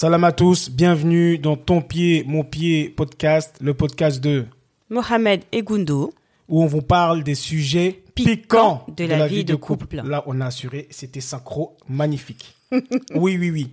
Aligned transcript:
Salam 0.00 0.22
à 0.22 0.30
tous, 0.30 0.70
bienvenue 0.70 1.38
dans 1.38 1.56
Ton 1.56 1.80
pied, 1.80 2.22
mon 2.24 2.44
pied 2.44 2.88
podcast, 2.88 3.56
le 3.60 3.74
podcast 3.74 4.20
de 4.20 4.46
Mohamed 4.90 5.42
et 5.50 5.60
Gundo, 5.60 6.14
où 6.48 6.62
on 6.62 6.66
vous 6.66 6.82
parle 6.82 7.24
des 7.24 7.34
sujets 7.34 8.04
Piquants 8.14 8.84
piquants 8.84 8.86
de 8.96 9.04
la 9.06 9.26
vie 9.26 9.44
de 9.44 9.56
couple. 9.56 9.96
Là, 10.04 10.22
on 10.26 10.40
a 10.40 10.46
assuré, 10.46 10.86
c'était 10.92 11.20
synchro 11.20 11.76
magnifique. 11.88 12.54
oui, 12.70 13.36
oui, 13.40 13.50
oui. 13.50 13.72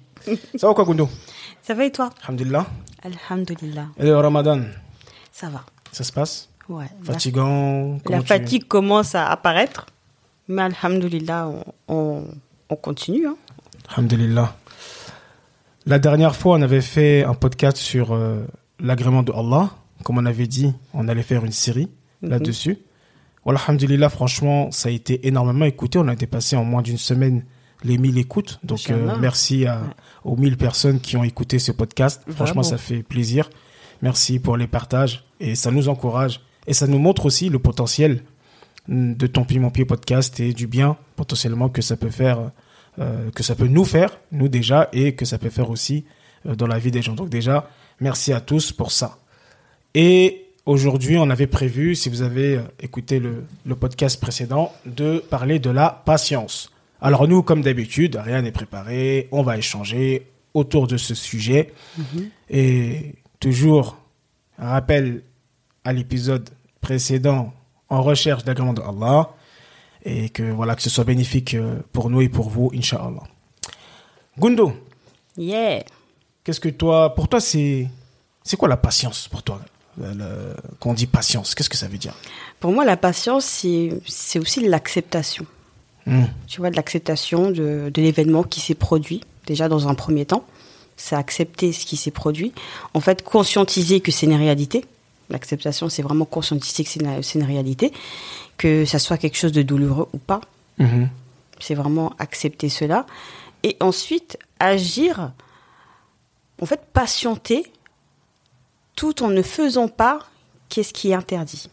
Ça 0.56 0.68
va 0.68 0.74
quoi, 0.74 0.84
Gundo? 0.84 1.08
Ça 1.62 1.76
va 1.76 1.86
et 1.86 1.92
toi? 1.92 2.10
Alhamdulillah. 2.24 2.66
Alhamdulillah. 3.04 3.90
Et 4.00 4.06
le 4.06 4.18
Ramadan, 4.18 4.62
Ça 5.32 5.50
va. 5.50 5.64
ça 5.92 6.04
se 6.04 6.12
passe? 6.12 6.50
Ouais. 6.68 6.88
Fatigant 7.04 8.00
la 8.10 8.22
tu- 8.22 8.26
fatigue 8.26 8.64
commence 8.68 9.14
à 9.14 9.28
apparaître, 9.28 9.86
mais 10.48 10.64
Alhamdulillah, 10.64 11.50
on, 11.50 11.64
on, 11.88 12.24
on 12.68 12.76
continue. 12.78 13.28
Hein. 13.28 13.38
Alhamdulillah. 13.90 14.56
La 15.86 16.00
dernière 16.00 16.36
fois, 16.36 16.58
on 16.58 16.62
avait 16.62 16.82
fait 16.82 17.24
un 17.24 17.34
podcast 17.36 17.78
sur 17.78 18.14
euh, 18.14 18.46
l'agrément 18.80 19.24
de 19.24 19.32
Allah. 19.32 19.70
Comme 20.04 20.18
on 20.18 20.26
avait 20.26 20.48
dit, 20.48 20.74
on 20.94 21.08
allait 21.08 21.24
faire 21.24 21.46
une 21.46 21.52
série 21.52 21.90
Mhm. 22.22 22.30
là-dessus. 22.30 22.78
Voilà, 23.44 23.60
Alhamdulillah, 23.68 24.10
franchement, 24.10 24.72
ça 24.72 24.90
a 24.90 24.92
été 24.92 25.28
énormément 25.28 25.66
écouté. 25.66 26.00
On 26.00 26.08
a 26.08 26.16
dépassé 26.16 26.56
en 26.56 26.64
moins 26.64 26.82
d'une 26.82 26.98
semaine 26.98 27.44
les 27.84 27.98
1000 28.00 28.18
écoutes. 28.18 28.60
Donc, 28.64 28.90
euh, 28.90 29.16
merci 29.20 29.68
à, 29.68 29.82
aux 30.24 30.36
1000 30.36 30.58
personnes 30.58 31.00
qui 31.00 31.16
ont 31.18 31.24
écouté 31.24 31.60
ce 31.60 31.72
podcast. 31.72 32.24
Franchement, 32.30 32.64
ça 32.64 32.78
fait 32.78 33.04
plaisir. 33.04 33.50
Merci 34.02 34.40
pour 34.40 34.58
les 34.58 34.66
partages. 34.68 35.24
Et 35.40 35.54
ça 35.54 35.70
nous 35.70 35.88
encourage. 35.90 36.42
Et 36.66 36.74
ça 36.74 36.88
nous 36.88 36.98
montre 36.98 37.28
aussi 37.28 37.50
le 37.50 37.60
potentiel 37.60 38.24
mm, 38.88 39.14
de 39.14 39.28
Ton 39.28 39.44
Pied 39.44 39.60
Mon 39.60 39.70
Pied 39.70 39.86
podcast 39.86 40.40
et 40.40 40.54
du 40.54 40.66
bien 40.66 40.98
potentiellement 41.16 41.70
que 41.70 41.84
ça 41.84 41.96
peut 41.96 42.10
faire, 42.10 42.50
euh, 43.00 43.30
que 43.32 43.44
ça 43.44 43.56
peut 43.56 43.68
nous 43.68 43.86
faire, 43.86 44.20
nous 44.32 44.48
déjà, 44.48 44.90
et 44.94 45.16
que 45.16 45.26
ça 45.26 45.38
peut 45.38 45.50
faire 45.50 45.70
aussi 45.70 46.06
euh, 46.46 46.56
dans 46.56 46.68
la 46.68 46.80
vie 46.80 46.92
des 46.92 47.02
gens. 47.02 47.14
Donc 47.14 47.30
déjà, 47.30 47.70
merci 48.00 48.34
à 48.34 48.40
tous 48.42 48.72
pour 48.72 48.92
ça. 48.92 49.18
Et 49.94 50.46
aujourd'hui, 50.66 51.18
on 51.18 51.30
avait 51.30 51.48
prévu, 51.48 51.96
si 51.96 52.10
vous 52.10 52.22
avez 52.22 52.58
euh, 52.58 52.62
écouté 52.82 53.20
le, 53.20 53.44
le 53.66 53.76
podcast 53.76 54.20
précédent, 54.20 54.74
de 54.86 55.20
parler 55.20 55.60
de 55.60 55.70
la 55.70 56.04
patience. 56.06 56.72
Alors 57.02 57.28
nous, 57.28 57.44
comme 57.44 57.62
d'habitude, 57.62 58.16
rien 58.16 58.42
n'est 58.42 58.52
préparé, 58.52 59.28
on 59.32 59.44
va 59.44 59.58
échanger 59.58 60.28
autour 60.54 60.88
de 60.88 60.98
ce 60.98 61.14
sujet. 61.14 61.74
Et 62.50 63.14
toujours, 63.40 63.98
un 64.58 64.70
rappel 64.70 65.22
à 65.84 65.94
l'épisode 65.94 66.50
précédent 66.82 67.54
en 67.90 68.02
recherche 68.02 68.44
d'agrément 68.44 68.74
de 68.74 68.82
Allah 68.82 69.30
et 70.06 70.30
que 70.30 70.44
voilà 70.44 70.76
que 70.76 70.82
ce 70.82 70.90
soit 70.90 71.04
bénéfique 71.04 71.56
euh, 71.56 71.80
pour 71.92 72.10
nous 72.10 72.22
et 72.22 72.30
pour 72.30 72.50
vous, 72.50 72.72
Inch'Allah. 72.74 73.24
Gundo, 74.38 74.74
Yeah. 75.38 75.84
qu'est-ce 76.44 76.60
que 76.62 76.70
toi, 76.70 77.14
pour 77.16 77.28
toi, 77.28 77.42
c'est 77.42 77.88
c'est 78.44 78.56
quoi 78.58 78.70
la 78.70 78.78
patience 78.78 79.28
pour 79.28 79.44
toi? 79.44 79.60
Quand 80.80 80.90
on 80.90 80.94
dit 80.94 81.08
patience, 81.08 81.56
qu'est-ce 81.56 81.70
que 81.70 81.78
ça 81.78 81.88
veut 81.88 81.98
dire? 81.98 82.14
Pour 82.60 82.72
moi, 82.74 82.84
la 82.86 82.98
patience, 82.98 83.46
c'est 83.46 83.92
c'est 84.08 84.40
aussi 84.40 84.66
l'acceptation. 84.68 85.46
Hmm. 86.06 86.26
Tu 86.48 86.60
vois, 86.60 86.70
de 86.70 86.76
l'acceptation 86.76 87.50
de, 87.50 87.90
de 87.94 88.02
l'événement 88.02 88.44
qui 88.44 88.60
s'est 88.60 88.76
produit, 88.76 89.22
déjà 89.48 89.68
dans 89.68 89.88
un 89.88 89.96
premier 89.96 90.26
temps. 90.26 90.46
C'est 90.98 91.16
accepter 91.16 91.74
ce 91.74 91.86
qui 91.86 91.98
s'est 91.98 92.12
produit. 92.12 92.54
En 92.94 93.02
fait, 93.02 93.22
conscientiser 93.24 94.00
que 94.00 94.12
c'est 94.12 94.26
une 94.28 94.36
réalité. 94.36 94.86
L'acceptation, 95.30 95.90
c'est 95.90 96.02
vraiment 96.02 96.26
conscientiser 96.26 96.84
que 96.84 96.90
c'est 96.90 97.40
une, 97.40 97.44
réalité. 97.44 97.92
Que 98.58 98.86
ça 98.86 99.00
soit 99.00 99.18
quelque 99.18 99.38
chose 99.38 99.52
de 99.52 99.62
douloureux 99.62 100.08
ou 100.14 100.18
pas. 100.18 100.42
Mhm. 100.78 101.10
C'est 101.60 101.76
vraiment 101.76 102.14
accepter 102.20 102.70
cela. 102.70 103.06
Et 103.64 103.78
ensuite, 103.80 104.38
agir, 104.60 105.32
en 106.62 106.66
fait, 106.66 106.82
patienter, 106.94 107.66
tout 108.96 109.24
en 109.24 109.30
ne 109.30 109.42
faisant 109.42 109.88
pas 109.88 110.20
qu'est-ce 110.70 110.94
qui 110.94 111.12
est 111.12 111.16
interdit. 111.16 111.70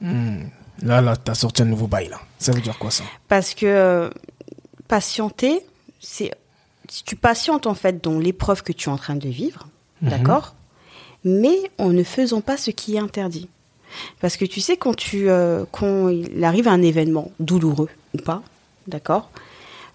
Là, 0.00 1.00
là, 1.00 1.16
t'as 1.16 1.34
sorti 1.34 1.62
un 1.62 1.66
nouveau 1.66 1.86
bail, 1.86 2.08
là. 2.08 2.20
Ça 2.38 2.52
veut 2.52 2.60
dire 2.60 2.78
quoi, 2.78 2.90
ça? 2.90 3.04
Parce 3.28 3.54
que 3.54 3.66
euh, 3.66 4.10
patienter, 4.88 5.64
c'est 6.00 6.32
si 6.88 7.04
tu 7.04 7.16
patientes 7.16 7.66
en 7.66 7.74
fait 7.74 8.02
dans 8.02 8.18
l'épreuve 8.18 8.62
que 8.62 8.72
tu 8.72 8.88
es 8.88 8.92
en 8.92 8.96
train 8.96 9.14
de 9.14 9.28
vivre, 9.28 9.68
d'accord, 10.02 10.54
mais 11.24 11.56
en 11.78 11.90
ne 11.90 12.02
faisant 12.02 12.40
pas 12.40 12.56
ce 12.56 12.70
qui 12.70 12.96
est 12.96 12.98
interdit. 12.98 13.48
Parce 14.20 14.36
que 14.36 14.44
tu 14.44 14.60
sais 14.60 14.76
quand 14.76 14.94
tu 14.94 15.28
euh, 15.28 15.64
quand 15.70 16.08
il 16.08 16.42
arrive 16.44 16.68
un 16.68 16.80
événement 16.80 17.30
douloureux 17.40 17.90
ou 18.14 18.18
pas, 18.18 18.42
d'accord, 18.86 19.30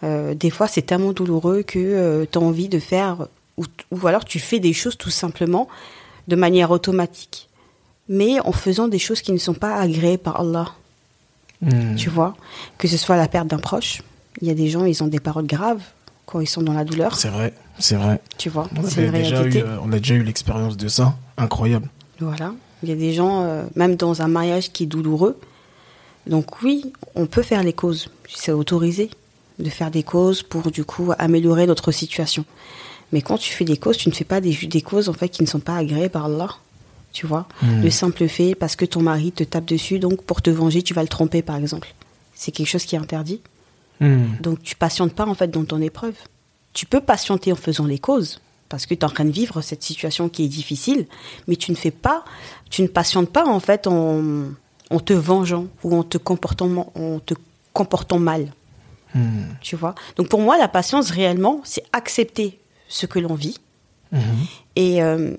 euh, 0.04 0.36
des 0.36 0.52
fois 0.52 0.68
c'est 0.68 0.84
tellement 0.84 1.14
douloureux 1.14 1.64
que 1.64 2.26
tu 2.26 2.38
as 2.38 2.42
envie 2.42 2.70
de 2.70 2.80
faire 2.80 3.28
ou, 3.58 3.66
ou 3.92 4.08
alors 4.08 4.24
tu 4.24 4.40
fais 4.40 4.60
des 4.60 4.74
choses 4.74 4.98
tout 4.98 5.10
simplement 5.10 5.68
de 6.28 6.36
manière 6.36 6.70
automatique, 6.70 7.50
mais 8.08 8.40
en 8.42 8.52
faisant 8.52 8.88
des 8.88 9.00
choses 9.00 9.22
qui 9.22 9.32
ne 9.32 9.40
sont 9.40 9.56
pas 9.56 9.76
agréées 9.76 10.20
par 10.20 10.40
Allah 10.40 10.74
Hmm. 11.62 11.96
tu 11.96 12.10
vois, 12.10 12.36
que 12.78 12.88
ce 12.88 12.98
soit 12.98 13.18
la 13.18 13.28
perte 13.28 13.48
d'un 13.48 13.58
proche. 13.58 14.04
Il 14.42 14.48
y 14.48 14.52
a 14.52 14.54
des 14.54 14.70
gens, 14.70 14.86
ils 14.86 15.04
ont 15.04 15.08
des 15.08 15.20
paroles 15.20 15.48
graves 15.48 15.82
quand 16.28 16.40
ils 16.40 16.48
sont 16.48 16.62
dans 16.62 16.74
la 16.74 16.84
douleur, 16.84 17.16
C'est 17.16 17.30
vrai, 17.30 17.52
c'est 17.80 17.96
vrai. 17.96 18.22
tu 18.38 18.50
vois, 18.50 18.68
On, 18.78 18.84
c'est 18.88 19.02
une 19.04 19.10
avait 19.10 19.24
déjà 19.24 19.38
réalité. 19.38 19.60
eu, 19.60 19.64
euh, 19.64 19.78
on 19.84 19.92
a 19.92 19.98
déjà 20.00 20.16
eu 20.16 20.24
l'expérience 20.24 20.78
de 20.78 20.88
ça. 20.88 21.16
Incroyable. 21.38 21.88
Voilà, 22.20 22.54
il 22.84 22.90
y 22.90 22.92
a 22.92 22.96
des 22.96 23.14
gens, 23.14 23.44
euh, 23.44 23.66
même 23.76 23.96
dans 23.96 24.22
un 24.22 24.28
mariage 24.28 24.72
qui 24.72 24.84
est 24.84 24.88
douloureux. 24.88 25.40
Donc 26.26 26.62
oui, 26.62 26.92
on 27.16 27.26
peut 27.26 27.44
faire 27.44 27.64
les 27.64 27.74
causes, 27.74 28.10
c'est 28.28 28.52
autorisé 28.52 29.10
de 29.60 29.70
faire 29.70 29.92
des 29.92 30.04
causes 30.04 30.44
pour 30.44 30.72
du 30.72 30.84
coup 30.84 31.12
améliorer 31.18 31.66
notre 31.68 31.92
situation. 31.92 32.44
Mais 33.14 33.22
quand 33.22 33.38
tu 33.38 33.54
fais 33.54 33.64
des 33.66 33.78
causes, 33.78 33.98
tu 33.98 34.10
ne 34.10 34.14
fais 34.14 34.26
pas 34.26 34.42
des, 34.42 34.54
des 34.54 34.82
causes 34.82 35.08
en 35.10 35.14
fait 35.14 35.30
qui 35.30 35.42
ne 35.42 35.48
sont 35.48 35.60
pas 35.62 35.78
agréées 35.78 36.10
par 36.10 36.26
Allah. 36.26 36.50
Tu 37.14 37.26
vois, 37.26 37.48
le 37.64 37.90
simple 37.90 38.28
fait 38.28 38.54
parce 38.54 38.76
que 38.76 38.86
ton 38.86 39.02
mari 39.02 39.32
te 39.32 39.44
tape 39.44 39.66
dessus, 39.66 39.98
donc 39.98 40.22
pour 40.24 40.42
te 40.42 40.50
venger, 40.52 40.84
tu 40.84 40.94
vas 40.94 41.02
le 41.02 41.08
tromper 41.08 41.42
par 41.42 41.56
exemple. 41.56 41.94
C'est 42.36 42.52
quelque 42.52 42.68
chose 42.68 42.84
qui 42.86 42.96
est 42.96 43.00
interdit. 43.00 43.42
Hmm. 44.02 44.26
Donc 44.42 44.62
tu 44.62 44.76
patientes 44.76 45.14
pas 45.14 45.26
en 45.26 45.34
fait 45.34 45.48
dans 45.50 45.64
ton 45.66 45.82
épreuve. 45.82 46.14
Tu 46.78 46.86
peux 46.86 47.02
patienter 47.02 47.52
en 47.52 47.56
faisant 47.56 47.88
les 47.88 47.98
causes 47.98 48.40
parce 48.70 48.86
que 48.86 48.94
tu 48.94 49.00
es 49.00 49.04
en 49.04 49.10
train 49.10 49.26
de 49.26 49.32
vivre 49.32 49.62
cette 49.62 49.82
situation 49.82 50.30
qui 50.30 50.44
est 50.46 50.48
difficile, 50.48 51.08
mais 51.48 51.56
tu 51.56 51.72
ne 51.72 51.76
fais 51.76 51.90
pas, 51.90 52.24
tu 52.70 52.84
ne 52.84 52.88
patientes 52.88 53.32
pas 53.32 53.48
en 53.48 53.60
fait 53.60 53.88
en, 53.88 54.22
en 54.92 55.00
te 55.00 55.14
vengeant 55.14 55.66
ou 55.84 55.96
en 55.98 56.04
te 56.04 56.20
comportant, 56.20 56.92
en 56.94 57.18
te 57.20 57.34
comportant 57.74 58.20
mal. 58.20 58.54
Hmm. 59.16 59.46
Tu 59.60 59.76
vois? 59.76 59.96
Donc 60.18 60.30
pour 60.30 60.40
moi, 60.40 60.56
la 60.60 60.68
patience 60.68 61.10
réellement, 61.10 61.62
c'est 61.64 61.84
accepter 61.94 62.60
ce 62.88 63.08
que 63.08 63.18
l'on 63.18 63.34
vit 63.34 63.58
Mhm. 64.12 64.22
et 64.76 65.02
euh, 65.04 65.36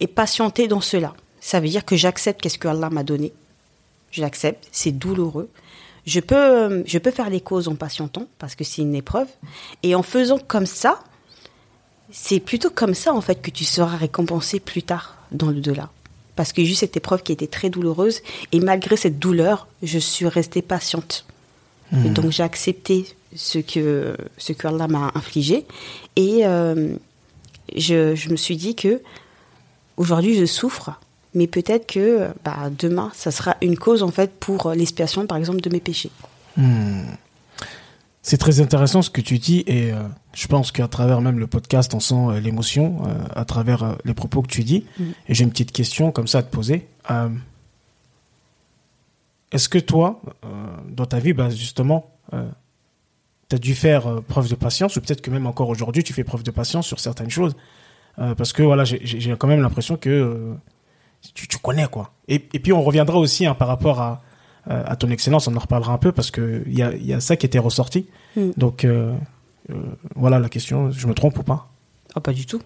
et 0.00 0.06
patienter 0.06 0.66
dans 0.66 0.80
cela. 0.80 1.12
Ça 1.40 1.60
veut 1.60 1.68
dire 1.68 1.84
que 1.84 1.94
j'accepte 1.94 2.40
qu'est-ce 2.40 2.58
que 2.58 2.68
Allah 2.68 2.88
m'a 2.88 3.04
donné. 3.04 3.34
Je 4.12 4.22
l'accepte, 4.22 4.66
c'est 4.72 4.92
douloureux. 4.92 5.50
Je 6.08 6.20
peux, 6.20 6.34
euh, 6.34 6.82
je 6.86 6.96
peux 6.96 7.10
faire 7.10 7.28
les 7.28 7.42
causes 7.42 7.68
en 7.68 7.74
patientant 7.74 8.26
parce 8.38 8.54
que 8.54 8.64
c'est 8.64 8.80
une 8.80 8.94
épreuve. 8.94 9.28
Et 9.82 9.94
en 9.94 10.02
faisant 10.02 10.38
comme 10.38 10.64
ça, 10.64 11.04
c'est 12.10 12.40
plutôt 12.40 12.70
comme 12.70 12.94
ça 12.94 13.12
en 13.12 13.20
fait 13.20 13.42
que 13.42 13.50
tu 13.50 13.64
seras 13.64 13.98
récompensé 13.98 14.58
plus 14.58 14.82
tard 14.82 15.18
dans 15.32 15.50
le 15.50 15.60
delà. 15.60 15.90
Parce 16.34 16.54
que 16.54 16.64
j'ai 16.64 16.70
eu 16.70 16.74
cette 16.74 16.96
épreuve 16.96 17.22
qui 17.22 17.32
était 17.32 17.46
très 17.46 17.68
douloureuse 17.68 18.22
et 18.52 18.60
malgré 18.60 18.96
cette 18.96 19.18
douleur, 19.18 19.68
je 19.82 19.98
suis 19.98 20.26
restée 20.26 20.62
patiente. 20.62 21.26
Et 22.04 22.10
donc 22.10 22.30
j'ai 22.30 22.42
accepté 22.42 23.06
ce 23.34 23.58
que 23.58 24.16
ce 24.36 24.52
que 24.52 24.66
Allah 24.66 24.88
m'a 24.88 25.10
infligé 25.14 25.66
et 26.16 26.46
euh, 26.46 26.94
je, 27.74 28.14
je 28.14 28.28
me 28.30 28.36
suis 28.36 28.56
dit 28.56 28.74
que 28.74 29.02
aujourd'hui 29.96 30.38
je 30.38 30.44
souffre, 30.44 31.00
mais 31.34 31.46
peut-être 31.46 31.86
que 31.86 32.28
bah, 32.44 32.70
demain 32.76 33.10
ça 33.14 33.30
sera 33.30 33.56
une 33.62 33.76
cause 33.76 34.02
en 34.02 34.10
fait 34.10 34.30
pour 34.40 34.70
l'expiation 34.72 35.26
par 35.26 35.36
exemple 35.38 35.60
de 35.60 35.70
mes 35.70 35.80
péchés. 35.80 36.10
C'est 38.22 38.36
très 38.38 38.60
intéressant 38.60 39.00
ce 39.00 39.10
que 39.10 39.20
tu 39.20 39.38
dis 39.38 39.62
et 39.66 39.92
euh, 39.92 40.02
je 40.34 40.46
pense 40.48 40.70
qu'à 40.72 40.86
travers 40.88 41.20
même 41.22 41.38
le 41.38 41.46
podcast, 41.46 41.94
on 41.94 42.00
sent 42.00 42.14
euh, 42.14 42.40
l'émotion 42.40 42.98
euh, 43.06 43.14
à 43.34 43.44
travers 43.46 43.82
euh, 43.84 43.92
les 44.04 44.12
propos 44.12 44.42
que 44.42 44.48
tu 44.48 44.64
dis. 44.64 44.84
Et 45.28 45.34
j'ai 45.34 45.44
une 45.44 45.50
petite 45.50 45.72
question 45.72 46.10
comme 46.12 46.26
ça 46.26 46.38
à 46.38 46.42
te 46.42 46.50
poser. 46.54 46.86
Euh, 47.10 47.28
Est-ce 49.52 49.68
que 49.70 49.78
toi, 49.78 50.20
euh, 50.44 50.48
dans 50.90 51.06
ta 51.06 51.20
vie, 51.20 51.32
bah, 51.32 51.48
justement, 51.48 52.10
tu 53.48 53.56
as 53.56 53.58
dû 53.58 53.74
faire 53.74 54.06
euh, 54.06 54.20
preuve 54.20 54.50
de 54.50 54.54
patience 54.56 54.96
ou 54.96 55.00
peut-être 55.00 55.22
que 55.22 55.30
même 55.30 55.46
encore 55.46 55.70
aujourd'hui, 55.70 56.04
tu 56.04 56.12
fais 56.12 56.24
preuve 56.24 56.42
de 56.42 56.50
patience 56.50 56.86
sur 56.86 57.00
certaines 57.00 57.30
choses? 57.30 57.56
Euh, 58.18 58.34
Parce 58.34 58.52
que 58.52 58.62
voilà, 58.62 58.84
j'ai- 58.84 59.36
quand 59.38 59.46
même 59.48 59.62
l'impression 59.62 59.96
que 59.96 60.10
euh, 60.10 60.54
tu, 61.34 61.48
tu 61.48 61.58
connais 61.58 61.86
quoi. 61.86 62.10
Et, 62.28 62.34
et 62.52 62.58
puis 62.58 62.72
on 62.72 62.82
reviendra 62.82 63.18
aussi 63.18 63.46
hein, 63.46 63.54
par 63.54 63.68
rapport 63.68 64.00
à, 64.00 64.22
euh, 64.70 64.82
à 64.86 64.96
ton 64.96 65.10
excellence, 65.10 65.46
on 65.48 65.56
en 65.56 65.60
reparlera 65.60 65.92
un 65.92 65.98
peu 65.98 66.12
parce 66.12 66.30
que 66.30 66.62
il 66.66 66.76
y 66.78 66.82
a, 66.82 66.94
y 66.96 67.12
a 67.12 67.20
ça 67.20 67.36
qui 67.36 67.46
était 67.46 67.58
ressorti. 67.58 68.06
Mm. 68.36 68.50
Donc 68.56 68.84
euh, 68.84 69.14
euh, 69.70 69.74
voilà 70.14 70.38
la 70.38 70.48
question, 70.48 70.90
je 70.90 71.06
me 71.06 71.14
trompe 71.14 71.38
ou 71.38 71.42
pas? 71.42 71.68
Oh, 72.14 72.20
pas 72.20 72.32
du 72.32 72.46
tout, 72.46 72.60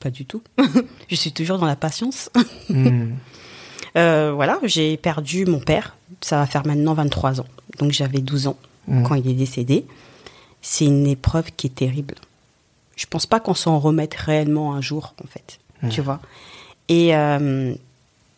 pas 0.00 0.10
du 0.10 0.24
tout. 0.24 0.42
je 1.08 1.14
suis 1.16 1.32
toujours 1.32 1.58
dans 1.58 1.66
la 1.66 1.76
patience. 1.76 2.30
Hmm. 2.70 3.12
Euh, 3.96 4.32
voilà, 4.34 4.58
j'ai 4.64 4.96
perdu 4.96 5.44
mon 5.46 5.60
père. 5.60 5.94
Ça 6.20 6.38
va 6.38 6.46
faire 6.46 6.66
maintenant 6.66 6.94
23 6.94 7.40
ans. 7.40 7.46
Donc 7.78 7.92
j'avais 7.92 8.18
12 8.20 8.48
ans 8.48 8.56
Mhm. 8.88 9.02
quand 9.06 9.14
il 9.14 9.28
est 9.28 9.34
décédé. 9.34 9.86
C'est 10.62 10.86
une 10.86 11.06
épreuve 11.06 11.50
qui 11.56 11.68
est 11.68 11.74
terrible. 11.74 12.14
Je 12.96 13.06
pense 13.06 13.26
pas 13.26 13.38
qu'on 13.40 13.54
s'en 13.54 13.78
remette 13.78 14.14
réellement 14.14 14.74
un 14.74 14.80
jour, 14.80 15.14
en 15.22 15.26
fait. 15.26 15.58
Tu 15.90 16.00
vois. 16.00 16.20
Et 16.88 17.12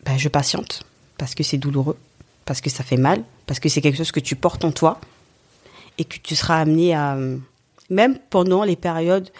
ben, 0.07 0.17
je 0.17 0.29
patiente 0.29 0.83
parce 1.17 1.35
que 1.35 1.43
c'est 1.43 1.57
douloureux, 1.57 1.97
parce 2.45 2.61
que 2.61 2.69
ça 2.69 2.83
fait 2.83 2.97
mal, 2.97 3.23
parce 3.45 3.59
que 3.59 3.67
c'est 3.67 3.81
quelque 3.81 3.97
chose 3.97 4.13
que 4.13 4.21
tu 4.21 4.35
portes 4.35 4.63
en 4.63 4.71
toi 4.71 5.01
et 5.97 6.05
que 6.05 6.17
tu 6.17 6.35
seras 6.35 6.61
amené 6.61 6.95
à, 6.95 7.17
même 7.89 8.17
pendant 8.29 8.63
les 8.63 8.77
périodes 8.77 9.31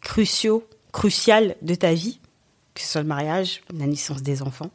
cruciaux, 0.00 0.66
cruciales 0.92 1.54
de 1.62 1.76
ta 1.76 1.94
vie, 1.94 2.18
que 2.74 2.80
ce 2.80 2.88
soit 2.88 3.02
le 3.02 3.06
mariage, 3.06 3.62
la 3.72 3.86
naissance 3.86 4.22
des 4.22 4.42
enfants, 4.42 4.70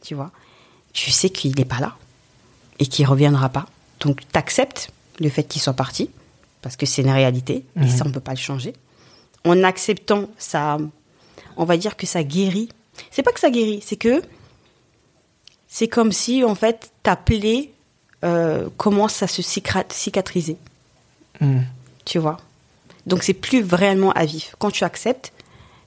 tu 0.00 0.14
vois, 0.14 0.30
tu 0.92 1.10
sais 1.10 1.30
qu'il 1.30 1.56
n'est 1.56 1.64
pas 1.64 1.80
là 1.80 1.96
et 2.78 2.86
qu'il 2.86 3.06
reviendra 3.06 3.48
pas. 3.48 3.66
Donc, 3.98 4.20
tu 4.20 4.38
acceptes 4.38 4.92
le 5.18 5.28
fait 5.28 5.44
qu'il 5.44 5.60
soit 5.60 5.74
parti, 5.74 6.08
parce 6.62 6.76
que 6.76 6.86
c'est 6.86 7.02
une 7.02 7.10
réalité, 7.10 7.64
et 7.80 7.88
ça, 7.88 8.04
on 8.04 8.08
ne 8.08 8.14
peut 8.14 8.20
pas 8.20 8.32
le 8.32 8.38
changer. 8.38 8.74
En 9.44 9.64
acceptant 9.64 10.28
ça, 10.38 10.78
on 11.56 11.64
va 11.64 11.76
dire 11.76 11.96
que 11.96 12.06
ça 12.06 12.22
guérit. 12.22 12.68
C'est 13.10 13.22
pas 13.22 13.32
que 13.32 13.40
ça 13.40 13.50
guérit, 13.50 13.80
c'est 13.84 13.96
que 13.96 14.22
c'est 15.68 15.88
comme 15.88 16.12
si, 16.12 16.42
en 16.44 16.54
fait, 16.54 16.90
ta 17.02 17.16
plaie 17.16 17.70
euh, 18.24 18.68
commence 18.76 19.22
à 19.22 19.26
se 19.26 19.40
cicatriser. 19.42 20.56
Hmm. 21.40 21.60
Tu 22.04 22.18
vois? 22.18 22.38
Donc, 23.06 23.22
c'est 23.22 23.34
plus 23.34 23.62
vraiment 23.62 24.12
à 24.12 24.24
vif. 24.24 24.54
Quand 24.58 24.70
tu 24.70 24.84
acceptes, 24.84 25.32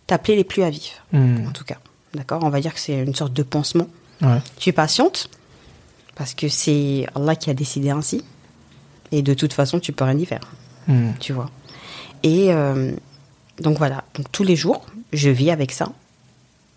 ta 0.08 0.18
plaie 0.18 0.36
n'est 0.36 0.44
plus 0.44 0.64
à 0.64 0.70
vif, 0.70 1.02
Hmm. 1.12 1.48
en 1.48 1.52
tout 1.52 1.64
cas. 1.66 1.78
D'accord? 2.14 2.44
On 2.44 2.50
va 2.50 2.62
dire 2.62 2.74
que 2.74 2.80
c'est 2.80 3.00
une 3.04 3.16
sorte 3.16 3.34
de 3.34 3.44
pansement. 3.44 3.88
Ouais. 4.22 4.40
Tu 4.58 4.70
es 4.70 4.74
patiente, 4.74 5.30
parce 6.16 6.34
que 6.34 6.48
c'est 6.48 7.06
Allah 7.16 7.36
qui 7.36 7.50
a 7.50 7.54
décidé 7.54 7.90
ainsi. 7.90 8.24
Et 9.12 9.22
de 9.22 9.34
toute 9.34 9.54
façon, 9.54 9.80
tu 9.80 9.92
peux 9.92 10.04
rien 10.06 10.18
y 10.18 10.26
faire 10.26 10.52
Hmm. 10.88 11.12
tu 11.20 11.32
vois? 11.34 11.50
Et 12.24 12.52
euh, 12.54 12.92
donc 13.60 13.78
voilà, 13.78 14.04
donc 14.16 14.30
tous 14.32 14.44
les 14.44 14.56
jours, 14.56 14.86
je 15.14 15.30
vis 15.30 15.50
avec 15.52 15.72
ça. 15.72 15.92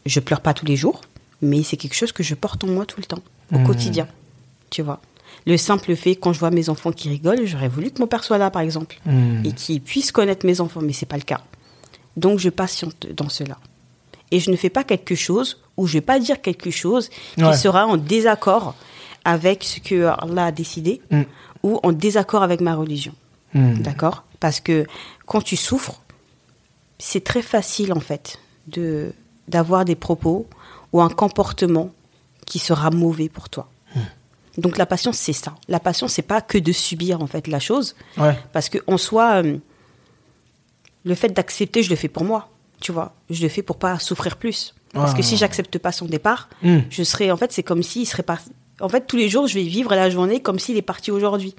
Je 0.07 0.21
pleure 0.21 0.41
pas 0.41 0.55
tous 0.55 0.65
les 0.67 0.77
jours, 0.77 1.01
mais 1.43 1.63
c'est 1.63 1.77
quelque 1.77 1.95
chose 1.95 2.13
que 2.13 2.23
je 2.23 2.35
porte 2.35 2.65
en 2.65 2.69
moi 2.69 2.87
tout 2.87 3.01
le 3.01 3.07
temps, 3.07 3.23
au 3.53 3.59
Mhm. 3.59 3.67
quotidien, 3.67 4.09
tu 4.71 4.83
vois. 4.83 5.01
Le 5.47 5.57
simple 5.57 5.95
fait, 5.97 6.17
quand 6.17 6.33
je 6.33 6.39
vois 6.41 6.51
mes 6.51 6.69
enfants 6.71 6.93
qui 6.93 7.09
rigolent, 7.09 7.45
j'aurais 7.45 7.69
voulu 7.69 7.91
que 7.91 8.01
mon 8.01 8.07
père 8.07 8.25
soit 8.25 8.39
là, 8.39 8.51
par 8.51 8.63
exemple, 8.63 8.97
Hmm. 9.05 9.45
et 9.45 9.53
qu'il 9.53 9.81
puisse 9.83 10.11
connaître 10.13 10.47
mes 10.47 10.61
enfants, 10.61 10.81
mais 10.83 10.93
c'est 10.93 11.07
pas 11.07 11.17
le 11.17 11.23
cas. 11.23 11.41
Donc 12.17 12.39
je 12.39 12.49
patiente 12.49 13.07
dans 13.15 13.29
cela. 13.29 13.59
Et 14.31 14.41
je 14.41 14.51
ne 14.51 14.57
fais 14.57 14.71
pas 14.71 14.83
quelque 14.85 15.15
chose, 15.15 15.61
ou 15.77 15.87
je 15.87 15.95
vais 15.95 16.01
pas 16.01 16.19
dire 16.19 16.41
quelque 16.41 16.71
chose 16.71 17.11
qui 17.37 17.57
sera 17.57 17.87
en 17.87 17.97
désaccord 17.97 18.75
avec 19.25 19.63
ce 19.65 19.79
que 19.81 20.07
Allah 20.07 20.47
a 20.47 20.53
décidé, 20.53 21.01
Hmm. 21.11 21.23
ou 21.63 21.79
en 21.83 21.93
désaccord 21.93 22.43
avec 22.43 22.61
ma 22.61 22.75
religion. 22.75 23.13
D'accord? 23.55 24.25
Parce 24.41 24.61
que 24.61 24.87
quand 25.27 25.41
tu 25.43 25.57
souffres, 25.57 26.01
c'est 26.99 27.25
très 27.25 27.43
facile 27.43 27.93
en 27.93 28.01
fait 28.01 28.39
de 28.69 29.13
d'avoir 29.49 29.85
des 29.85 29.95
propos 29.97 30.47
ou 30.93 31.01
un 31.01 31.09
comportement 31.09 31.91
qui 32.47 32.59
sera 32.59 32.91
mauvais 32.91 33.29
pour 33.29 33.49
toi. 33.49 33.69
Donc 34.59 34.79
la 34.79 34.87
patience 34.87 35.19
c'est 35.19 35.33
ça. 35.35 35.55
La 35.69 35.81
patience 35.81 36.13
c'est 36.15 36.23
pas 36.23 36.41
que 36.41 36.57
de 36.59 36.73
subir 36.73 37.21
en 37.23 37.27
fait 37.27 37.47
la 37.47 37.61
chose 37.61 37.95
Ouais. 38.17 38.39
parce 38.53 38.69
que 38.71 38.79
en 38.87 38.97
soi 38.97 39.43
euh, 39.45 39.59
le 41.05 41.15
fait 41.15 41.29
d'accepter, 41.29 41.83
je 41.83 41.91
le 41.91 41.97
fais 41.97 42.09
pour 42.09 42.25
moi, 42.25 42.49
tu 42.81 42.91
vois. 42.91 43.15
Je 43.31 43.43
le 43.43 43.49
fais 43.49 43.63
pour 43.63 43.77
pas 43.79 43.99
souffrir 43.99 44.37
plus. 44.37 44.75
Parce 44.95 45.13
que 45.13 45.21
si 45.21 45.37
j'accepte 45.37 45.77
pas 45.79 45.93
son 45.93 46.07
départ, 46.07 46.49
Hmm. 46.63 46.79
je 46.89 47.03
serais 47.03 47.31
en 47.31 47.37
fait 47.37 47.53
c'est 47.53 47.63
comme 47.63 47.83
s'il 47.83 48.07
serait 48.07 48.23
pas 48.23 48.39
en 48.81 48.89
fait 48.89 49.07
tous 49.07 49.17
les 49.19 49.29
jours 49.29 49.47
je 49.47 49.55
vais 49.55 49.63
vivre 49.65 49.95
la 49.95 50.09
journée 50.09 50.41
comme 50.41 50.59
s'il 50.59 50.77
est 50.79 50.83
parti 50.83 51.11
aujourd'hui. 51.11 51.55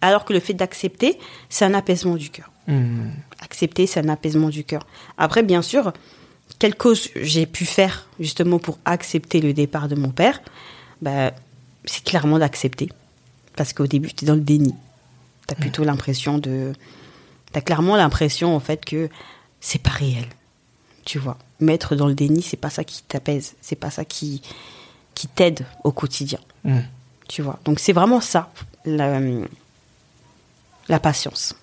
Alors 0.00 0.24
que 0.24 0.32
le 0.32 0.40
fait 0.40 0.54
d'accepter, 0.54 1.16
c'est 1.48 1.64
un 1.64 1.74
apaisement 1.74 2.16
du 2.16 2.28
cœur. 2.30 2.50
Hmm. 2.66 3.10
Accepter, 3.40 3.86
c'est 3.86 4.00
un 4.00 4.08
apaisement 4.08 4.48
du 4.48 4.64
cœur. 4.64 4.84
Après, 5.16 5.44
bien 5.44 5.62
sûr, 5.62 5.92
quelle 6.58 6.74
cause 6.74 7.08
j'ai 7.16 7.46
pu 7.46 7.64
faire 7.64 8.06
justement 8.20 8.58
pour 8.58 8.78
accepter 8.84 9.40
le 9.40 9.52
départ 9.52 9.88
de 9.88 9.94
mon 9.94 10.10
père? 10.10 10.40
Ben, 11.00 11.32
C'est 11.84 12.04
clairement 12.04 12.38
d'accepter. 12.38 12.88
Parce 13.56 13.72
qu'au 13.72 13.86
début, 13.86 14.12
tu 14.12 14.24
es 14.24 14.28
dans 14.28 14.34
le 14.34 14.40
déni. 14.40 14.74
Tu 15.48 15.54
as 15.54 15.56
plutôt 15.56 15.84
l'impression 15.84 16.38
de. 16.38 16.72
Tu 17.52 17.58
as 17.58 17.60
clairement 17.60 17.96
l'impression, 17.96 18.54
en 18.54 18.60
fait, 18.60 18.84
que 18.84 19.08
c'est 19.60 19.82
pas 19.82 19.90
réel. 19.90 20.26
Tu 21.04 21.18
vois? 21.18 21.36
Mettre 21.60 21.96
dans 21.96 22.06
le 22.06 22.14
déni, 22.14 22.42
c'est 22.42 22.56
pas 22.56 22.70
ça 22.70 22.84
qui 22.84 23.02
t'apaise. 23.02 23.54
C'est 23.60 23.76
pas 23.76 23.90
ça 23.90 24.04
qui, 24.04 24.40
qui 25.14 25.28
t'aide 25.28 25.66
au 25.84 25.92
quotidien. 25.92 26.38
Hmm. 26.64 26.80
Tu 27.28 27.42
vois? 27.42 27.58
Donc, 27.64 27.78
c'est 27.80 27.92
vraiment 27.92 28.20
ça, 28.20 28.50
la, 28.84 29.20
la 30.88 31.00
patience. 31.00 31.54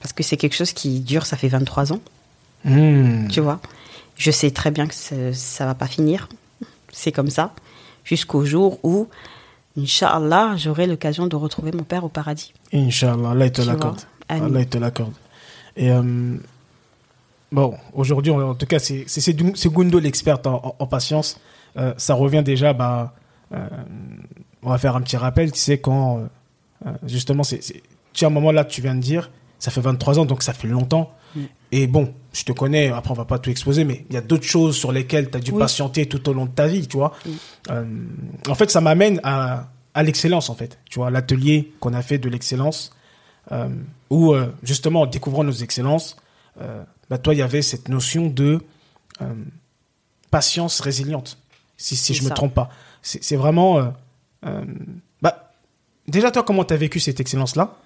Parce 0.00 0.12
que 0.12 0.22
c'est 0.22 0.36
quelque 0.36 0.56
chose 0.56 0.72
qui 0.72 1.00
dure, 1.00 1.26
ça 1.26 1.36
fait 1.36 1.48
23 1.48 1.92
ans. 1.92 2.00
Hmm. 2.64 3.28
Tu 3.28 3.40
vois, 3.40 3.60
je 4.18 4.30
sais 4.30 4.50
très 4.50 4.70
bien 4.70 4.86
que 4.86 4.94
ça, 5.32 5.66
va 5.66 5.74
pas 5.74 5.86
finir. 5.86 6.28
C'est 6.92 7.12
comme 7.12 7.30
ça. 7.30 7.52
Jusqu'au 8.04 8.44
jour 8.44 8.78
où, 8.82 9.08
Inch'Allah, 9.78 10.56
j'aurai 10.56 10.86
l'occasion 10.86 11.26
de 11.26 11.36
retrouver 11.36 11.72
mon 11.72 11.84
père 11.84 12.04
au 12.04 12.08
paradis. 12.08 12.52
Inch'Allah, 12.72 13.30
Allah 13.30 13.50
te 13.50 13.62
l'accorde. 13.62 14.00
Allah 14.28 14.64
te 14.64 14.78
l'accorde. 14.78 15.12
Et 15.76 15.90
euh, 15.92 16.36
bon, 17.52 17.74
aujourd'hui, 17.92 18.32
en 18.32 18.54
tout 18.54 18.66
cas, 18.66 18.78
c'est 18.78 19.06
Gundo 19.66 19.98
l'experte 19.98 20.46
en, 20.46 20.56
en- 20.56 20.74
en 20.78 20.86
patience. 20.86 21.40
Euh, 21.76 21.94
ça 21.96 22.14
revient 22.14 22.42
déjà, 22.42 22.72
bah, 22.72 23.14
euh, 23.52 23.66
on 24.62 24.70
va 24.70 24.78
faire 24.78 24.96
un 24.96 25.00
petit 25.00 25.16
rappel, 25.16 25.52
tu 25.52 25.60
sais, 25.60 25.78
quand, 25.78 26.26
euh, 26.86 26.90
justement, 27.06 27.44
c'est, 27.44 27.62
c'est- 27.62 27.74
tu 28.12 28.20
sais, 28.20 28.24
à 28.24 28.28
un 28.28 28.32
moment 28.32 28.50
là, 28.52 28.64
tu 28.64 28.80
viens 28.82 28.94
de 28.94 29.00
dire, 29.00 29.30
ça 29.58 29.70
fait 29.70 29.80
23 29.80 30.18
ans, 30.18 30.24
donc 30.24 30.42
ça 30.42 30.52
fait 30.52 30.66
longtemps. 30.68 31.12
Et 31.70 31.86
bon, 31.86 32.14
je 32.32 32.44
te 32.44 32.52
connais, 32.52 32.88
après 32.88 33.10
on 33.10 33.14
va 33.14 33.24
pas 33.26 33.38
tout 33.38 33.50
exposer, 33.50 33.84
mais 33.84 34.06
il 34.08 34.14
y 34.14 34.16
a 34.16 34.22
d'autres 34.22 34.46
choses 34.46 34.76
sur 34.76 34.90
lesquelles 34.92 35.30
tu 35.30 35.36
as 35.36 35.40
dû 35.40 35.50
Oui. 35.52 35.58
patienter 35.58 36.06
tout 36.06 36.26
au 36.28 36.32
long 36.32 36.46
de 36.46 36.50
ta 36.50 36.66
vie, 36.66 36.86
tu 36.88 36.96
vois. 36.96 37.12
Euh, 37.70 37.84
en 38.48 38.54
fait, 38.54 38.70
ça 38.70 38.80
m'amène 38.80 39.20
à, 39.22 39.68
à 39.92 40.02
l'excellence, 40.02 40.48
en 40.48 40.54
fait. 40.54 40.78
Tu 40.88 40.98
vois, 40.98 41.10
l'atelier 41.10 41.72
qu'on 41.80 41.92
a 41.92 42.00
fait 42.02 42.16
de 42.18 42.28
l'excellence, 42.30 42.94
euh, 43.52 43.68
où 44.08 44.32
euh, 44.32 44.46
justement, 44.62 45.02
en 45.02 45.06
découvrant 45.06 45.44
nos 45.44 45.52
excellences, 45.52 46.16
bah, 47.10 47.18
toi, 47.18 47.34
il 47.34 47.38
y 47.38 47.42
avait 47.42 47.62
cette 47.62 47.88
notion 47.88 48.26
de 48.28 48.60
patience 50.30 50.80
résiliente, 50.80 51.38
si, 51.76 51.96
si 51.96 52.14
je 52.14 52.22
me 52.24 52.28
ça. 52.28 52.34
trompe 52.34 52.54
pas. 52.54 52.68
C'est 53.02 53.36
vraiment... 53.36 53.92
bah, 55.22 55.52
déjà, 56.08 56.30
toi, 56.30 56.42
comment 56.42 56.64
tu 56.64 56.74
as 56.74 56.76
vécu 56.76 56.98
cette 57.00 57.20
excellence-là? 57.20 57.76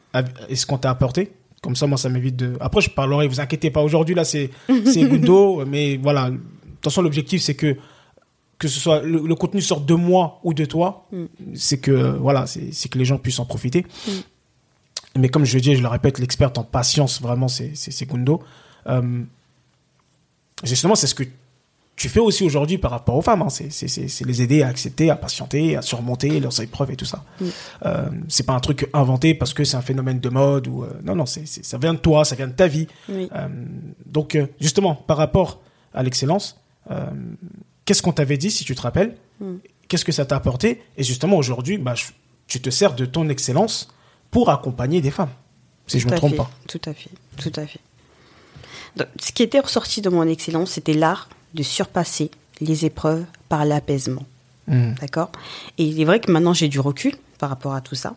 Et 0.48 0.56
ce 0.56 0.66
qu'on 0.66 0.78
t'a 0.78 0.90
apporté? 0.90 1.32
Comme 1.62 1.76
ça, 1.76 1.86
moi, 1.86 1.96
ça 1.96 2.08
m'évite 2.10 2.36
de... 2.36 2.56
Après, 2.60 2.80
je 2.82 2.90
parlerai, 2.90 3.28
vous 3.28 3.40
inquiétez 3.40 3.70
pas, 3.70 3.82
aujourd'hui, 3.82 4.14
là, 4.14 4.24
c'est 4.24 4.50
Gundo, 4.68 5.64
mais 5.64 5.96
voilà. 5.96 6.28
De 6.30 6.36
toute 6.36 6.84
façon, 6.84 7.00
l'objectif, 7.02 7.40
c'est 7.40 7.54
que 7.54 7.76
que 8.58 8.68
ce 8.68 8.78
soit 8.78 9.02
le, 9.02 9.26
le 9.26 9.34
contenu 9.34 9.60
sorte 9.60 9.86
de 9.86 9.94
moi 9.94 10.38
ou 10.44 10.54
de 10.54 10.64
toi, 10.64 11.08
Mm. 11.10 11.24
c'est 11.54 11.78
que 11.78 12.16
voilà, 12.16 12.46
c'est 12.46 12.88
que 12.88 12.96
les 12.98 13.04
gens 13.04 13.18
puissent 13.18 13.40
en 13.40 13.44
profiter. 13.44 13.84
Mais 15.18 15.28
comme 15.28 15.44
je 15.44 15.54
le 15.54 15.60
dis, 15.60 15.74
je 15.74 15.82
le 15.82 15.88
répète, 15.88 16.18
l'experte 16.20 16.58
en 16.58 16.62
patience, 16.64 17.20
vraiment, 17.20 17.48
c'est 17.48 18.06
Gundo. 18.06 18.40
Euh, 18.86 19.22
justement, 20.64 20.94
c'est 20.94 21.06
ce 21.08 21.14
que 21.14 21.24
tu 22.02 22.08
fais 22.08 22.18
aussi 22.18 22.42
aujourd'hui 22.42 22.78
par 22.78 22.90
rapport 22.90 23.14
aux 23.14 23.22
femmes. 23.22 23.42
hein. 23.42 23.48
C'est 23.48 24.24
les 24.24 24.42
aider 24.42 24.62
à 24.62 24.66
accepter, 24.66 25.08
à 25.08 25.14
patienter, 25.14 25.76
à 25.76 25.82
surmonter 25.82 26.40
leurs 26.40 26.60
épreuves 26.60 26.90
et 26.90 26.96
tout 26.96 27.04
ça. 27.04 27.22
Mm. 27.40 27.46
Euh, 27.86 28.08
c'est 28.26 28.42
pas 28.44 28.54
un 28.54 28.58
truc 28.58 28.88
inventé 28.92 29.34
parce 29.34 29.54
que 29.54 29.62
c'est 29.62 29.76
un 29.76 29.82
phénomène 29.82 30.18
de 30.18 30.28
mode 30.28 30.66
ou 30.66 30.82
euh, 30.82 30.88
non 31.04 31.14
non, 31.14 31.26
c'est 31.26 31.46
ça 31.46 31.78
vient 31.78 31.94
de 31.94 32.00
toi, 32.00 32.24
ça 32.24 32.34
vient 32.34 32.48
de 32.48 32.54
ta 32.54 32.66
vie. 32.66 32.88
Oui. 33.08 33.28
Euh, 33.32 33.46
donc, 34.04 34.34
euh, 34.34 34.48
justement, 34.60 34.96
par 34.96 35.16
rapport 35.16 35.60
à 35.94 36.02
l'excellence, 36.02 36.58
qu'est-ce 37.84 38.02
qu'on 38.02 38.12
t'avait 38.12 38.36
dit, 38.36 38.50
si 38.50 38.64
tu 38.64 38.74
te 38.74 38.82
rappelles 38.82 39.14
Mm. 39.40 39.56
Qu'est-ce 39.88 40.04
que 40.04 40.12
ça 40.12 40.24
t'a 40.24 40.36
apporté 40.36 40.82
Et 40.96 41.04
justement, 41.04 41.36
aujourd'hui, 41.36 41.78
bah, 41.78 41.94
tu 42.46 42.60
te 42.60 42.70
sers 42.70 42.94
de 42.94 43.04
ton 43.04 43.28
excellence 43.28 43.88
pour 44.30 44.50
accompagner 44.50 45.00
des 45.00 45.10
femmes, 45.10 45.30
si 45.86 46.00
je 46.00 46.06
Tout 46.06 46.12
me 46.14 46.16
trompe 46.16 46.30
fait, 46.32 46.36
pas. 46.36 46.50
Tout 46.68 46.80
à 46.84 46.94
fait, 46.94 47.10
tout 47.36 47.52
à 47.60 47.66
fait. 47.66 47.80
Donc, 48.96 49.08
ce 49.20 49.32
qui 49.32 49.42
était 49.42 49.60
ressorti 49.60 50.00
de 50.00 50.08
mon 50.08 50.26
excellence, 50.26 50.72
c'était 50.72 50.94
l'art 50.94 51.28
de 51.54 51.62
surpasser 51.62 52.30
les 52.60 52.84
épreuves 52.84 53.24
par 53.48 53.64
l'apaisement. 53.64 54.24
Mm. 54.68 54.94
D'accord? 55.00 55.30
Et 55.78 55.84
il 55.84 56.00
est 56.00 56.04
vrai 56.04 56.20
que 56.20 56.30
maintenant 56.30 56.54
j'ai 56.54 56.68
du 56.68 56.80
recul 56.80 57.14
par 57.38 57.50
rapport 57.50 57.74
à 57.74 57.80
tout 57.80 57.94
ça. 57.94 58.14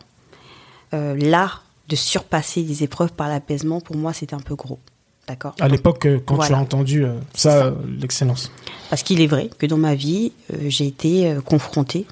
Euh, 0.94 1.16
l'art 1.18 1.64
de 1.88 1.96
surpasser 1.96 2.62
les 2.62 2.82
épreuves 2.82 3.12
par 3.12 3.28
l'apaisement, 3.28 3.80
pour 3.80 3.96
moi, 3.96 4.12
c'était 4.12 4.34
un 4.34 4.40
peu 4.40 4.54
gros. 4.54 4.78
D'accord? 5.28 5.54
À 5.60 5.68
l'époque, 5.68 6.06
euh, 6.06 6.20
quand 6.24 6.38
tu 6.38 6.52
as 6.52 6.58
entendu 6.58 7.04
euh, 7.04 7.18
ça, 7.34 7.50
ça. 7.50 7.74
l'excellence. 8.00 8.50
Parce 8.90 9.02
qu'il 9.02 9.20
est 9.20 9.26
vrai 9.26 9.50
que 9.58 9.66
dans 9.66 9.76
ma 9.76 9.94
vie, 9.94 10.32
euh, 10.52 10.68
j'ai 10.68 10.86
été 10.86 11.36
confrontée 11.44 12.06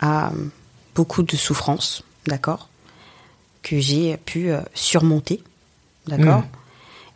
à 0.00 0.32
beaucoup 0.94 1.22
de 1.22 1.36
souffrances, 1.36 2.02
d'accord? 2.26 2.68
Que 3.62 3.80
j'ai 3.80 4.16
pu 4.18 4.50
surmonter, 4.74 5.42
d'accord? 6.06 6.40
Mm. 6.40 6.46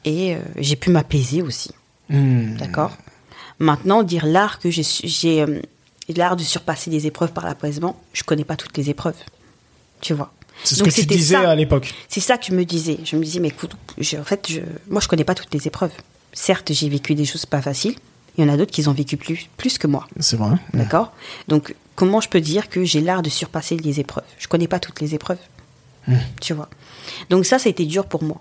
Et 0.06 0.36
j'ai 0.58 0.76
pu 0.76 0.90
m'apaiser 0.90 1.42
aussi, 1.42 1.70
Mm. 2.08 2.56
d'accord? 2.56 2.92
Maintenant, 3.58 4.02
dire 4.02 4.26
l'art 4.26 4.58
que 4.58 4.70
j'ai, 4.70 5.40
euh, 5.42 5.60
l'art 6.14 6.36
de 6.36 6.42
surpasser 6.42 6.90
les 6.90 7.06
épreuves 7.06 7.32
par 7.32 7.44
l'apaisement, 7.46 7.98
je 8.12 8.22
connais 8.22 8.44
pas 8.44 8.56
toutes 8.56 8.76
les 8.76 8.90
épreuves, 8.90 9.16
tu 10.00 10.12
vois 10.14 10.32
C'est 10.62 10.74
ce 10.74 10.80
Donc, 10.84 10.92
que 10.92 11.00
tu 11.00 11.06
disais 11.06 11.34
ça. 11.36 11.50
à 11.50 11.54
l'époque. 11.54 11.94
C'est 12.08 12.20
ça 12.20 12.36
que 12.38 12.44
je 12.46 12.52
me 12.52 12.64
disais. 12.64 12.98
Je 13.04 13.16
me 13.16 13.24
disais, 13.24 13.40
mais 13.40 13.48
écoute, 13.48 13.72
je- 13.98 14.16
en 14.18 14.24
fait, 14.24 14.46
je, 14.50 14.60
moi, 14.88 15.00
je 15.00 15.08
connais 15.08 15.24
pas 15.24 15.34
toutes 15.34 15.52
les 15.54 15.66
épreuves. 15.66 15.92
Certes, 16.34 16.70
j'ai 16.72 16.88
vécu 16.90 17.14
des 17.14 17.24
choses 17.24 17.46
pas 17.46 17.62
faciles. 17.62 17.94
Il 18.36 18.44
y 18.44 18.48
en 18.48 18.52
a 18.52 18.58
d'autres 18.58 18.72
qui 18.72 18.86
ont 18.86 18.92
vécu 18.92 19.16
plus, 19.16 19.48
plus 19.56 19.78
que 19.78 19.86
moi. 19.86 20.06
C'est 20.20 20.36
vrai. 20.36 20.56
D'accord? 20.74 21.14
Donc, 21.48 21.74
comment 21.94 22.20
je 22.20 22.28
peux 22.28 22.42
dire 22.42 22.68
que 22.68 22.84
j'ai 22.84 23.00
l'art 23.00 23.22
de 23.22 23.30
surpasser 23.30 23.78
les 23.78 23.98
épreuves? 24.00 24.24
Je 24.38 24.46
connais 24.48 24.68
pas 24.68 24.78
toutes 24.78 25.00
les 25.00 25.14
épreuves. 25.14 25.38
Tu 26.42 26.52
vois? 26.52 26.68
Donc, 27.30 27.46
ça, 27.46 27.58
ça 27.58 27.68
a 27.68 27.70
été 27.70 27.86
dur 27.86 28.04
pour 28.04 28.22
moi. 28.22 28.40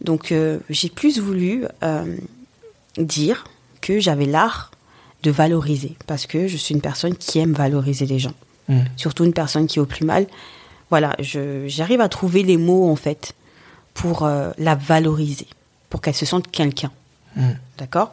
Donc, 0.00 0.32
euh, 0.32 0.58
j'ai 0.70 0.88
plus 0.88 1.18
voulu 1.20 1.64
euh, 1.82 2.16
dire 2.96 3.44
que 3.88 4.00
j'avais 4.00 4.26
l'art 4.26 4.70
de 5.22 5.30
valoriser. 5.30 5.96
Parce 6.06 6.26
que 6.26 6.46
je 6.46 6.56
suis 6.56 6.74
une 6.74 6.80
personne 6.80 7.16
qui 7.16 7.38
aime 7.38 7.52
valoriser 7.54 8.06
les 8.06 8.18
gens. 8.18 8.34
Mm. 8.68 8.80
Surtout 8.96 9.24
une 9.24 9.32
personne 9.32 9.66
qui 9.66 9.78
est 9.78 9.82
au 9.82 9.86
plus 9.86 10.04
mal. 10.04 10.26
Voilà, 10.90 11.16
j'arrive 11.66 12.00
à 12.00 12.08
trouver 12.08 12.42
les 12.42 12.56
mots, 12.56 12.90
en 12.90 12.96
fait, 12.96 13.34
pour 13.94 14.24
euh, 14.24 14.50
la 14.58 14.74
valoriser. 14.74 15.46
Pour 15.90 16.00
qu'elle 16.02 16.14
se 16.14 16.26
sente 16.26 16.50
quelqu'un. 16.50 16.92
Mm. 17.36 17.50
D'accord? 17.78 18.12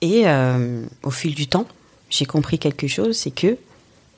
Et 0.00 0.22
euh, 0.26 0.84
au 1.02 1.10
fil 1.10 1.34
du 1.34 1.46
temps, 1.48 1.66
j'ai 2.10 2.26
compris 2.26 2.58
quelque 2.58 2.86
chose, 2.86 3.16
c'est 3.16 3.30
que 3.30 3.56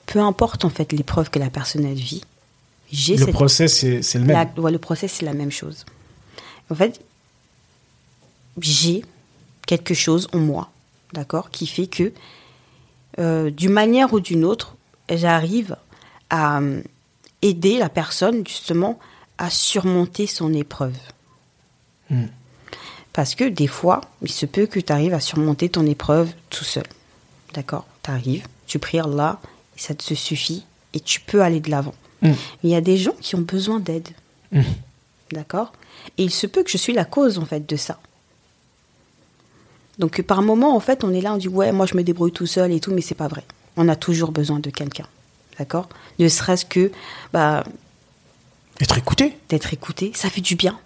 peu 0.07 0.19
importe 0.21 0.65
en 0.65 0.71
fait 0.71 0.93
l'épreuve 0.93 1.31
que 1.31 1.39
la 1.39 1.51
personne 1.51 1.85
elle 1.85 1.95
vit, 1.95 2.23
j'ai 2.91 3.17
Le 3.17 3.27
cette 3.27 3.35
process, 3.35 3.73
c'est 4.03 4.19
le 4.19 4.25
même. 4.25 4.51
la- 4.57 4.61
ouais, 4.63 4.73
le 4.73 4.79
process 4.79 5.13
c'est 5.13 5.25
la 5.25 5.35
même 5.35 5.53
chose. 5.53 5.85
En 6.71 6.75
fait, 6.75 7.01
j'ai 8.61 9.05
quelque 9.69 9.93
chose 9.93 10.29
en 10.33 10.39
moi, 10.39 10.71
d'accord, 11.13 11.51
qui 11.51 11.67
fait 11.67 11.87
que 11.87 12.13
euh, 13.19 13.51
d'une 13.51 13.73
manière 13.73 14.15
ou 14.15 14.19
d'une 14.19 14.45
autre, 14.45 14.77
j'arrive 15.11 15.77
à 16.31 16.61
euh, 16.61 16.83
aider 17.43 17.79
la 17.79 17.91
personne 17.91 18.47
justement 18.47 18.99
à 19.37 19.51
surmonter 19.51 20.27
son 20.27 20.55
épreuve. 20.55 20.97
Mm. 22.09 22.25
Parce 23.13 23.35
que 23.35 23.45
des 23.45 23.67
fois, 23.67 24.01
il 24.23 24.33
se 24.33 24.47
peut 24.47 24.65
que 24.65 24.81
tu 24.81 24.91
arrives 24.91 25.13
à 25.13 25.21
surmonter 25.21 25.69
ton 25.69 25.85
épreuve 25.85 26.33
tout 26.49 26.65
seul. 26.65 26.87
D'accord 27.53 27.87
Tu 28.03 28.11
arrives, 28.11 28.47
tu 28.67 28.79
pries 28.79 29.01
Allah, 29.01 29.39
et 29.77 29.81
ça 29.81 29.95
te 29.95 30.15
suffit, 30.15 30.65
et 30.95 31.01
tu 31.01 31.21
peux 31.21 31.43
aller 31.43 31.61
de 31.61 31.71
l'avant. 31.71 31.95
Mm. 32.23 32.29
Mais 32.29 32.37
il 32.65 32.71
y 32.71 32.77
a 32.77 32.81
des 32.81 32.97
gens 32.97 33.15
qui 33.21 33.35
ont 33.35 33.43
besoin 33.43 33.81
d'aide. 33.81 34.09
Mm. 34.51 34.63
D'accord 35.33 35.73
Et 36.17 36.25
il 36.25 36.31
se 36.31 36.47
peut 36.47 36.63
que 36.63 36.71
je 36.71 36.79
suis 36.79 36.95
la 36.95 37.05
cause, 37.05 37.39
en 37.39 37.45
fait, 37.45 37.69
de 37.69 37.77
ça. 37.77 37.99
Donc, 39.99 40.23
par 40.23 40.43
moment, 40.43 40.77
en 40.77 40.81
fait, 40.81 41.05
on 41.05 41.13
est 41.13 41.21
là, 41.21 41.35
on 41.35 41.37
dit, 41.37 41.49
ouais, 41.49 41.73
moi, 41.73 41.87
je 41.87 41.97
me 41.97 42.03
débrouille 42.03 42.33
tout 42.33 42.47
seul 42.47 42.73
et 42.73 42.81
tout, 42.81 42.93
mais 42.93 43.01
c'est 43.01 43.15
pas 43.15 43.29
vrai. 43.29 43.45
On 43.77 43.89
a 43.89 43.97
toujours 43.97 44.33
besoin 44.33 44.61
de 44.61 44.71
quelqu'un. 44.71 45.07
D'accord? 45.59 45.89
Ne 46.19 46.29
serait-ce 46.29 46.65
que 46.65 46.93
bah, 47.33 47.65
Être 48.81 48.99
écouté. 48.99 49.37
d'être 49.49 49.73
écouté, 49.73 50.13
ça 50.15 50.31
fait 50.31 50.41
du 50.41 50.55
bien. 50.55 50.79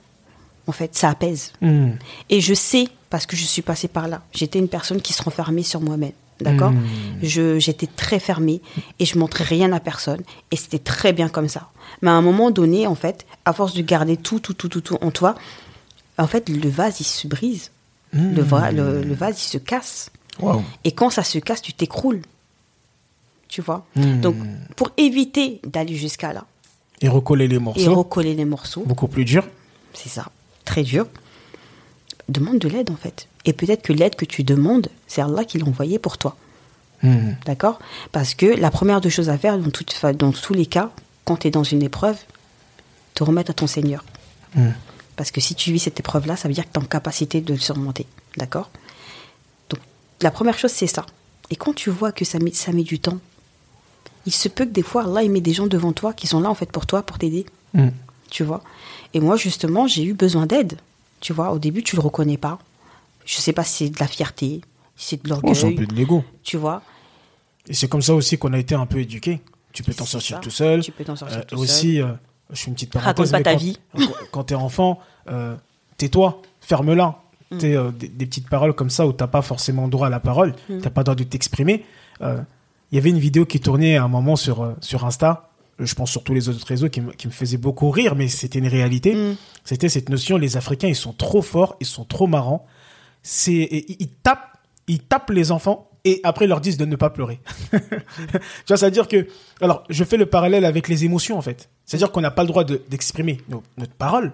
En 0.66 0.72
fait, 0.72 0.94
ça 0.94 1.10
apaise. 1.10 1.52
Mm. 1.60 1.90
Et 2.30 2.40
je 2.40 2.54
sais, 2.54 2.88
parce 3.10 3.26
que 3.26 3.36
je 3.36 3.44
suis 3.44 3.62
passée 3.62 3.88
par 3.88 4.08
là, 4.08 4.22
j'étais 4.32 4.58
une 4.58 4.68
personne 4.68 5.02
qui 5.02 5.12
se 5.12 5.22
renfermait 5.22 5.62
sur 5.62 5.80
moi-même. 5.80 6.12
D'accord? 6.40 6.72
Mmh. 6.72 6.84
Je 7.22 7.58
J'étais 7.58 7.86
très 7.86 8.18
fermée 8.18 8.62
et 8.98 9.04
je 9.04 9.18
montrais 9.18 9.44
rien 9.44 9.72
à 9.72 9.80
personne. 9.80 10.22
Et 10.50 10.56
c'était 10.56 10.78
très 10.78 11.12
bien 11.12 11.28
comme 11.28 11.48
ça. 11.48 11.68
Mais 12.00 12.10
à 12.10 12.14
un 12.14 12.22
moment 12.22 12.50
donné, 12.50 12.86
en 12.86 12.94
fait, 12.94 13.26
à 13.44 13.52
force 13.52 13.74
de 13.74 13.82
garder 13.82 14.16
tout, 14.16 14.40
tout, 14.40 14.54
tout, 14.54 14.68
tout, 14.68 14.80
tout 14.80 14.98
en 15.00 15.10
toi, 15.10 15.34
en 16.18 16.26
fait, 16.26 16.48
le 16.48 16.68
vase, 16.68 17.00
il 17.00 17.04
se 17.04 17.26
brise. 17.26 17.70
Mmh. 18.12 18.34
Le, 18.34 18.42
va- 18.42 18.72
le, 18.72 19.02
le 19.02 19.14
vase, 19.14 19.38
il 19.42 19.46
se 19.48 19.58
casse. 19.58 20.10
Et 20.84 20.92
quand 20.92 21.10
ça 21.10 21.22
se 21.24 21.38
casse, 21.38 21.62
tu 21.62 21.72
t'écroules. 21.72 22.22
Tu 23.48 23.60
vois 23.62 23.86
Mmh. 23.96 24.20
Donc, 24.20 24.36
pour 24.76 24.90
éviter 24.96 25.60
d'aller 25.66 25.94
jusqu'à 25.96 26.32
là 26.32 26.44
Et 27.00 27.08
recoller 27.08 27.48
les 27.48 27.56
et 27.56 27.58
morceaux. 27.58 27.94
recoller 27.94 28.34
les 28.34 28.44
morceaux, 28.44 28.82
Beaucoup 28.86 29.08
plus 29.08 29.24
dur. 29.24 29.44
c'est 29.94 30.08
ça, 30.08 30.26
très 30.64 30.82
dur. 30.82 31.06
Demande 32.28 32.58
de 32.58 32.68
l'aide 32.68 32.90
en 32.90 32.96
fait. 32.96 33.28
Et 33.44 33.52
peut-être 33.52 33.82
que 33.82 33.92
l'aide 33.92 34.14
que 34.14 34.24
tu 34.24 34.42
demandes, 34.44 34.88
c'est 35.06 35.20
Allah 35.20 35.44
qui 35.44 35.58
l'a 35.58 35.66
envoyé 35.66 35.98
pour 35.98 36.16
toi. 36.18 36.36
Mm. 37.02 37.32
D'accord? 37.44 37.78
Parce 38.12 38.34
que 38.34 38.46
la 38.46 38.70
première 38.70 39.00
des 39.00 39.10
choses 39.10 39.28
à 39.28 39.36
faire, 39.36 39.58
dans, 39.58 39.70
toute- 39.70 40.00
dans 40.16 40.32
tous 40.32 40.54
les 40.54 40.66
cas, 40.66 40.90
quand 41.24 41.36
tu 41.38 41.48
es 41.48 41.50
dans 41.50 41.64
une 41.64 41.82
épreuve, 41.82 42.16
te 43.14 43.24
remettre 43.24 43.50
à 43.50 43.54
ton 43.54 43.66
Seigneur. 43.66 44.04
Parce 45.16 45.30
que 45.30 45.40
si 45.40 45.54
tu 45.54 45.72
vis 45.72 45.78
cette 45.78 46.00
épreuve-là, 46.00 46.36
ça 46.36 46.48
veut 46.48 46.54
dire 46.54 46.64
que 46.64 46.72
tu 46.72 46.80
es 46.80 46.82
en 46.82 46.86
capacité 46.86 47.40
de 47.40 47.52
le 47.52 47.58
surmonter. 47.60 48.06
D'accord? 48.36 48.70
Donc, 49.68 49.80
la 50.20 50.30
première 50.30 50.58
chose, 50.58 50.70
c'est 50.72 50.86
ça. 50.86 51.04
Et 51.50 51.56
quand 51.56 51.74
tu 51.74 51.90
vois 51.90 52.12
que 52.12 52.24
ça 52.24 52.38
met, 52.38 52.52
ça 52.52 52.72
met 52.72 52.82
du 52.82 52.98
temps, 52.98 53.18
il 54.24 54.32
se 54.32 54.48
peut 54.48 54.64
que 54.64 54.70
des 54.70 54.82
fois, 54.82 55.04
Allah, 55.04 55.22
il 55.22 55.30
met 55.30 55.40
des 55.40 55.52
gens 55.52 55.66
devant 55.66 55.92
toi 55.92 56.12
qui 56.14 56.26
sont 56.26 56.40
là, 56.40 56.48
en 56.48 56.54
fait, 56.54 56.70
pour 56.70 56.86
toi, 56.86 57.02
pour 57.02 57.18
t'aider 57.18 57.46
Mm. 57.74 57.88
tu 58.30 58.44
vois? 58.44 58.62
Et 59.14 59.20
moi, 59.20 59.36
justement, 59.36 59.86
j'ai 59.86 60.04
eu 60.04 60.12
besoin 60.14 60.46
d'aide. 60.46 60.78
Tu 61.20 61.32
vois, 61.32 61.52
au 61.52 61.58
début, 61.58 61.82
tu 61.82 61.96
le 61.96 62.02
reconnais 62.02 62.36
pas. 62.36 62.58
Je 63.24 63.36
sais 63.36 63.52
pas 63.54 63.64
si 63.64 63.84
c'est 63.86 63.90
de 63.90 63.98
la 64.00 64.06
fierté, 64.06 64.60
si 64.96 65.16
c'est 65.16 65.22
de 65.22 65.32
Oh, 65.32 65.40
c'est 65.54 65.64
un 65.64 65.68
l'orgueil, 65.70 65.74
peu 65.76 65.86
de 65.86 65.94
l'ego. 65.94 66.24
tu 66.42 66.56
vois. 66.58 66.82
Et 67.68 67.74
c'est 67.74 67.88
comme 67.88 68.02
ça 68.02 68.14
aussi 68.14 68.36
qu'on 68.38 68.52
a 68.52 68.58
été 68.58 68.74
un 68.74 68.84
peu 68.86 68.98
éduqué. 68.98 69.40
Tu 69.72 69.82
peux 69.82 69.94
t'en 69.94 70.04
C'est 70.04 70.12
sortir 70.12 70.36
ça. 70.36 70.42
tout 70.42 70.50
seul. 70.50 70.82
Tu 70.82 70.92
peux 70.92 71.04
t'en 71.04 71.16
sortir 71.16 71.38
Euh, 71.38 71.42
tout 71.46 71.56
aussi, 71.56 72.00
euh, 72.02 72.12
je 72.52 72.60
fais 72.60 72.68
une 72.68 72.74
petite 72.74 72.94
Raconte 72.94 73.28
parenthèse. 73.28 73.30
pas 73.32 73.38
mais 73.38 73.42
ta 73.44 73.52
quand- 73.52 73.58
vie. 73.58 73.78
Quand, 74.32 74.44
t'es 74.44 74.54
enfant, 74.54 74.98
euh, 75.28 75.56
tais-toi, 75.96 76.40
ferme-la. 76.60 77.18
Mm. 77.50 77.58
T'es, 77.58 77.76
euh, 77.76 77.90
des, 77.90 78.08
des 78.08 78.26
petites 78.26 78.48
paroles 78.48 78.74
comme 78.74 78.90
ça 78.90 79.06
où 79.06 79.12
t'as 79.12 79.26
pas 79.26 79.42
forcément 79.42 79.88
droit 79.88 80.06
à 80.06 80.10
la 80.10 80.20
parole, 80.20 80.54
Mm. 80.68 80.78
t'as 80.80 80.90
pas 80.90 81.02
droit 81.02 81.14
de 81.14 81.24
t'exprimer. 81.24 81.84
Euh, 82.22 82.40
Il 82.90 82.96
y 82.96 82.98
avait 82.98 83.10
une 83.10 83.18
vidéo 83.18 83.46
qui 83.46 83.58
tournait 83.58 83.96
à 83.96 84.04
un 84.04 84.08
moment 84.08 84.36
sur, 84.36 84.62
euh, 84.62 84.74
sur 84.82 85.04
Insta, 85.06 85.48
euh, 85.80 85.86
je 85.86 85.94
pense 85.94 86.10
sur 86.10 86.22
tous 86.24 86.34
les 86.34 86.48
autres 86.50 86.66
réseaux, 86.66 86.88
qui, 86.90 87.00
me- 87.00 87.12
qui 87.12 87.26
me 87.26 87.32
faisait 87.32 87.56
beaucoup 87.56 87.90
rire, 87.90 88.14
mais 88.16 88.28
c'était 88.28 88.58
une 88.58 88.68
réalité. 88.68 89.14
Mm. 89.14 89.36
C'était 89.64 89.88
cette 89.88 90.08
notion, 90.10 90.36
les 90.36 90.56
Africains, 90.58 90.88
ils 90.88 90.96
sont 90.96 91.12
trop 91.14 91.40
forts, 91.42 91.76
ils 91.80 91.86
sont 91.86 92.04
trop 92.04 92.26
marrants. 92.26 92.66
C'est, 93.22 93.66
ils 93.98 94.08
tapent, 94.22 94.58
ils 94.88 95.00
tapent 95.00 95.30
les 95.30 95.52
enfants 95.52 95.88
et 96.04 96.20
après 96.24 96.46
ils 96.46 96.48
leur 96.48 96.60
disent 96.60 96.76
de 96.76 96.84
ne 96.84 96.96
pas 96.96 97.10
pleurer. 97.10 97.40
tu 97.72 97.78
vois, 98.68 98.76
c'est-à-dire 98.76 99.06
que, 99.08 99.26
alors, 99.60 99.84
je 99.88 100.02
fais 100.04 100.16
le 100.16 100.26
parallèle 100.26 100.64
avec 100.64 100.88
les 100.88 101.04
émotions, 101.04 101.38
en 101.38 101.42
fait. 101.42 101.68
C'est-à-dire 101.84 102.10
qu'on 102.10 102.20
n'a 102.20 102.30
pas 102.30 102.42
le 102.42 102.48
droit 102.48 102.64
de- 102.64 102.82
d'exprimer 102.88 103.40
nos- 103.48 103.62
notre 103.78 103.94
parole. 103.94 104.32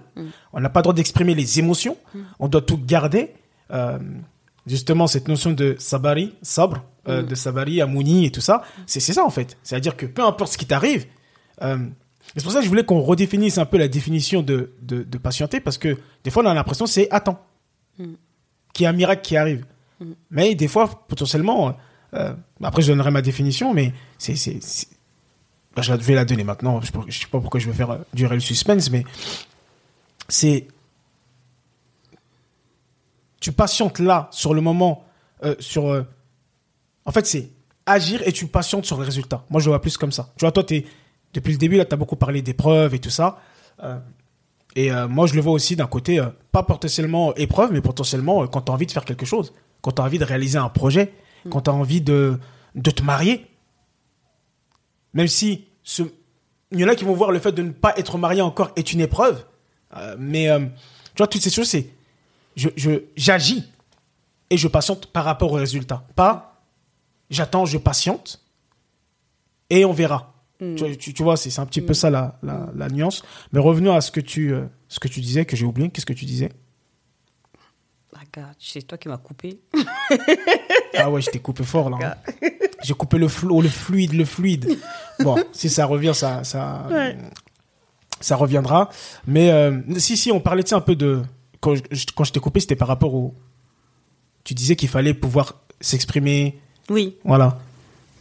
On 0.52 0.60
n'a 0.60 0.70
pas 0.70 0.80
le 0.80 0.84
droit 0.84 0.94
d'exprimer 0.94 1.34
les 1.34 1.58
émotions. 1.58 1.96
On 2.38 2.48
doit 2.48 2.62
tout 2.62 2.78
garder. 2.82 3.34
Euh, 3.70 3.98
justement, 4.66 5.06
cette 5.06 5.28
notion 5.28 5.52
de 5.52 5.76
sabari, 5.78 6.34
sabre, 6.42 6.84
euh, 7.08 7.22
de 7.22 7.34
sabari, 7.34 7.80
amouni 7.80 8.26
et 8.26 8.30
tout 8.30 8.40
ça, 8.40 8.62
c'est 8.86 9.00
ça, 9.00 9.24
en 9.24 9.30
fait. 9.30 9.56
C'est-à-dire 9.62 9.96
que 9.96 10.06
peu 10.06 10.22
importe 10.24 10.52
ce 10.52 10.58
qui 10.58 10.66
t'arrive, 10.66 11.06
euh, 11.62 11.78
c'est 12.36 12.42
pour 12.42 12.52
ça 12.52 12.58
que 12.58 12.64
je 12.64 12.68
voulais 12.68 12.84
qu'on 12.84 13.00
redéfinisse 13.00 13.58
un 13.58 13.64
peu 13.66 13.78
la 13.78 13.88
définition 13.88 14.42
de, 14.42 14.72
de, 14.82 15.02
de 15.02 15.18
patienter, 15.18 15.60
parce 15.60 15.76
que 15.78 15.96
des 16.24 16.30
fois, 16.30 16.42
on 16.42 16.46
a 16.46 16.54
l'impression 16.54 16.86
c'est 16.86 17.08
attends. 17.10 17.42
Qu'il 18.74 18.84
y 18.84 18.86
a 18.86 18.90
un 18.90 18.92
miracle 18.94 19.22
qui 19.22 19.36
arrive. 19.36 19.64
Mais 20.30 20.54
des 20.54 20.68
fois, 20.68 21.04
potentiellement, 21.08 21.76
euh, 22.14 22.32
après, 22.62 22.82
je 22.82 22.92
donnerai 22.92 23.10
ma 23.10 23.22
définition, 23.22 23.74
mais 23.74 23.92
c'est. 24.18 24.36
c'est- 24.36 24.88
bah, 25.74 25.82
je 25.82 25.92
vais 25.92 26.14
la 26.14 26.24
donner 26.24 26.44
maintenant. 26.44 26.80
Je 26.80 26.90
ne 26.96 27.10
sais 27.10 27.26
pas 27.30 27.40
pourquoi 27.40 27.60
je 27.60 27.68
vais 27.68 27.76
faire 27.76 27.90
euh, 27.90 27.98
durer 28.14 28.34
le 28.34 28.40
suspense, 28.40 28.90
mais 28.90 29.04
c'est. 30.28 30.66
Tu 33.40 33.52
patientes 33.52 33.98
là, 33.98 34.28
sur 34.32 34.54
le 34.54 34.60
moment, 34.60 35.04
euh, 35.44 35.54
sur. 35.60 36.04
en 37.04 37.12
fait, 37.12 37.26
c'est 37.26 37.50
agir 37.86 38.20
et 38.26 38.32
tu 38.32 38.46
patientes 38.46 38.84
sur 38.84 38.98
le 38.98 39.04
résultat. 39.04 39.44
Moi, 39.50 39.60
je 39.60 39.66
le 39.66 39.70
vois 39.70 39.80
plus 39.80 39.96
comme 39.96 40.12
ça. 40.12 40.30
Tu 40.36 40.44
vois, 40.44 40.52
toi, 40.52 40.64
es, 40.70 40.84
depuis 41.34 41.52
le 41.52 41.58
début, 41.58 41.76
là, 41.76 41.84
tu 41.84 41.94
as 41.94 41.96
beaucoup 41.96 42.16
parlé 42.16 42.42
d'épreuves 42.42 42.94
et 42.94 42.98
tout 42.98 43.10
ça. 43.10 43.38
Et 44.76 44.90
moi, 45.08 45.26
je 45.26 45.34
le 45.34 45.40
vois 45.40 45.52
aussi 45.52 45.76
d'un 45.76 45.86
côté, 45.86 46.20
pas 46.52 46.62
potentiellement 46.62 47.34
épreuve, 47.36 47.72
mais 47.72 47.80
potentiellement 47.80 48.46
quand 48.48 48.62
tu 48.62 48.70
as 48.72 48.74
envie 48.74 48.86
de 48.86 48.92
faire 48.92 49.04
quelque 49.04 49.24
chose, 49.24 49.54
quand 49.82 49.92
tu 49.92 50.02
as 50.02 50.04
envie 50.04 50.18
de 50.18 50.24
réaliser 50.24 50.58
un 50.58 50.68
projet, 50.68 51.12
quand 51.50 51.62
tu 51.62 51.70
as 51.70 51.74
envie 51.74 52.00
de, 52.00 52.38
de 52.74 52.90
te 52.90 53.02
marier. 53.02 53.46
Même 55.14 55.28
si 55.28 55.66
ce... 55.82 56.02
il 56.72 56.80
y 56.80 56.84
en 56.84 56.88
a 56.88 56.94
qui 56.94 57.04
vont 57.04 57.14
voir 57.14 57.30
le 57.30 57.38
fait 57.38 57.52
de 57.52 57.62
ne 57.62 57.70
pas 57.70 57.94
être 57.96 58.18
marié 58.18 58.40
encore 58.42 58.70
est 58.76 58.92
une 58.92 59.00
épreuve. 59.00 59.44
Euh, 59.96 60.16
mais 60.18 60.48
euh, 60.50 60.58
tu 60.60 61.18
vois, 61.18 61.26
toutes 61.26 61.42
ces 61.42 61.50
choses, 61.50 61.68
c'est. 61.68 61.90
Je, 62.56 62.68
je, 62.76 62.90
j'agis 63.16 63.64
et 64.50 64.56
je 64.56 64.66
patiente 64.68 65.06
par 65.06 65.24
rapport 65.24 65.52
au 65.52 65.56
résultat. 65.56 66.04
Pas 66.16 66.60
j'attends, 67.30 67.64
je 67.66 67.78
patiente 67.78 68.42
et 69.70 69.84
on 69.84 69.92
verra. 69.92 70.34
Tu, 70.76 70.84
vois- 70.84 70.96
tu- 70.96 71.14
tu 71.14 71.22
vois, 71.22 71.36
c'est, 71.36 71.56
un 71.60 71.66
petit 71.66 71.80
peu 71.80 71.94
ça 71.94 72.10
la, 72.10 72.38
la, 72.42 72.68
la 72.74 72.88
nuance. 72.88 73.22
Mais 73.52 73.60
revenons 73.60 73.94
à 73.94 74.00
ce 74.00 74.10
que 74.10 74.20
tu, 74.20 74.52
euh, 74.52 74.64
ce 74.88 74.98
que 74.98 75.06
tu 75.06 75.20
disais, 75.20 75.44
que 75.44 75.56
j'ai 75.56 75.64
oublié. 75.64 75.88
Qu'est-ce 75.90 76.06
que 76.06 76.12
tu 76.12 76.24
disais? 76.24 76.50
C'est 78.58 78.82
toi 78.82 78.98
qui 78.98 79.08
m'as 79.08 79.16
coupé. 79.18 79.58
Ah 80.96 81.10
ouais, 81.10 81.20
je 81.20 81.30
t'ai 81.30 81.38
coupé 81.38 81.64
fort 81.64 81.90
là. 81.90 81.98
hein. 82.02 82.48
J'ai 82.82 82.94
coupé 82.94 83.18
le 83.18 83.28
flot, 83.28 83.60
le 83.60 83.68
fluide, 83.68 84.12
le 84.14 84.24
fluide. 84.24 84.78
Bon, 85.20 85.36
si 85.52 85.68
ça 85.68 85.84
revient, 85.86 86.12
ça, 86.14 86.44
ça, 86.44 86.86
ça 88.20 88.36
reviendra. 88.36 88.88
Mais 89.26 89.50
euh, 89.50 89.80
si, 89.98 90.16
si, 90.16 90.30
on 90.32 90.40
parlait 90.40 90.72
un 90.72 90.80
peu 90.80 90.94
de 90.96 91.22
quand 91.60 91.74
je, 91.74 92.04
quand 92.14 92.24
je 92.24 92.32
t'ai 92.32 92.40
coupé, 92.40 92.60
c'était 92.60 92.76
par 92.76 92.88
rapport 92.88 93.14
au. 93.14 93.34
Tu 94.44 94.54
disais 94.54 94.76
qu'il 94.76 94.88
fallait 94.88 95.14
pouvoir 95.14 95.56
s'exprimer, 95.80 96.58
Oui, 96.88 97.16
voilà. 97.24 97.58